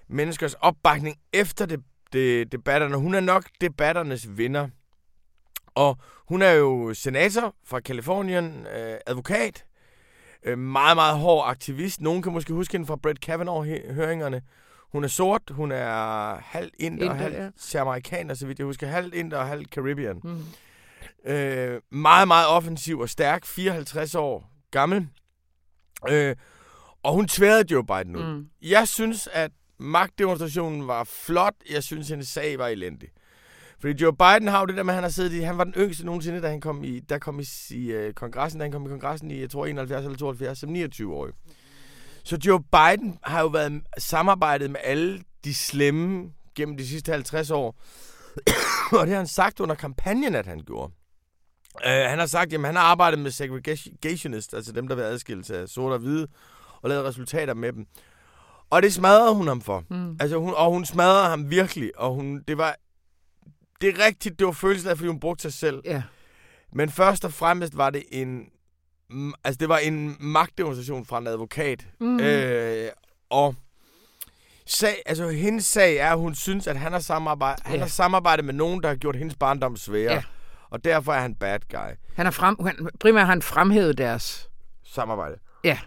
menneskers 0.10 0.54
opbakning 0.54 1.16
efter 1.34 1.66
det, 1.66 1.80
det, 2.14 2.52
debatterne. 2.52 2.98
Hun 2.98 3.14
er 3.14 3.20
nok 3.20 3.44
debatternes 3.62 4.38
vinder. 4.38 4.68
Og 5.76 5.98
hun 6.30 6.42
er 6.42 6.52
jo 6.52 6.94
senator 6.94 7.56
fra 7.66 7.80
Kalifornien, 7.80 8.66
øh, 8.76 8.98
advokat, 9.08 9.66
øh, 10.44 10.58
meget, 10.58 10.98
meget 10.98 11.18
hård 11.18 11.50
aktivist. 11.50 12.02
Nogen 12.02 12.22
kan 12.22 12.34
måske 12.34 12.54
huske 12.54 12.72
hende 12.72 12.86
fra 12.88 12.96
Brett 12.96 13.22
Kavanaugh-høringerne. 13.22 14.42
Hun 14.92 15.04
er 15.04 15.08
sort, 15.08 15.42
hun 15.50 15.72
er 15.72 16.36
halvt 16.40 16.76
inder, 16.80 17.04
Inder, 17.04 17.10
og 17.10 17.18
halvt 17.18 17.74
ja. 17.74 17.82
amerikaner, 17.82 18.34
så 18.34 18.48
vidt 18.48 18.60
jeg 18.60 18.66
husker. 18.66 18.88
Halvt 18.88 19.14
inder 19.14 19.38
og 19.38 19.48
halvt 19.48 19.70
Caribbean. 19.70 20.22
Mm. 20.24 20.46
Øh, 21.32 21.82
meget, 21.92 22.28
meget 22.28 22.48
offensiv 22.48 23.00
og 23.00 23.10
stærk. 23.10 23.46
54 23.46 24.16
år 24.16 24.52
gammel. 24.72 25.08
Øh, 26.10 26.36
og 27.04 27.14
hun 27.14 27.28
tværede 27.28 27.66
Joe 27.72 27.86
Biden 27.86 28.16
ud. 28.16 28.34
Mm. 28.34 28.50
Jeg 28.62 28.88
synes, 28.88 29.30
at 29.34 29.52
magtdemonstrationen 29.78 30.88
var 30.88 31.04
flot. 31.04 31.54
Jeg 31.72 31.84
synes, 31.84 32.10
hendes 32.10 32.28
sag 32.28 32.60
var 32.60 32.68
elendig. 32.68 33.10
Fordi 33.82 34.04
Joe 34.04 34.14
Biden 34.14 34.48
har 34.48 34.60
jo 34.60 34.66
det 34.66 34.78
der 34.78 34.84
med, 34.84 34.94
at 34.94 34.96
han 34.96 35.04
har 35.04 35.10
siddet 35.10 35.34
i... 35.34 35.40
Han 35.40 35.58
var 35.58 35.64
den 35.64 35.74
yngste 35.78 36.06
nogensinde, 36.06 36.42
da 36.42 36.50
han 36.50 36.62
kom 36.62 36.84
i, 36.84 37.00
der 37.00 37.18
kom 37.18 37.40
i, 37.40 37.46
i 37.70 37.96
uh, 37.96 38.14
kongressen. 38.14 38.60
Da 38.60 38.64
han 38.66 38.72
kom 38.72 38.86
i 38.86 38.90
kongressen 38.90 39.32
i, 39.32 39.40
jeg 39.40 39.50
tror, 39.50 39.66
71 39.66 40.06
eller 40.06 40.18
72, 40.18 40.60
som 40.60 40.76
29-årig. 40.76 41.34
Så 42.24 42.38
Joe 42.46 42.64
Biden 42.64 43.18
har 43.24 43.42
jo 43.42 43.48
været 43.48 43.82
samarbejdet 43.98 44.72
med 44.72 44.80
alle 44.84 45.24
de 45.44 45.56
slemme 45.56 46.32
gennem 46.56 46.78
de 46.78 46.88
sidste 46.88 47.12
50 47.12 47.52
år. 47.52 47.76
og 49.00 49.06
det 49.06 49.10
har 49.10 49.18
han 49.18 49.28
sagt 49.28 49.60
under 49.60 49.76
kampagnen, 49.76 50.36
at 50.36 50.46
han 50.46 50.60
gjorde. 50.60 50.94
Uh, 51.76 52.10
han 52.10 52.20
har 52.20 52.26
sagt, 52.26 52.54
at 52.54 52.62
han 52.62 52.76
har 52.76 52.84
arbejdet 52.84 53.20
med 53.20 53.32
segregationists, 53.32 54.54
altså 54.54 54.72
dem, 54.72 54.88
der 54.88 54.96
vil 54.96 55.04
adskille 55.04 55.44
af 55.50 55.70
sorte 55.70 55.94
og 55.94 56.00
hvide, 56.00 56.28
og 56.82 56.90
lavet 56.90 57.06
resultater 57.06 57.54
med 57.54 57.74
dem. 57.74 57.86
Og 58.70 58.82
det 58.82 58.94
smadrede 58.94 59.36
hun 59.36 59.48
ham 59.48 59.62
for. 59.62 59.84
Mm. 59.90 60.18
Altså, 60.20 60.38
hun, 60.38 60.54
og 60.56 60.72
hun 60.72 60.86
smadrede 60.86 61.30
ham 61.30 61.50
virkelig, 61.50 61.92
og 61.98 62.14
hun, 62.14 62.44
det 62.48 62.58
var 62.58 62.76
det 63.82 63.90
er 63.90 64.06
rigtigt, 64.06 64.40
det 64.40 64.48
var 64.48 64.54
følelsen 64.54 64.90
af, 64.90 64.98
fordi 64.98 65.08
hun 65.08 65.20
brugte 65.20 65.42
sig 65.42 65.54
selv. 65.54 65.82
Ja. 65.86 66.04
Men 66.74 66.90
først 66.90 67.26
og 67.26 67.34
fremmest 67.34 67.78
var 67.78 67.90
det 67.90 68.04
en... 68.12 68.46
Altså, 69.44 69.58
det 69.60 69.70
var 69.70 69.78
en 69.78 70.18
magtdemonstration 70.20 71.06
fra 71.06 71.18
en 71.18 71.28
advokat. 71.28 71.88
Mm. 72.00 72.20
Øh, 72.20 72.90
og 73.30 73.56
sag, 74.66 74.96
altså, 75.06 75.30
hendes 75.30 75.66
sag 75.66 75.98
er, 75.98 76.12
at 76.12 76.20
hun 76.20 76.36
synes, 76.36 76.68
at 76.68 76.78
han 76.78 76.92
har, 76.92 77.00
samarbejdet, 77.00 77.64
ja. 77.66 77.70
han 77.70 77.80
har 77.80 77.88
samarbejdet 77.88 78.46
med 78.46 78.54
nogen, 78.54 78.84
der 78.84 78.90
har 78.90 78.96
gjort 78.96 79.16
hendes 79.16 79.36
barndom 79.36 79.78
sværere. 79.78 80.14
Ja. 80.14 80.24
Og 80.70 80.84
derfor 80.86 81.14
er 81.14 81.20
han 81.20 81.36
bad 81.36 81.60
guy. 81.70 81.96
Han 82.16 82.26
har 82.26 82.32
frem, 82.32 82.58
han, 82.66 82.90
primært 83.00 83.26
har 83.26 83.34
han 83.34 83.42
fremhævet 83.42 83.98
deres... 83.98 84.50
Samarbejde. 84.84 85.36
Ja. 85.64 85.80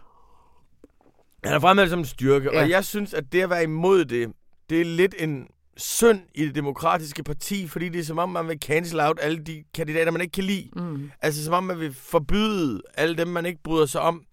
Han 1.44 1.52
har 1.52 1.60
fremhævet 1.60 1.90
som 1.90 1.98
en 1.98 2.04
styrke, 2.04 2.50
ja. 2.52 2.62
og 2.62 2.70
jeg 2.70 2.84
synes, 2.84 3.14
at 3.14 3.32
det 3.32 3.42
at 3.42 3.50
være 3.50 3.62
imod 3.62 4.04
det, 4.04 4.32
det 4.70 4.80
er 4.80 4.84
lidt 4.84 5.14
en 5.18 5.48
synd 5.76 6.20
i 6.34 6.46
det 6.46 6.54
demokratiske 6.54 7.24
parti, 7.24 7.68
fordi 7.68 7.88
det 7.88 8.00
er 8.00 8.04
som 8.04 8.18
om, 8.18 8.28
man 8.28 8.48
vil 8.48 8.58
cancel 8.60 9.00
out 9.00 9.18
alle 9.22 9.38
de 9.38 9.64
kandidater, 9.74 10.10
man 10.10 10.20
ikke 10.20 10.32
kan 10.32 10.44
lide. 10.44 10.70
Mm. 10.76 11.10
Altså 11.22 11.44
som 11.44 11.54
om, 11.54 11.64
man 11.64 11.80
vil 11.80 11.94
forbyde 11.94 12.82
alle 12.94 13.16
dem, 13.16 13.28
man 13.28 13.46
ikke 13.46 13.62
bryder 13.62 13.86
sig 13.86 14.00
om. 14.00 14.24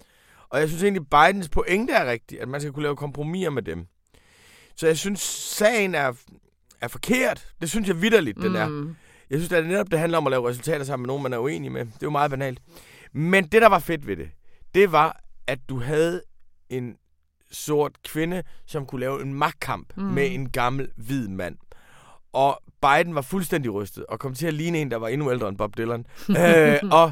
Og 0.50 0.60
jeg 0.60 0.70
synes 0.70 0.84
egentlig, 0.84 1.08
Bidens 1.10 1.50
pointe 1.50 1.94
er 1.94 2.12
rigtig, 2.12 2.42
at 2.42 2.48
man 2.48 2.62
skal 2.62 2.74
kunne 2.74 2.84
lave 2.84 2.96
kompromiser 2.96 3.50
med 3.50 3.62
dem. 3.62 3.88
Så 4.76 4.88
jeg 4.88 4.98
synes, 4.98 5.20
sagen 5.20 5.96
er, 5.96 6.14
er 6.82 6.88
forkert. 6.88 7.54
Det 7.62 7.70
synes 7.70 7.88
jeg 7.88 8.02
vidderligt, 8.02 8.38
mm. 8.38 8.44
den 8.44 8.56
er. 8.56 8.68
Mm. 8.68 8.96
Jeg 9.30 9.40
synes, 9.40 9.52
at 9.52 9.64
det 9.64 9.72
netop 9.72 9.92
det 9.92 10.00
handler 10.00 10.18
om 10.18 10.28
at 10.28 10.32
lave 10.32 10.50
resultater 10.50 10.86
sammen 10.86 11.04
med 11.04 11.08
nogen, 11.08 11.24
man 11.24 11.34
er 11.34 11.38
uenig 11.38 11.72
med. 11.72 11.86
Det 11.86 11.94
er 11.94 11.98
jo 12.04 12.10
meget 12.10 12.32
banalt. 12.32 12.60
Men 13.14 13.48
det, 13.48 13.62
der 13.62 13.70
var 13.70 13.80
fedt 13.80 14.08
ved 14.08 14.18
det, 14.18 14.30
det 14.76 14.92
var, 14.92 15.24
at 15.48 15.60
du 15.70 15.80
havde 15.80 16.22
en 16.70 16.96
sort 17.52 17.92
kvinde, 18.04 18.44
som 18.66 18.86
kunne 18.86 19.02
lave 19.02 19.22
en 19.22 19.34
magtkamp 19.34 19.98
mm. 19.98 20.04
med 20.04 20.32
en 20.32 20.50
gammel 20.50 20.88
hvid 20.96 21.28
mand. 21.28 21.58
Og 22.34 22.62
Biden 22.82 23.16
var 23.16 23.22
fuldstændig 23.22 23.74
rystet, 23.74 24.06
og 24.06 24.20
kom 24.20 24.34
til 24.34 24.48
at 24.48 24.54
ligne 24.54 24.78
en, 24.78 24.92
der 24.92 24.98
var 24.98 25.08
endnu 25.08 25.32
ældre 25.32 25.50
end 25.50 25.58
Bob 25.58 25.78
Dylan. 25.78 26.06
øh, 26.30 26.78
og, 26.92 27.12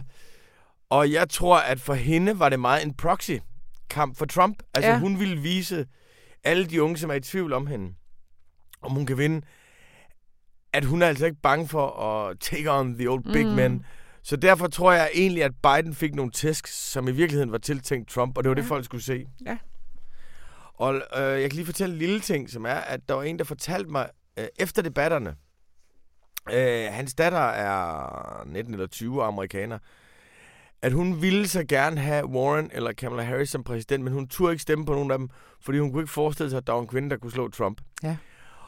og 0.90 1.12
jeg 1.12 1.30
tror, 1.30 1.58
at 1.58 1.80
for 1.80 1.94
hende 1.94 2.40
var 2.40 2.50
det 2.50 2.60
meget 2.60 2.86
en 2.86 2.94
proxy-kamp 2.94 4.18
for 4.18 4.26
Trump. 4.26 4.64
Altså 4.74 4.92
ja. 4.92 5.00
hun 5.00 5.20
ville 5.20 5.38
vise 5.38 5.86
alle 6.44 6.66
de 6.66 6.84
unge, 6.84 6.98
som 6.98 7.10
er 7.10 7.14
i 7.14 7.20
tvivl 7.20 7.54
om 7.54 7.68
hende, 7.68 7.94
om 8.82 8.92
hun 8.92 9.06
kan 9.06 9.18
vinde, 9.18 9.42
at 10.74 10.86
hun 10.86 11.02
er 11.02 11.08
altså 11.08 11.26
ikke 11.26 11.42
bange 11.42 11.68
for 11.68 12.04
at 12.04 12.40
take 12.40 12.72
on 12.72 12.96
the 12.98 13.10
old 13.10 13.24
big 13.34 13.46
mm. 13.46 13.52
men. 13.52 13.86
Så 14.24 14.36
derfor 14.36 14.68
tror 14.68 14.92
jeg 14.92 15.10
egentlig, 15.14 15.44
at 15.44 15.52
Biden 15.64 15.94
fik 15.94 16.16
nogle 16.16 16.32
tæsk, 16.32 16.68
som 16.68 17.08
i 17.08 17.12
virkeligheden 17.12 17.52
var 17.52 17.58
tiltænkt 17.58 18.10
Trump, 18.10 18.38
og 18.38 18.44
det 18.44 18.50
var 18.50 18.56
ja. 18.56 18.62
det, 18.62 18.68
folk 18.68 18.86
skulle 18.86 19.04
se. 19.04 19.26
Ja. 19.46 19.58
Og 20.78 20.96
øh, 20.96 21.02
jeg 21.42 21.50
kan 21.50 21.56
lige 21.56 21.66
fortælle 21.66 21.94
en 21.94 22.00
lille 22.00 22.20
ting, 22.20 22.50
som 22.50 22.66
er, 22.66 22.74
at 22.74 23.10
der 23.10 23.16
var 23.16 23.24
en, 23.24 23.40
der 23.40 23.46
fortalte 23.46 23.90
mig, 23.90 24.10
øh, 24.40 24.46
efter 24.60 24.82
debatterne, 24.82 25.36
øh, 26.54 26.88
hans 26.92 27.14
datter 27.14 27.40
er 27.40 28.44
19 28.46 28.74
eller 28.74 28.88
20 28.88 29.24
amerikaner, 29.24 29.78
at 30.82 30.94
hun 30.94 31.22
ville 31.22 31.48
så 31.48 31.64
gerne 31.64 32.00
have 32.00 32.26
Warren 32.26 32.70
eller 32.74 32.92
Kamala 32.94 33.24
Harris 33.24 33.50
som 33.50 33.64
præsident, 33.64 34.04
men 34.04 34.14
hun 34.14 34.28
turde 34.28 34.54
ikke 34.54 34.62
stemme 34.62 34.86
på 34.86 34.94
nogen 34.94 35.12
af 35.12 35.18
dem, 35.18 35.30
fordi 35.62 35.80
hun 35.80 35.92
kunne 35.92 36.02
ikke 36.02 36.14
forestille 36.14 36.50
sig, 36.50 36.58
at 36.58 36.68
der 36.68 36.74
var 36.74 36.82
en 36.82 36.88
kvinde, 36.88 37.10
der 37.10 37.18
kunne 37.18 37.32
slå 37.32 37.50
Trump. 37.50 37.82
Ja. 38.04 38.18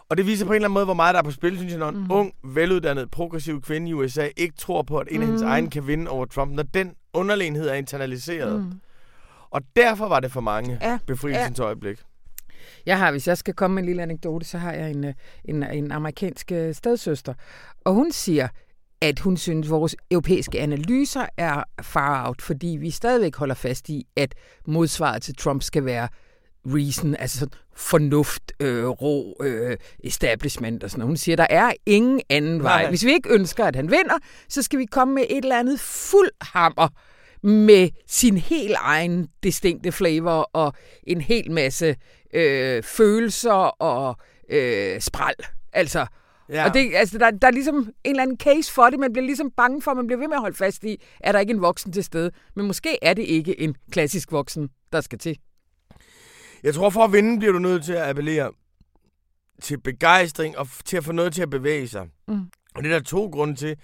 Og 0.09 0.17
det 0.17 0.25
viser 0.25 0.45
på 0.45 0.51
en 0.51 0.55
eller 0.55 0.67
anden 0.67 0.73
måde, 0.73 0.85
hvor 0.85 0.93
meget 0.93 1.13
der 1.13 1.19
er 1.19 1.23
på 1.23 1.31
spil, 1.31 1.57
synes 1.57 1.71
jeg, 1.71 1.79
når 1.79 1.89
en 1.89 1.97
mm. 1.97 2.11
ung, 2.11 2.33
veluddannet, 2.43 3.11
progressiv 3.11 3.61
kvinde 3.61 3.89
i 3.89 3.93
USA 3.93 4.29
ikke 4.37 4.55
tror 4.57 4.81
på, 4.81 4.97
at 4.97 5.07
en 5.11 5.21
af 5.21 5.27
hendes 5.27 5.41
mm. 5.41 5.47
egen 5.47 5.69
kan 5.69 5.87
vinde 5.87 6.11
over 6.11 6.25
Trump, 6.25 6.51
når 6.51 6.63
den 6.63 6.93
underlegenhed 7.13 7.69
er 7.69 7.73
internaliseret. 7.73 8.61
Mm. 8.63 8.79
Og 9.51 9.61
derfor 9.75 10.07
var 10.07 10.19
det 10.19 10.31
for 10.31 10.41
mange 10.41 10.77
ja. 10.81 10.99
befrielsens 11.07 11.59
ja. 11.59 11.63
øjeblik. 11.63 11.99
Jeg 12.85 12.97
har, 12.97 13.11
hvis 13.11 13.27
jeg 13.27 13.37
skal 13.37 13.53
komme 13.53 13.75
med 13.75 13.83
en 13.83 13.87
lille 13.87 14.03
anekdote, 14.03 14.45
så 14.45 14.57
har 14.57 14.73
jeg 14.73 14.91
en, 14.91 15.03
øh, 15.03 15.13
en, 15.45 15.63
en 15.63 15.91
amerikansk 15.91 16.51
øh, 16.51 16.75
stedsøster. 16.75 17.33
Og 17.85 17.93
hun 17.93 18.11
siger, 18.11 18.47
at 19.01 19.19
hun 19.19 19.37
synes, 19.37 19.67
at 19.67 19.71
vores 19.71 19.95
europæiske 20.11 20.59
analyser 20.59 21.25
er 21.37 21.63
far 21.81 22.27
out, 22.27 22.41
fordi 22.41 22.67
vi 22.67 22.91
stadigvæk 22.91 23.35
holder 23.35 23.55
fast 23.55 23.89
i, 23.89 24.07
at 24.15 24.35
modsvaret 24.67 25.21
til 25.21 25.35
Trump 25.35 25.63
skal 25.63 25.85
være 25.85 26.07
reason, 26.65 27.15
altså 27.15 27.47
fornuft, 27.75 28.51
øh, 28.59 28.87
ro, 28.87 29.37
øh, 29.41 29.77
establishment 30.03 30.83
og 30.83 30.89
sådan 30.89 30.99
noget. 30.99 31.09
Hun 31.09 31.17
siger, 31.17 31.35
der 31.35 31.47
er 31.49 31.73
ingen 31.85 32.21
anden 32.29 32.63
vej. 32.63 32.81
Nej. 32.81 32.89
Hvis 32.89 33.05
vi 33.05 33.11
ikke 33.11 33.33
ønsker, 33.33 33.65
at 33.65 33.75
han 33.75 33.91
vinder, 33.91 34.17
så 34.49 34.61
skal 34.61 34.79
vi 34.79 34.85
komme 34.85 35.13
med 35.13 35.23
et 35.29 35.43
eller 35.43 35.59
andet 35.59 35.79
fuld 35.79 36.29
hammer 36.41 36.87
med 37.43 37.89
sin 38.07 38.37
helt 38.37 38.75
egen 38.77 39.27
distinkte 39.43 39.91
flavor 39.91 40.49
og 40.53 40.73
en 41.03 41.21
hel 41.21 41.51
masse 41.51 41.95
øh, 42.33 42.83
følelser 42.83 43.51
og 43.81 44.17
øh, 44.49 45.01
spral. 45.01 45.35
Altså, 45.73 46.05
Ja. 46.49 46.65
Og 46.67 46.73
det, 46.73 46.91
altså, 46.95 47.17
der, 47.17 47.31
der 47.31 47.47
er 47.47 47.51
ligesom 47.51 47.75
en 47.75 47.91
eller 48.03 48.23
anden 48.23 48.37
case 48.37 48.73
for 48.73 48.89
det. 48.89 48.99
Man 48.99 49.13
bliver 49.13 49.25
ligesom 49.25 49.51
bange 49.51 49.81
for, 49.81 49.91
at 49.91 49.97
man 49.97 50.07
bliver 50.07 50.19
ved 50.19 50.27
med 50.27 50.35
at 50.35 50.41
holde 50.41 50.57
fast 50.57 50.83
i, 50.83 51.01
er 51.19 51.31
der 51.31 51.39
ikke 51.39 51.53
en 51.53 51.61
voksen 51.61 51.91
til 51.91 52.03
stede. 52.03 52.31
Men 52.55 52.67
måske 52.67 52.97
er 53.01 53.13
det 53.13 53.23
ikke 53.23 53.61
en 53.61 53.75
klassisk 53.91 54.31
voksen, 54.31 54.69
der 54.91 55.01
skal 55.01 55.19
til. 55.19 55.37
Jeg 56.63 56.73
tror, 56.73 56.89
for 56.89 57.03
at 57.03 57.13
vinde 57.13 57.39
bliver 57.39 57.51
du 57.51 57.59
nødt 57.59 57.83
til 57.83 57.93
at 57.93 58.09
appellere 58.09 58.51
til 59.61 59.79
begejstring 59.79 60.57
og 60.57 60.67
til 60.85 60.97
at 60.97 61.03
få 61.03 61.11
noget 61.11 61.33
til 61.33 61.41
at 61.41 61.49
bevæge 61.49 61.87
sig. 61.87 62.07
Mm. 62.27 62.41
Og 62.75 62.83
det 62.83 62.91
er 62.91 62.97
der 62.97 63.03
to 63.03 63.25
grunde 63.25 63.55
til. 63.55 63.75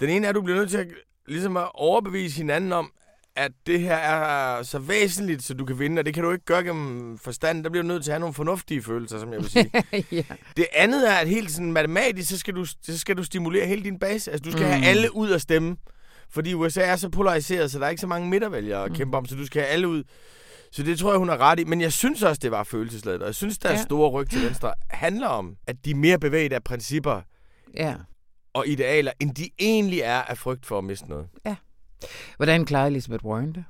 Den 0.00 0.10
ene 0.10 0.26
er, 0.26 0.28
at 0.28 0.34
du 0.34 0.42
bliver 0.42 0.58
nødt 0.58 0.70
til 0.70 0.78
at, 0.78 0.86
ligesom 1.30 1.56
at 1.56 1.68
overbevise 1.74 2.36
hinanden 2.36 2.72
om, 2.72 2.92
at 3.36 3.52
det 3.66 3.80
her 3.80 3.94
er 3.94 4.62
så 4.62 4.78
væsentligt, 4.78 5.42
så 5.42 5.54
du 5.54 5.64
kan 5.64 5.78
vinde, 5.78 6.00
og 6.00 6.06
det 6.06 6.14
kan 6.14 6.22
du 6.22 6.30
ikke 6.30 6.44
gøre 6.44 6.64
gennem 6.64 7.18
forstand. 7.18 7.64
Der 7.64 7.70
bliver 7.70 7.82
du 7.82 7.88
nødt 7.88 8.04
til 8.04 8.10
at 8.10 8.14
have 8.14 8.20
nogle 8.20 8.34
fornuftige 8.34 8.82
følelser, 8.82 9.18
som 9.18 9.32
jeg 9.32 9.40
vil 9.40 9.50
sige. 9.50 9.70
ja. 10.12 10.22
Det 10.56 10.66
andet 10.74 11.10
er, 11.10 11.14
at 11.14 11.28
helt 11.28 11.50
sådan 11.50 11.72
matematisk, 11.72 12.30
så 12.30 12.38
skal, 12.38 12.54
du, 12.54 12.64
så 12.64 12.98
skal 12.98 13.16
du 13.16 13.24
stimulere 13.24 13.66
hele 13.66 13.84
din 13.84 13.98
base. 13.98 14.30
Altså, 14.30 14.44
du 14.44 14.50
skal 14.50 14.64
mm. 14.64 14.72
have 14.72 14.84
alle 14.84 15.16
ud 15.16 15.30
at 15.30 15.40
stemme. 15.42 15.76
Fordi 16.30 16.54
USA 16.54 16.80
er 16.80 16.96
så 16.96 17.08
polariseret, 17.08 17.70
så 17.70 17.78
der 17.78 17.86
er 17.86 17.90
ikke 17.90 18.00
så 18.00 18.06
mange 18.06 18.28
midtervælgere 18.28 18.84
at 18.84 18.90
mm. 18.90 18.96
kæmpe 18.96 19.16
om, 19.16 19.26
så 19.26 19.34
du 19.34 19.46
skal 19.46 19.62
have 19.62 19.72
alle 19.72 19.88
ud. 19.88 20.04
Så 20.72 20.82
det 20.82 20.98
tror 20.98 21.10
jeg, 21.10 21.18
hun 21.18 21.28
har 21.28 21.38
ret 21.38 21.60
i. 21.60 21.64
Men 21.64 21.80
jeg 21.80 21.92
synes 21.92 22.22
også, 22.22 22.40
det 22.42 22.50
var 22.50 22.62
følelsesladet. 22.62 23.20
Og 23.20 23.26
jeg 23.26 23.34
synes, 23.34 23.58
der 23.58 23.70
ja. 23.70 23.82
store 23.82 24.10
ryg 24.10 24.30
til 24.30 24.44
venstre 24.44 24.72
handler 24.90 25.28
om, 25.28 25.56
at 25.66 25.76
de 25.84 25.90
er 25.90 25.94
mere 25.94 26.18
bevæget 26.18 26.52
af 26.52 26.64
principper 26.64 27.20
ja. 27.76 27.94
Og 28.54 28.68
idealer, 28.68 29.12
end 29.20 29.34
de 29.34 29.50
egentlig 29.58 30.00
er 30.00 30.22
af 30.22 30.38
frygt 30.38 30.66
for 30.66 30.78
at 30.78 30.84
miste 30.84 31.08
noget. 31.08 31.28
Ja. 31.46 31.56
Hvordan 32.36 32.64
klarede 32.64 32.90
Elizabeth 32.90 33.24
Warren 33.24 33.54
det? 33.54 33.64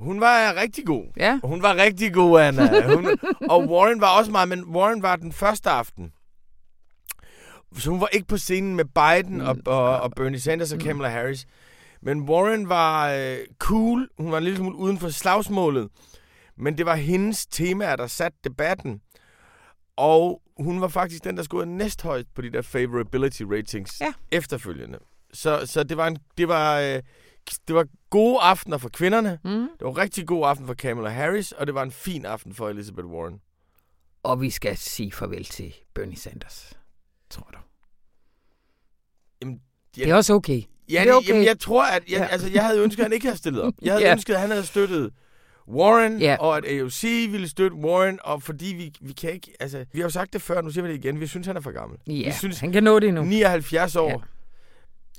Hun 0.00 0.20
var 0.20 0.54
rigtig 0.56 0.86
god. 0.86 1.04
Ja. 1.16 1.40
Hun 1.44 1.62
var 1.62 1.74
rigtig 1.74 2.14
god, 2.14 2.40
Anna. 2.40 2.94
Hun, 2.94 3.18
og 3.50 3.68
Warren 3.68 4.00
var 4.00 4.18
også 4.18 4.30
meget, 4.30 4.48
men 4.48 4.64
Warren 4.64 5.02
var 5.02 5.16
den 5.16 5.32
første 5.32 5.70
aften. 5.70 6.12
Så 7.78 7.90
hun 7.90 8.00
var 8.00 8.08
ikke 8.12 8.26
på 8.26 8.36
scenen 8.38 8.76
med 8.76 8.84
Biden 8.84 9.40
og, 9.40 9.56
og, 9.66 10.00
og 10.00 10.12
Bernie 10.16 10.40
Sanders 10.40 10.72
og 10.72 10.78
mm. 10.78 10.84
Kamala 10.84 11.08
Harris. 11.08 11.46
Men 12.02 12.20
Warren 12.20 12.68
var 12.68 13.10
øh, 13.10 13.38
cool. 13.58 14.08
Hun 14.18 14.32
var 14.32 14.38
en 14.38 14.44
lille 14.44 14.56
smule 14.56 14.76
uden 14.76 14.98
for 14.98 15.08
slagsmålet. 15.08 15.88
Men 16.56 16.78
det 16.78 16.86
var 16.86 16.94
hendes 16.94 17.46
temaer, 17.46 17.96
der 17.96 18.06
satte 18.06 18.38
debatten. 18.44 19.00
Og 19.96 20.42
hun 20.60 20.80
var 20.80 20.88
faktisk 20.88 21.24
den, 21.24 21.36
der 21.36 21.42
scorede 21.42 21.76
næsthøjt 21.76 22.26
på 22.34 22.42
de 22.42 22.50
der 22.52 22.62
favorability 22.62 23.42
ratings 23.42 24.00
ja. 24.00 24.12
efterfølgende. 24.32 24.98
Så, 25.32 25.66
så 25.66 25.82
det 25.82 25.96
var 25.96 26.06
en, 26.06 26.18
det 26.38 26.48
var, 26.48 26.80
øh, 26.80 27.02
det 27.68 27.74
var 27.74 27.86
gode 28.10 28.40
aftener 28.40 28.78
for 28.78 28.88
kvinderne. 28.88 29.38
Mm. 29.44 29.50
Det 29.50 29.86
var 29.86 29.98
rigtig 29.98 30.26
god 30.26 30.46
aften 30.46 30.66
for 30.66 30.74
Kamala 30.74 31.08
Harris, 31.08 31.52
og 31.52 31.66
det 31.66 31.74
var 31.74 31.82
en 31.82 31.90
fin 31.90 32.24
aften 32.24 32.54
for 32.54 32.68
Elizabeth 32.68 33.06
Warren. 33.06 33.40
Og 34.22 34.40
vi 34.40 34.50
skal 34.50 34.76
sige 34.76 35.12
farvel 35.12 35.44
til 35.44 35.74
Bernie 35.94 36.16
Sanders, 36.16 36.72
tror 37.30 37.50
du? 37.52 37.58
Jamen, 39.42 39.60
jeg, 39.96 40.04
det 40.04 40.12
er 40.12 40.16
også 40.16 40.34
okay. 40.34 40.62
Ja, 40.90 41.00
det 41.00 41.10
er 41.10 41.14
okay. 41.14 41.28
Jamen, 41.28 41.44
jeg 41.44 41.60
tror, 41.60 41.84
at 41.84 42.02
jeg, 42.10 42.18
ja. 42.18 42.26
altså, 42.26 42.48
jeg 42.48 42.64
havde 42.66 42.80
ønsket, 42.80 43.00
at 43.00 43.04
han 43.04 43.12
ikke 43.12 43.26
havde 43.26 43.38
stillet 43.38 43.62
op. 43.62 43.74
Jeg 43.82 43.92
havde 43.92 44.06
ja. 44.06 44.12
ønsket, 44.12 44.34
at 44.34 44.40
han 44.40 44.50
havde 44.50 44.66
støttet 44.66 45.12
Warren, 45.68 46.20
ja. 46.20 46.36
og 46.40 46.56
at 46.56 46.64
AOC 46.64 47.02
ville 47.02 47.48
støtte 47.48 47.76
Warren, 47.76 48.18
og 48.24 48.42
fordi 48.42 48.66
vi, 48.66 48.92
vi 49.00 49.12
kan 49.12 49.32
ikke, 49.32 49.52
altså, 49.60 49.84
vi 49.92 49.98
har 49.98 50.04
jo 50.04 50.10
sagt 50.10 50.32
det 50.32 50.42
før, 50.42 50.62
nu 50.62 50.70
siger 50.70 50.84
vi 50.84 50.92
det 50.92 51.04
igen, 51.04 51.20
vi 51.20 51.26
synes, 51.26 51.46
han 51.46 51.56
er 51.56 51.60
for 51.60 51.70
gammel. 51.70 51.98
Ja, 52.06 52.12
vi 52.12 52.32
synes, 52.32 52.60
han 52.60 52.72
kan 52.72 52.82
nå 52.82 52.98
det 52.98 53.14
nu. 53.14 53.24
79 53.24 53.96
år. 53.96 54.10
Ja. 54.10 54.16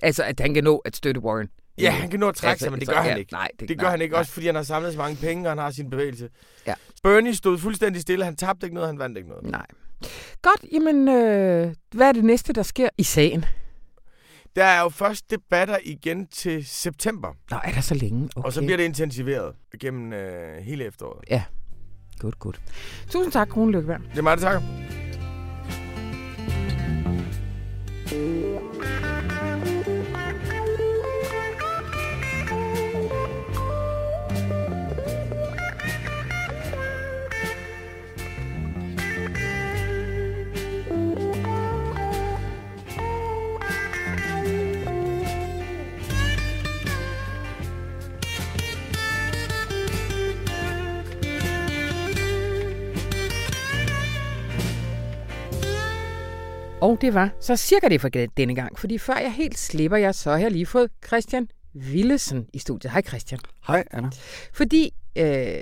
Altså, 0.02 0.24
at 0.24 0.40
han 0.40 0.54
kan 0.54 0.64
nå 0.64 0.78
at 0.78 0.96
støtte 0.96 1.22
Warren. 1.22 1.50
Ja, 1.78 1.92
han 1.92 2.10
kan 2.10 2.20
nå 2.20 2.30
at 2.30 2.36
trække 2.36 2.52
altså, 2.52 2.64
sig, 2.64 2.72
men 2.72 2.80
det 2.80 2.88
gør 2.88 2.96
ja, 2.96 3.02
han 3.02 3.18
ikke. 3.20 3.34
Nej, 3.34 3.48
det, 3.60 3.70
det 3.70 3.78
gør 3.78 3.84
nej, 3.84 3.92
han 3.92 4.02
ikke, 4.02 4.14
nej. 4.14 4.20
også 4.20 4.32
fordi 4.32 4.46
han 4.46 4.56
har 4.56 4.64
samlet 4.64 4.92
så 4.92 4.98
mange 4.98 5.16
penge, 5.16 5.46
og 5.46 5.52
han 5.52 5.58
har 5.58 5.72
sin 5.72 5.90
bevægelse. 5.90 6.30
Ja. 6.68 6.74
Bernie 7.04 7.36
stod 7.36 7.58
fuldstændig 7.58 8.02
stille, 8.02 8.26
han 8.26 8.36
tabte 8.36 8.66
ikke 8.66 8.74
noget, 8.74 8.90
han 8.90 9.00
vandt 9.00 9.18
ikke 9.18 9.30
noget. 9.30 9.46
Nej. 9.46 9.66
Godt, 10.42 10.66
jamen, 10.74 11.08
øh, 11.08 11.74
hvad 11.92 12.08
er 12.08 12.12
det 12.12 12.24
næste, 12.24 12.54
der 12.54 12.64
sker 12.64 12.90
i 12.98 13.04
sagen? 13.04 13.46
Der 14.56 14.64
er 14.64 14.82
jo 14.82 14.90
først 14.90 15.32
debatter 15.32 15.78
igen 15.84 16.28
til 16.28 16.66
september. 16.66 17.28
Nå, 17.52 17.58
er 17.64 17.72
der 17.72 17.82
så 17.82 17.96
længe? 17.96 18.30
Okay. 18.36 18.46
Og 18.46 18.54
så 18.54 18.62
bliver 18.62 18.78
det 18.78 18.84
intensiveret 18.84 19.54
gennem 19.80 20.14
øh, 20.14 20.58
hele 20.58 20.84
efteråret. 20.86 21.24
Ja, 21.30 21.44
godt, 22.20 22.40
godt. 22.40 22.62
Tusind 23.10 23.32
tak, 23.32 23.58
Rune 23.58 23.72
Lykkeberg. 23.72 24.00
Det 24.12 24.18
er 24.18 24.22
mig, 24.22 24.38
der 24.38 24.44
takker. 24.44 24.62
Og 56.92 57.02
det 57.02 57.14
var 57.14 57.30
så 57.40 57.56
cirka 57.56 57.88
det 57.88 58.02
for 58.02 58.10
denne 58.38 58.56
gang, 58.56 58.80
fordi 58.80 58.98
før 58.98 59.18
jeg 59.18 59.34
helt 59.34 59.58
slipper 59.60 59.98
jer, 59.98 60.12
så 60.12 60.32
har 60.32 60.38
jeg 60.38 60.52
lige 60.52 60.66
fået 60.66 60.92
Christian 61.08 61.48
Willesen 61.76 62.46
i 62.54 62.60
studiet. 62.60 62.92
Hej 62.92 63.02
Christian. 63.02 63.40
Hej 63.68 63.84
Anna. 63.92 64.10
Fordi 64.54 64.94
øh, 65.18 65.56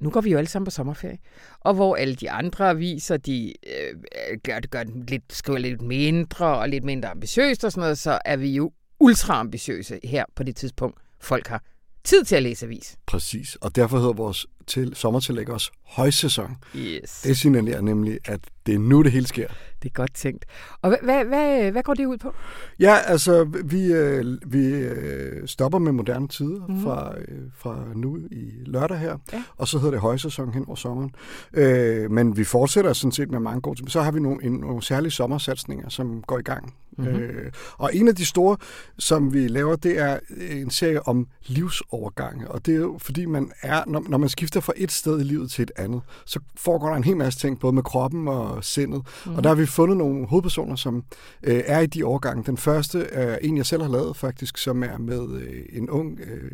nu 0.00 0.10
går 0.10 0.20
vi 0.20 0.30
jo 0.30 0.38
alle 0.38 0.48
sammen 0.48 0.64
på 0.64 0.70
sommerferie, 0.70 1.18
og 1.60 1.74
hvor 1.74 1.96
alle 1.96 2.14
de 2.14 2.30
andre 2.30 2.70
aviser, 2.70 3.16
de 3.16 3.54
øh, 3.66 4.38
gør, 4.44 4.60
gør 4.70 4.82
den 4.82 5.06
lidt, 5.06 5.22
skriver 5.30 5.58
lidt 5.58 5.82
mindre 5.82 6.58
og 6.58 6.68
lidt 6.68 6.84
mindre 6.84 7.08
ambitiøst 7.08 7.64
og 7.64 7.72
sådan 7.72 7.80
noget, 7.80 7.98
så 7.98 8.18
er 8.24 8.36
vi 8.36 8.50
jo 8.50 8.72
ultra 9.00 9.40
ambitiøse 9.40 10.00
her 10.04 10.24
på 10.36 10.42
det 10.42 10.56
tidspunkt, 10.56 10.98
folk 11.20 11.46
har 11.46 11.62
tid 12.04 12.24
til 12.24 12.36
at 12.36 12.42
læse 12.42 12.66
avis. 12.66 12.96
Præcis, 13.06 13.56
og 13.60 13.76
derfor 13.76 13.98
hedder 13.98 14.12
vores 14.12 14.46
til 14.66 14.94
sommertillæg 14.94 15.50
også 15.50 15.70
højsæson. 15.82 16.56
Yes. 16.76 17.20
Det 17.22 17.38
signalerer 17.38 17.80
nemlig, 17.80 18.18
at 18.24 18.40
det 18.66 18.74
er 18.74 18.78
nu, 18.78 19.02
det 19.02 19.12
hele 19.12 19.26
sker. 19.26 19.48
Det 19.86 19.92
er 19.92 20.02
godt 20.02 20.14
tænkt. 20.14 20.44
Og 20.82 20.88
hvad, 20.88 21.24
hvad, 21.24 21.70
hvad, 21.70 21.82
går 21.82 21.94
det 21.94 22.06
ud 22.06 22.18
på? 22.18 22.32
Ja, 22.80 22.96
altså, 23.06 23.44
vi, 23.64 23.92
øh, 23.92 24.24
vi 24.46 24.66
øh, 24.66 25.48
stopper 25.48 25.78
med 25.78 25.92
moderne 25.92 26.28
tider 26.28 26.66
mm-hmm. 26.66 26.82
fra, 26.82 27.14
øh, 27.18 27.38
fra 27.58 27.84
nu 27.94 28.18
i 28.30 28.50
lørdag 28.64 28.98
her, 28.98 29.16
ja. 29.32 29.42
og 29.56 29.68
så 29.68 29.78
hedder 29.78 29.90
det 29.90 30.00
højsæson 30.00 30.52
hen 30.52 30.64
over 30.66 30.76
sommeren. 30.76 31.14
Øh, 31.52 32.10
men 32.10 32.36
vi 32.36 32.44
fortsætter 32.44 32.92
sådan 32.92 33.12
set 33.12 33.30
med 33.30 33.40
mange 33.40 33.60
gode 33.60 33.90
Så 33.90 34.02
har 34.02 34.10
vi 34.10 34.20
nogle, 34.20 34.44
en, 34.44 34.52
nogle 34.52 34.82
særlige 34.82 35.10
sommersatsninger, 35.10 35.88
som 35.88 36.22
går 36.22 36.38
i 36.38 36.42
gang. 36.42 36.74
Mm-hmm. 36.98 37.16
Øh, 37.16 37.52
og 37.78 37.94
en 37.94 38.08
af 38.08 38.14
de 38.14 38.24
store, 38.24 38.56
som 38.98 39.32
vi 39.32 39.48
laver, 39.48 39.76
det 39.76 39.98
er 39.98 40.18
en 40.50 40.70
serie 40.70 41.08
om 41.08 41.26
livsovergange. 41.46 42.48
Og 42.48 42.66
det 42.66 42.74
er 42.74 42.78
jo, 42.78 42.98
fordi 43.00 43.26
man 43.26 43.52
er, 43.62 43.82
når, 43.86 44.04
når 44.08 44.18
man 44.18 44.28
skifter 44.28 44.60
fra 44.60 44.72
et 44.76 44.92
sted 44.92 45.20
i 45.20 45.22
livet 45.22 45.50
til 45.50 45.62
et 45.62 45.70
andet, 45.76 46.00
så 46.26 46.40
foregår 46.56 46.88
der 46.88 46.96
en 46.96 47.04
hel 47.04 47.16
masse 47.16 47.38
ting, 47.38 47.60
både 47.60 47.72
med 47.72 47.82
kroppen 47.82 48.28
og 48.28 48.64
sindet. 48.64 49.02
Mm-hmm. 49.02 49.36
Og 49.36 49.44
der 49.44 49.50
har 49.50 49.54
vi 49.54 49.66
fundet 49.76 49.96
nogle 49.96 50.26
hovedpersoner, 50.26 50.76
som 50.76 51.04
øh, 51.42 51.62
er 51.66 51.80
i 51.80 51.86
de 51.86 52.04
overgange. 52.04 52.44
Den 52.46 52.56
første 52.56 53.02
er 53.04 53.38
en, 53.42 53.56
jeg 53.56 53.66
selv 53.66 53.82
har 53.82 53.90
lavet 53.90 54.16
faktisk, 54.16 54.58
som 54.58 54.82
er 54.82 54.98
med 54.98 55.40
øh, 55.40 55.62
en 55.72 55.90
ung, 55.90 56.20
øh, 56.20 56.50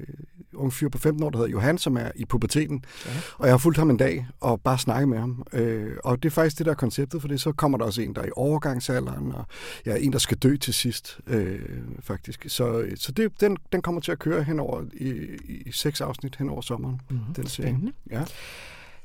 ung 0.54 0.72
fyr 0.72 0.88
på 0.88 0.98
15 0.98 1.22
år, 1.22 1.30
der 1.30 1.38
hedder 1.38 1.50
Johan, 1.50 1.78
som 1.78 1.96
er 1.96 2.10
i 2.16 2.24
puberteten. 2.24 2.84
Ja. 3.06 3.10
Og 3.38 3.46
jeg 3.46 3.52
har 3.52 3.58
fulgt 3.58 3.78
ham 3.78 3.90
en 3.90 3.96
dag 3.96 4.26
og 4.40 4.60
bare 4.60 4.78
snakket 4.78 5.08
med 5.08 5.18
ham. 5.18 5.42
Øh, 5.52 5.96
og 6.04 6.22
det 6.22 6.28
er 6.28 6.30
faktisk 6.30 6.58
det, 6.58 6.66
der 6.66 6.72
er 6.72 6.76
konceptet, 6.76 7.20
for 7.20 7.28
det 7.28 7.40
så 7.40 7.52
kommer 7.52 7.78
der 7.78 7.84
også 7.84 8.02
en, 8.02 8.14
der 8.14 8.22
er 8.22 8.26
i 8.26 8.32
overgangsalderen, 8.36 9.32
og 9.32 9.44
ja, 9.86 9.96
en, 9.96 10.12
der 10.12 10.18
skal 10.18 10.38
dø 10.38 10.56
til 10.56 10.74
sidst, 10.74 11.20
øh, 11.26 11.60
faktisk. 12.00 12.44
Så, 12.48 12.84
så 12.96 13.12
det, 13.12 13.40
den, 13.40 13.56
den 13.72 13.82
kommer 13.82 14.00
til 14.00 14.12
at 14.12 14.18
køre 14.18 14.42
henover 14.42 14.82
i, 14.92 15.10
i 15.48 15.72
seks 15.72 16.00
afsnit 16.00 16.36
hen 16.36 16.48
over 16.48 16.60
sommeren, 16.60 17.00
mm-hmm. 17.10 17.34
den 17.34 17.46
serie. 17.46 17.78
Ja. 18.10 18.24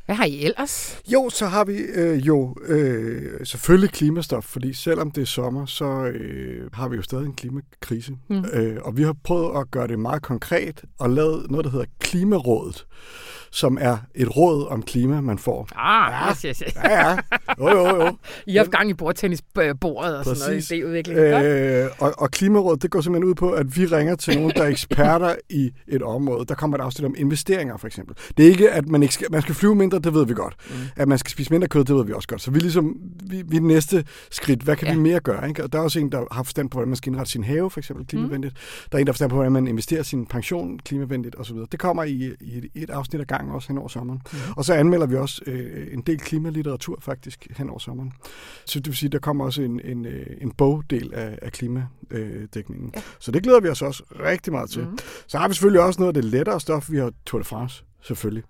Hvad 0.08 0.16
har 0.16 0.26
I 0.26 0.46
ellers? 0.46 1.02
Jo, 1.14 1.30
så 1.30 1.46
har 1.46 1.66
vi 1.66 1.78
øh, 1.78 2.28
jo 2.28 2.56
øh, 2.68 3.46
selvfølgelig 3.46 3.92
klimastof, 3.92 4.44
fordi 4.44 4.74
selvom 4.74 5.12
det 5.12 5.22
er 5.22 5.26
sommer, 5.26 5.66
så 5.66 5.86
øh, 6.06 6.70
har 6.74 6.88
vi 6.88 6.96
jo 6.96 7.02
stadig 7.02 7.26
en 7.26 7.34
klimakrise. 7.34 8.14
Mm. 8.30 8.46
Øh, 8.54 8.78
og 8.82 8.98
vi 8.98 9.04
har 9.04 9.16
prøvet 9.24 9.60
at 9.60 9.72
gøre 9.72 9.88
det 9.88 10.00
meget 10.00 10.22
konkret 10.22 10.84
og 11.00 11.10
lavet 11.10 11.52
noget, 11.52 11.66
der 11.66 11.72
hedder 11.72 11.86
Klimarådet, 12.00 12.86
som 13.52 13.78
er 13.82 13.98
et 14.16 14.38
råd 14.38 14.68
om 14.68 14.84
klima, 14.84 15.22
man 15.22 15.38
får. 15.38 15.68
Ah, 15.76 16.12
ja, 16.12 16.30
yes, 16.30 16.42
yes, 16.42 16.60
yes. 16.68 16.76
ja, 16.76 17.10
ja. 17.10 17.18
Jo, 17.60 17.70
jo, 17.70 17.96
jo. 17.96 18.18
I 18.48 18.52
har 18.52 18.60
haft 18.60 18.72
gang 18.72 18.90
i 18.90 18.94
bordtennisbordet 18.94 20.18
og 20.18 20.24
Præcis. 20.24 20.44
sådan 20.44 20.54
noget 20.54 20.72
i 20.72 20.86
udvikling. 20.86 21.20
Øh, 21.20 21.90
og, 22.00 22.14
og 22.18 22.32
Klimarådet, 22.32 22.82
det 22.82 22.92
går 22.92 23.02
simpelthen 23.02 23.30
ud 23.30 23.36
på, 23.36 23.52
at 23.52 23.78
vi 23.78 23.86
ringer 23.86 24.16
til 24.16 24.36
nogen, 24.36 24.52
der 24.56 24.64
er 24.64 24.68
eksperter 24.68 25.36
i 25.50 25.72
et 25.88 26.02
område. 26.02 26.46
Der 26.46 26.56
kommer 26.56 26.78
et 26.78 26.82
afsnit 26.82 27.06
om 27.06 27.16
investeringer, 27.18 27.78
for 27.78 27.88
eksempel. 27.88 28.16
Det 28.38 28.46
er 28.46 28.50
ikke, 28.50 28.72
at 28.72 28.88
man, 28.88 29.02
ikke 29.04 29.14
skal, 29.14 29.28
man 29.32 29.42
skal 29.42 29.56
flyve 29.56 29.76
mindre, 29.76 29.97
det 30.04 30.14
ved 30.14 30.26
vi 30.26 30.34
godt. 30.34 30.56
Mm. 30.70 30.76
At 30.96 31.08
man 31.08 31.18
skal 31.18 31.32
spise 31.32 31.54
mindre 31.54 31.68
kød, 31.68 31.84
det 31.84 31.96
ved 31.96 32.06
vi 32.06 32.14
også 32.14 32.28
godt. 32.28 32.42
Så 32.42 32.52
vi 32.52 32.58
er 32.58 32.62
ligesom, 32.62 32.96
vi, 33.24 33.44
vi 33.48 33.58
er 33.58 33.62
næste 33.62 34.06
skridt. 34.32 34.62
Hvad 34.62 34.76
kan 34.76 34.88
ja. 34.88 34.94
vi 34.94 35.00
mere 35.00 35.20
gøre? 35.20 35.48
Ikke? 35.48 35.64
Og 35.64 35.74
der 35.74 35.80
er 35.80 35.84
også 35.84 36.00
en, 36.00 36.12
der 36.12 36.26
har 36.32 36.44
forstand 36.44 36.70
på, 36.70 36.76
hvordan 36.76 36.90
man 36.90 36.96
skal 36.96 37.12
indrette 37.12 37.32
sin 37.32 37.44
have, 37.44 37.70
for 37.70 37.80
eksempel 37.80 38.06
klimavenligt. 38.06 38.54
Mm. 38.54 38.90
Der 38.92 38.98
er 38.98 39.02
en, 39.02 39.08
der 39.08 39.12
har 39.12 39.14
forstand 39.14 39.30
på, 39.30 39.36
hvordan 39.36 39.52
man 39.52 39.68
investerer 39.68 40.04
sin 40.04 40.26
pension 40.26 40.80
klimavenligt 40.80 41.36
osv. 41.40 41.58
Det 41.72 41.80
kommer 41.80 42.04
i, 42.04 42.36
i, 42.42 42.58
et, 42.58 42.68
et 42.76 42.90
afsnit 42.90 43.22
af 43.22 43.28
gang 43.28 43.52
også 43.52 43.68
hen 43.68 43.78
over 43.78 43.88
sommeren. 43.88 44.22
Mm. 44.32 44.38
Og 44.58 44.66
så 44.66 44.74
anmelder 44.74 45.06
vi 45.06 45.16
også 45.16 45.42
øh, 45.48 45.88
en 45.94 46.02
del 46.02 46.20
klimalitteratur 46.20 46.98
faktisk 47.02 47.48
hen 47.58 47.70
over 47.70 47.80
sommeren. 47.80 48.12
Så 48.66 48.80
det 48.80 48.88
vil 48.88 48.96
sige, 48.96 49.10
der 49.10 49.20
kommer 49.20 49.46
også 49.46 49.62
en, 49.62 49.80
en, 49.84 50.06
øh, 50.06 50.26
en 50.42 50.52
bogdel 50.52 51.14
af, 51.14 51.40
af 51.42 51.52
klimadækningen. 51.52 52.92
Ja. 52.96 53.02
Så 53.20 53.32
det 53.32 53.44
glæder 53.44 53.60
vi 53.60 53.70
os 53.70 53.82
også 53.82 54.04
rigtig 54.20 54.54
meget 54.54 54.70
til. 54.70 54.82
Mm. 54.84 54.98
Så 55.28 55.38
har 55.38 55.48
vi 55.48 55.54
selvfølgelig 55.54 55.82
også 55.82 56.00
noget 56.00 56.18
af 56.18 56.22
det 56.22 56.32
lettere 56.32 56.60
stof. 56.60 56.92
Vi 56.92 56.98
har 56.98 57.12
Tour 57.26 57.40
de 57.40 57.46
France, 57.46 57.84
selvfølgelig. 58.02 58.44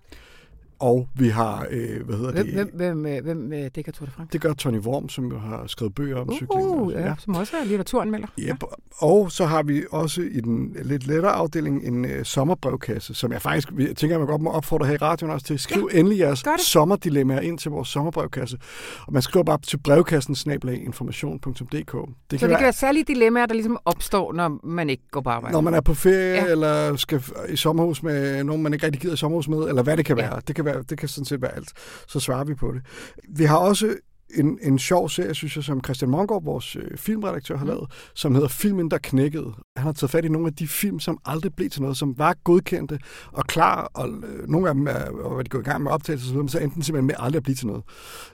Og 0.80 1.08
vi 1.14 1.28
har, 1.28 1.66
øh, 1.70 2.06
hvad 2.06 2.16
hedder 2.16 2.32
hvem, 2.32 2.46
det? 2.46 2.54
Hvem, 2.54 2.70
hvem, 2.74 3.06
øh, 3.06 3.24
hvem 3.24 3.52
øh, 3.52 3.70
dækker 3.74 3.92
Tour 3.92 4.06
de 4.06 4.12
France? 4.12 4.32
Det 4.32 4.40
gør 4.40 4.52
Tony 4.52 4.78
Worm, 4.78 5.08
som 5.08 5.26
jo 5.32 5.38
har 5.38 5.64
skrevet 5.66 5.94
bøger 5.94 6.16
om 6.16 6.28
uh, 6.28 6.34
cykling. 6.36 6.66
Uh, 6.66 6.92
ja, 6.92 7.06
ja. 7.06 7.14
Som 7.18 7.36
også 7.36 7.56
er 7.56 7.64
litteraturanmelder. 7.64 8.28
Yep. 8.38 8.46
Ja. 8.46 8.54
Og 8.98 9.32
så 9.32 9.44
har 9.44 9.62
vi 9.62 9.84
også 9.90 10.22
i 10.22 10.40
den 10.40 10.76
lidt 10.82 11.06
lettere 11.06 11.32
afdeling 11.32 11.84
en 11.84 12.04
uh, 12.04 12.10
sommerbrevkasse, 12.22 13.14
som 13.14 13.32
jeg 13.32 13.42
faktisk 13.42 13.68
jeg 13.78 13.96
tænker, 13.96 14.16
at 14.16 14.20
man 14.20 14.26
godt 14.26 14.42
må 14.42 14.50
opfordre 14.50 14.86
her 14.86 14.94
i 14.94 14.96
radioen 14.96 15.32
også 15.32 15.46
til. 15.46 15.58
Skriv 15.58 15.88
ja, 15.92 15.98
endelig 15.98 16.18
jeres 16.18 16.44
sommerdilemmaer 16.58 17.40
ind 17.40 17.58
til 17.58 17.70
vores 17.70 17.88
sommerbrevkasse. 17.88 18.58
Og 19.06 19.12
man 19.12 19.22
skriver 19.22 19.44
bare 19.44 19.58
til 19.62 19.78
brevkassen 19.78 20.34
snablaginformation.dk. 20.34 21.70
Det 21.70 21.80
så 21.80 21.92
kan 21.92 22.06
det 22.30 22.40
være, 22.40 22.58
kan 22.58 22.64
være 22.64 22.72
særlige 22.72 23.04
dilemmaer, 23.04 23.46
der 23.46 23.54
ligesom 23.54 23.78
opstår, 23.84 24.32
når 24.32 24.66
man 24.66 24.90
ikke 24.90 25.02
går 25.10 25.20
på 25.20 25.30
arbejde? 25.30 25.52
Når 25.52 25.60
man 25.60 25.74
er 25.74 25.80
på 25.80 25.94
ferie, 25.94 26.34
ja. 26.34 26.46
eller 26.46 26.96
skal 26.96 27.22
i 27.48 27.56
sommerhus 27.56 28.02
med 28.02 28.44
nogen, 28.44 28.62
man 28.62 28.72
ikke 28.72 28.86
rigtig 28.86 29.00
gider 29.00 29.14
i 29.14 29.16
sommerhus 29.16 29.48
med, 29.48 29.68
eller 29.68 29.82
hvad 29.82 29.96
det 29.96 30.04
kan 30.04 30.18
ja. 30.18 30.22
være. 30.22 30.40
Det 30.46 30.56
kan, 30.56 30.64
være, 30.74 30.82
det 30.82 30.98
kan 30.98 31.08
sådan 31.08 31.24
set 31.24 31.42
være 31.42 31.54
alt. 31.54 31.72
Så 32.08 32.20
svarer 32.20 32.44
vi 32.44 32.54
på 32.54 32.72
det. 32.72 32.82
Vi 33.28 33.44
har 33.44 33.56
også 33.56 33.96
en, 34.34 34.58
en 34.62 34.78
sjov 34.78 35.08
serie, 35.08 35.34
synes 35.34 35.56
jeg, 35.56 35.64
som 35.64 35.84
Christian 35.84 36.10
Mongård, 36.10 36.44
vores 36.44 36.76
øh, 36.76 36.96
filmredaktør, 36.96 37.56
har 37.56 37.64
mm. 37.64 37.70
lavet, 37.70 37.90
som 38.14 38.34
hedder 38.34 38.48
Filmen, 38.48 38.90
der 38.90 38.98
knækkede. 38.98 39.54
Han 39.78 39.86
har 39.86 39.92
taget 39.92 40.10
fat 40.10 40.24
i 40.24 40.28
nogle 40.28 40.46
af 40.46 40.54
de 40.54 40.68
film, 40.68 41.00
som 41.00 41.18
aldrig 41.24 41.54
blev 41.54 41.70
til 41.70 41.82
noget, 41.82 41.96
som 41.96 42.18
var 42.18 42.36
godkendte 42.44 42.98
og 43.32 43.44
klar, 43.44 43.90
og 43.94 44.08
øh, 44.08 44.48
nogle 44.48 44.68
af 44.68 44.74
dem 44.74 44.86
er, 44.86 45.32
var 45.34 45.42
de 45.42 45.48
gået 45.48 45.62
i 45.62 45.70
gang 45.70 45.82
med 45.82 45.92
optagelse, 45.92 46.34
men 46.34 46.48
så 46.48 46.58
enten 46.58 46.82
simpelthen 46.82 47.06
med 47.06 47.14
aldrig 47.18 47.36
at 47.36 47.42
blive 47.42 47.54
til 47.54 47.66
noget. 47.66 47.82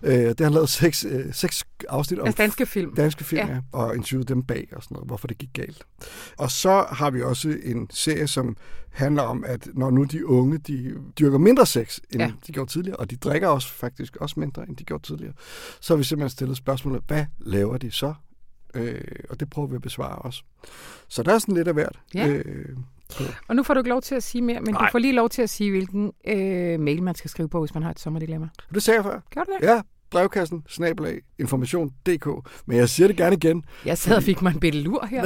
Øh, 0.02 0.12
det 0.12 0.40
har 0.40 0.44
han 0.44 0.52
lavet 0.52 0.68
seks, 0.68 1.04
øh, 1.04 1.34
seks 1.34 1.64
afsnit 1.88 2.20
om 2.20 2.26
altså 2.26 2.42
danske 2.42 2.66
film. 2.66 2.94
Danske 2.94 3.24
film, 3.24 3.46
ja. 3.46 3.54
ja. 3.54 3.60
Og 3.72 3.96
interviewet 3.96 4.28
dem 4.28 4.42
bag 4.42 4.68
og 4.72 4.82
sådan 4.82 4.94
noget, 4.94 5.06
hvorfor 5.06 5.28
det 5.28 5.38
gik 5.38 5.50
galt. 5.52 5.82
Og 6.38 6.50
så 6.50 6.86
har 6.90 7.10
vi 7.10 7.22
også 7.22 7.56
en 7.64 7.86
serie, 7.90 8.26
som 8.26 8.56
handler 8.94 9.22
om, 9.22 9.44
at 9.46 9.68
når 9.74 9.90
nu 9.90 10.04
de 10.04 10.26
unge, 10.26 10.58
de 10.58 10.94
dyrker 11.18 11.38
mindre 11.38 11.66
sex, 11.66 11.98
end 12.10 12.22
ja. 12.22 12.32
de 12.46 12.52
gjorde 12.52 12.70
tidligere, 12.70 12.96
og 12.96 13.10
de 13.10 13.16
drikker 13.16 13.48
også 13.48 13.72
faktisk 13.72 14.16
også 14.16 14.40
mindre, 14.40 14.68
end 14.68 14.76
de 14.76 14.84
gjorde 14.84 15.02
tidligere, 15.02 15.32
så 15.80 15.94
har 15.94 15.98
vi 15.98 16.04
simpelthen 16.04 16.30
stillet 16.30 16.56
spørgsmålet, 16.56 17.02
hvad 17.06 17.24
laver 17.38 17.78
de 17.78 17.90
så? 17.90 18.14
Øh, 18.74 19.00
og 19.30 19.40
det 19.40 19.50
prøver 19.50 19.68
vi 19.68 19.74
at 19.76 19.82
besvare 19.82 20.16
også. 20.18 20.42
Så 21.08 21.22
der 21.22 21.34
er 21.34 21.38
sådan 21.38 21.54
lidt 21.54 21.68
af 21.68 21.74
hvert. 21.74 21.98
Ja. 22.14 22.28
Øh, 22.28 22.76
og 23.48 23.56
nu 23.56 23.62
får 23.62 23.74
du 23.74 23.80
ikke 23.80 23.90
lov 23.90 24.02
til 24.02 24.14
at 24.14 24.22
sige 24.22 24.42
mere, 24.42 24.60
men 24.60 24.74
Nej. 24.74 24.86
du 24.86 24.92
får 24.92 24.98
lige 24.98 25.12
lov 25.12 25.28
til 25.28 25.42
at 25.42 25.50
sige, 25.50 25.70
hvilken 25.70 26.12
øh, 26.26 26.80
mail 26.80 27.02
man 27.02 27.14
skal 27.14 27.30
skrive 27.30 27.48
på, 27.48 27.60
hvis 27.60 27.74
man 27.74 27.82
har 27.82 27.90
et 27.90 28.00
sommerdilemma. 28.00 28.48
Det 28.74 28.82
sagde 28.82 28.96
jeg 28.96 29.04
før. 29.04 29.20
Gør 29.34 29.40
du 29.40 29.52
det? 29.60 29.66
Ja, 29.66 29.80
brevkassen, 30.10 30.62
snabelag, 30.68 31.20
information.dk. 31.38 32.26
Men 32.66 32.76
jeg 32.76 32.88
siger 32.88 33.06
det 33.06 33.16
gerne 33.16 33.36
igen. 33.36 33.64
Jeg 33.84 33.98
sad 33.98 34.16
og 34.16 34.22
fik 34.22 34.42
mig 34.42 34.52
en 34.54 34.60
bitte 34.60 34.80
lur 34.80 35.06
her. 35.06 35.22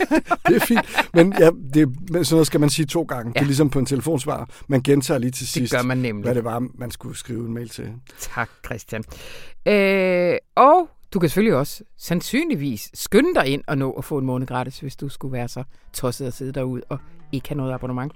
det 0.48 0.56
er 0.56 0.60
fint. 0.66 1.08
Men 1.14 1.34
ja, 1.38 1.50
det, 1.74 1.88
men 2.10 2.24
sådan 2.24 2.34
noget 2.34 2.46
skal 2.46 2.60
man 2.60 2.70
sige 2.70 2.86
to 2.86 3.02
gange. 3.02 3.28
Ja. 3.28 3.32
Det 3.32 3.40
er 3.40 3.46
ligesom 3.46 3.70
på 3.70 3.78
en 3.78 3.86
telefonsvar. 3.86 4.48
Man 4.68 4.82
gentager 4.82 5.18
lige 5.18 5.30
til 5.30 5.48
sidst, 5.48 5.72
det 5.72 5.80
gør 5.80 5.86
man 5.86 5.98
nemlig. 5.98 6.24
hvad 6.24 6.34
det 6.34 6.44
var, 6.44 6.66
man 6.74 6.90
skulle 6.90 7.18
skrive 7.18 7.46
en 7.46 7.54
mail 7.54 7.68
til. 7.68 7.92
Tak, 8.18 8.50
Christian. 8.66 9.04
Øh, 9.66 10.34
og 10.56 10.88
du 11.14 11.18
kan 11.18 11.28
selvfølgelig 11.28 11.58
også 11.58 11.84
sandsynligvis 11.96 12.90
skynde 12.94 13.34
dig 13.34 13.46
ind 13.46 13.62
og 13.66 13.78
nå 13.78 13.90
at 13.90 14.04
få 14.04 14.18
en 14.18 14.26
måned 14.26 14.46
gratis, 14.46 14.80
hvis 14.80 14.96
du 14.96 15.08
skulle 15.08 15.32
være 15.32 15.48
så 15.48 15.64
tosset 15.92 16.26
at 16.26 16.34
sidde 16.34 16.52
derude 16.52 16.82
og 16.88 16.98
ikke 17.32 17.48
have 17.48 17.56
noget 17.56 17.72
abonnement. 17.72 18.12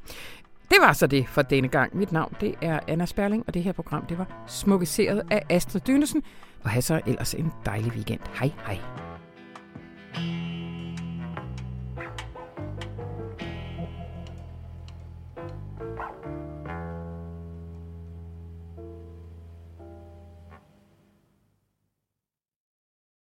Det 0.71 0.79
var 0.81 0.93
så 0.93 1.07
det 1.07 1.29
for 1.29 1.43
denne 1.43 1.69
gang. 1.69 1.97
Mit 1.97 2.13
navn 2.13 2.35
det 2.41 2.55
er 2.63 2.81
Anna 2.89 3.07
Sperling, 3.07 3.45
og 3.47 3.55
det 3.55 3.63
her 3.63 3.73
program 3.73 4.07
det 4.07 4.19
var 4.19 4.45
smukkeseret 4.47 5.23
af 5.31 5.43
Astrid 5.51 5.81
Dynesen. 5.81 6.23
Og 6.65 6.71
have 6.71 6.83
så 6.83 7.01
ellers 7.07 7.35
en 7.35 7.53
dejlig 7.67 7.93
weekend. 7.93 8.21
Hej 8.41 8.51
hej. 8.67 8.79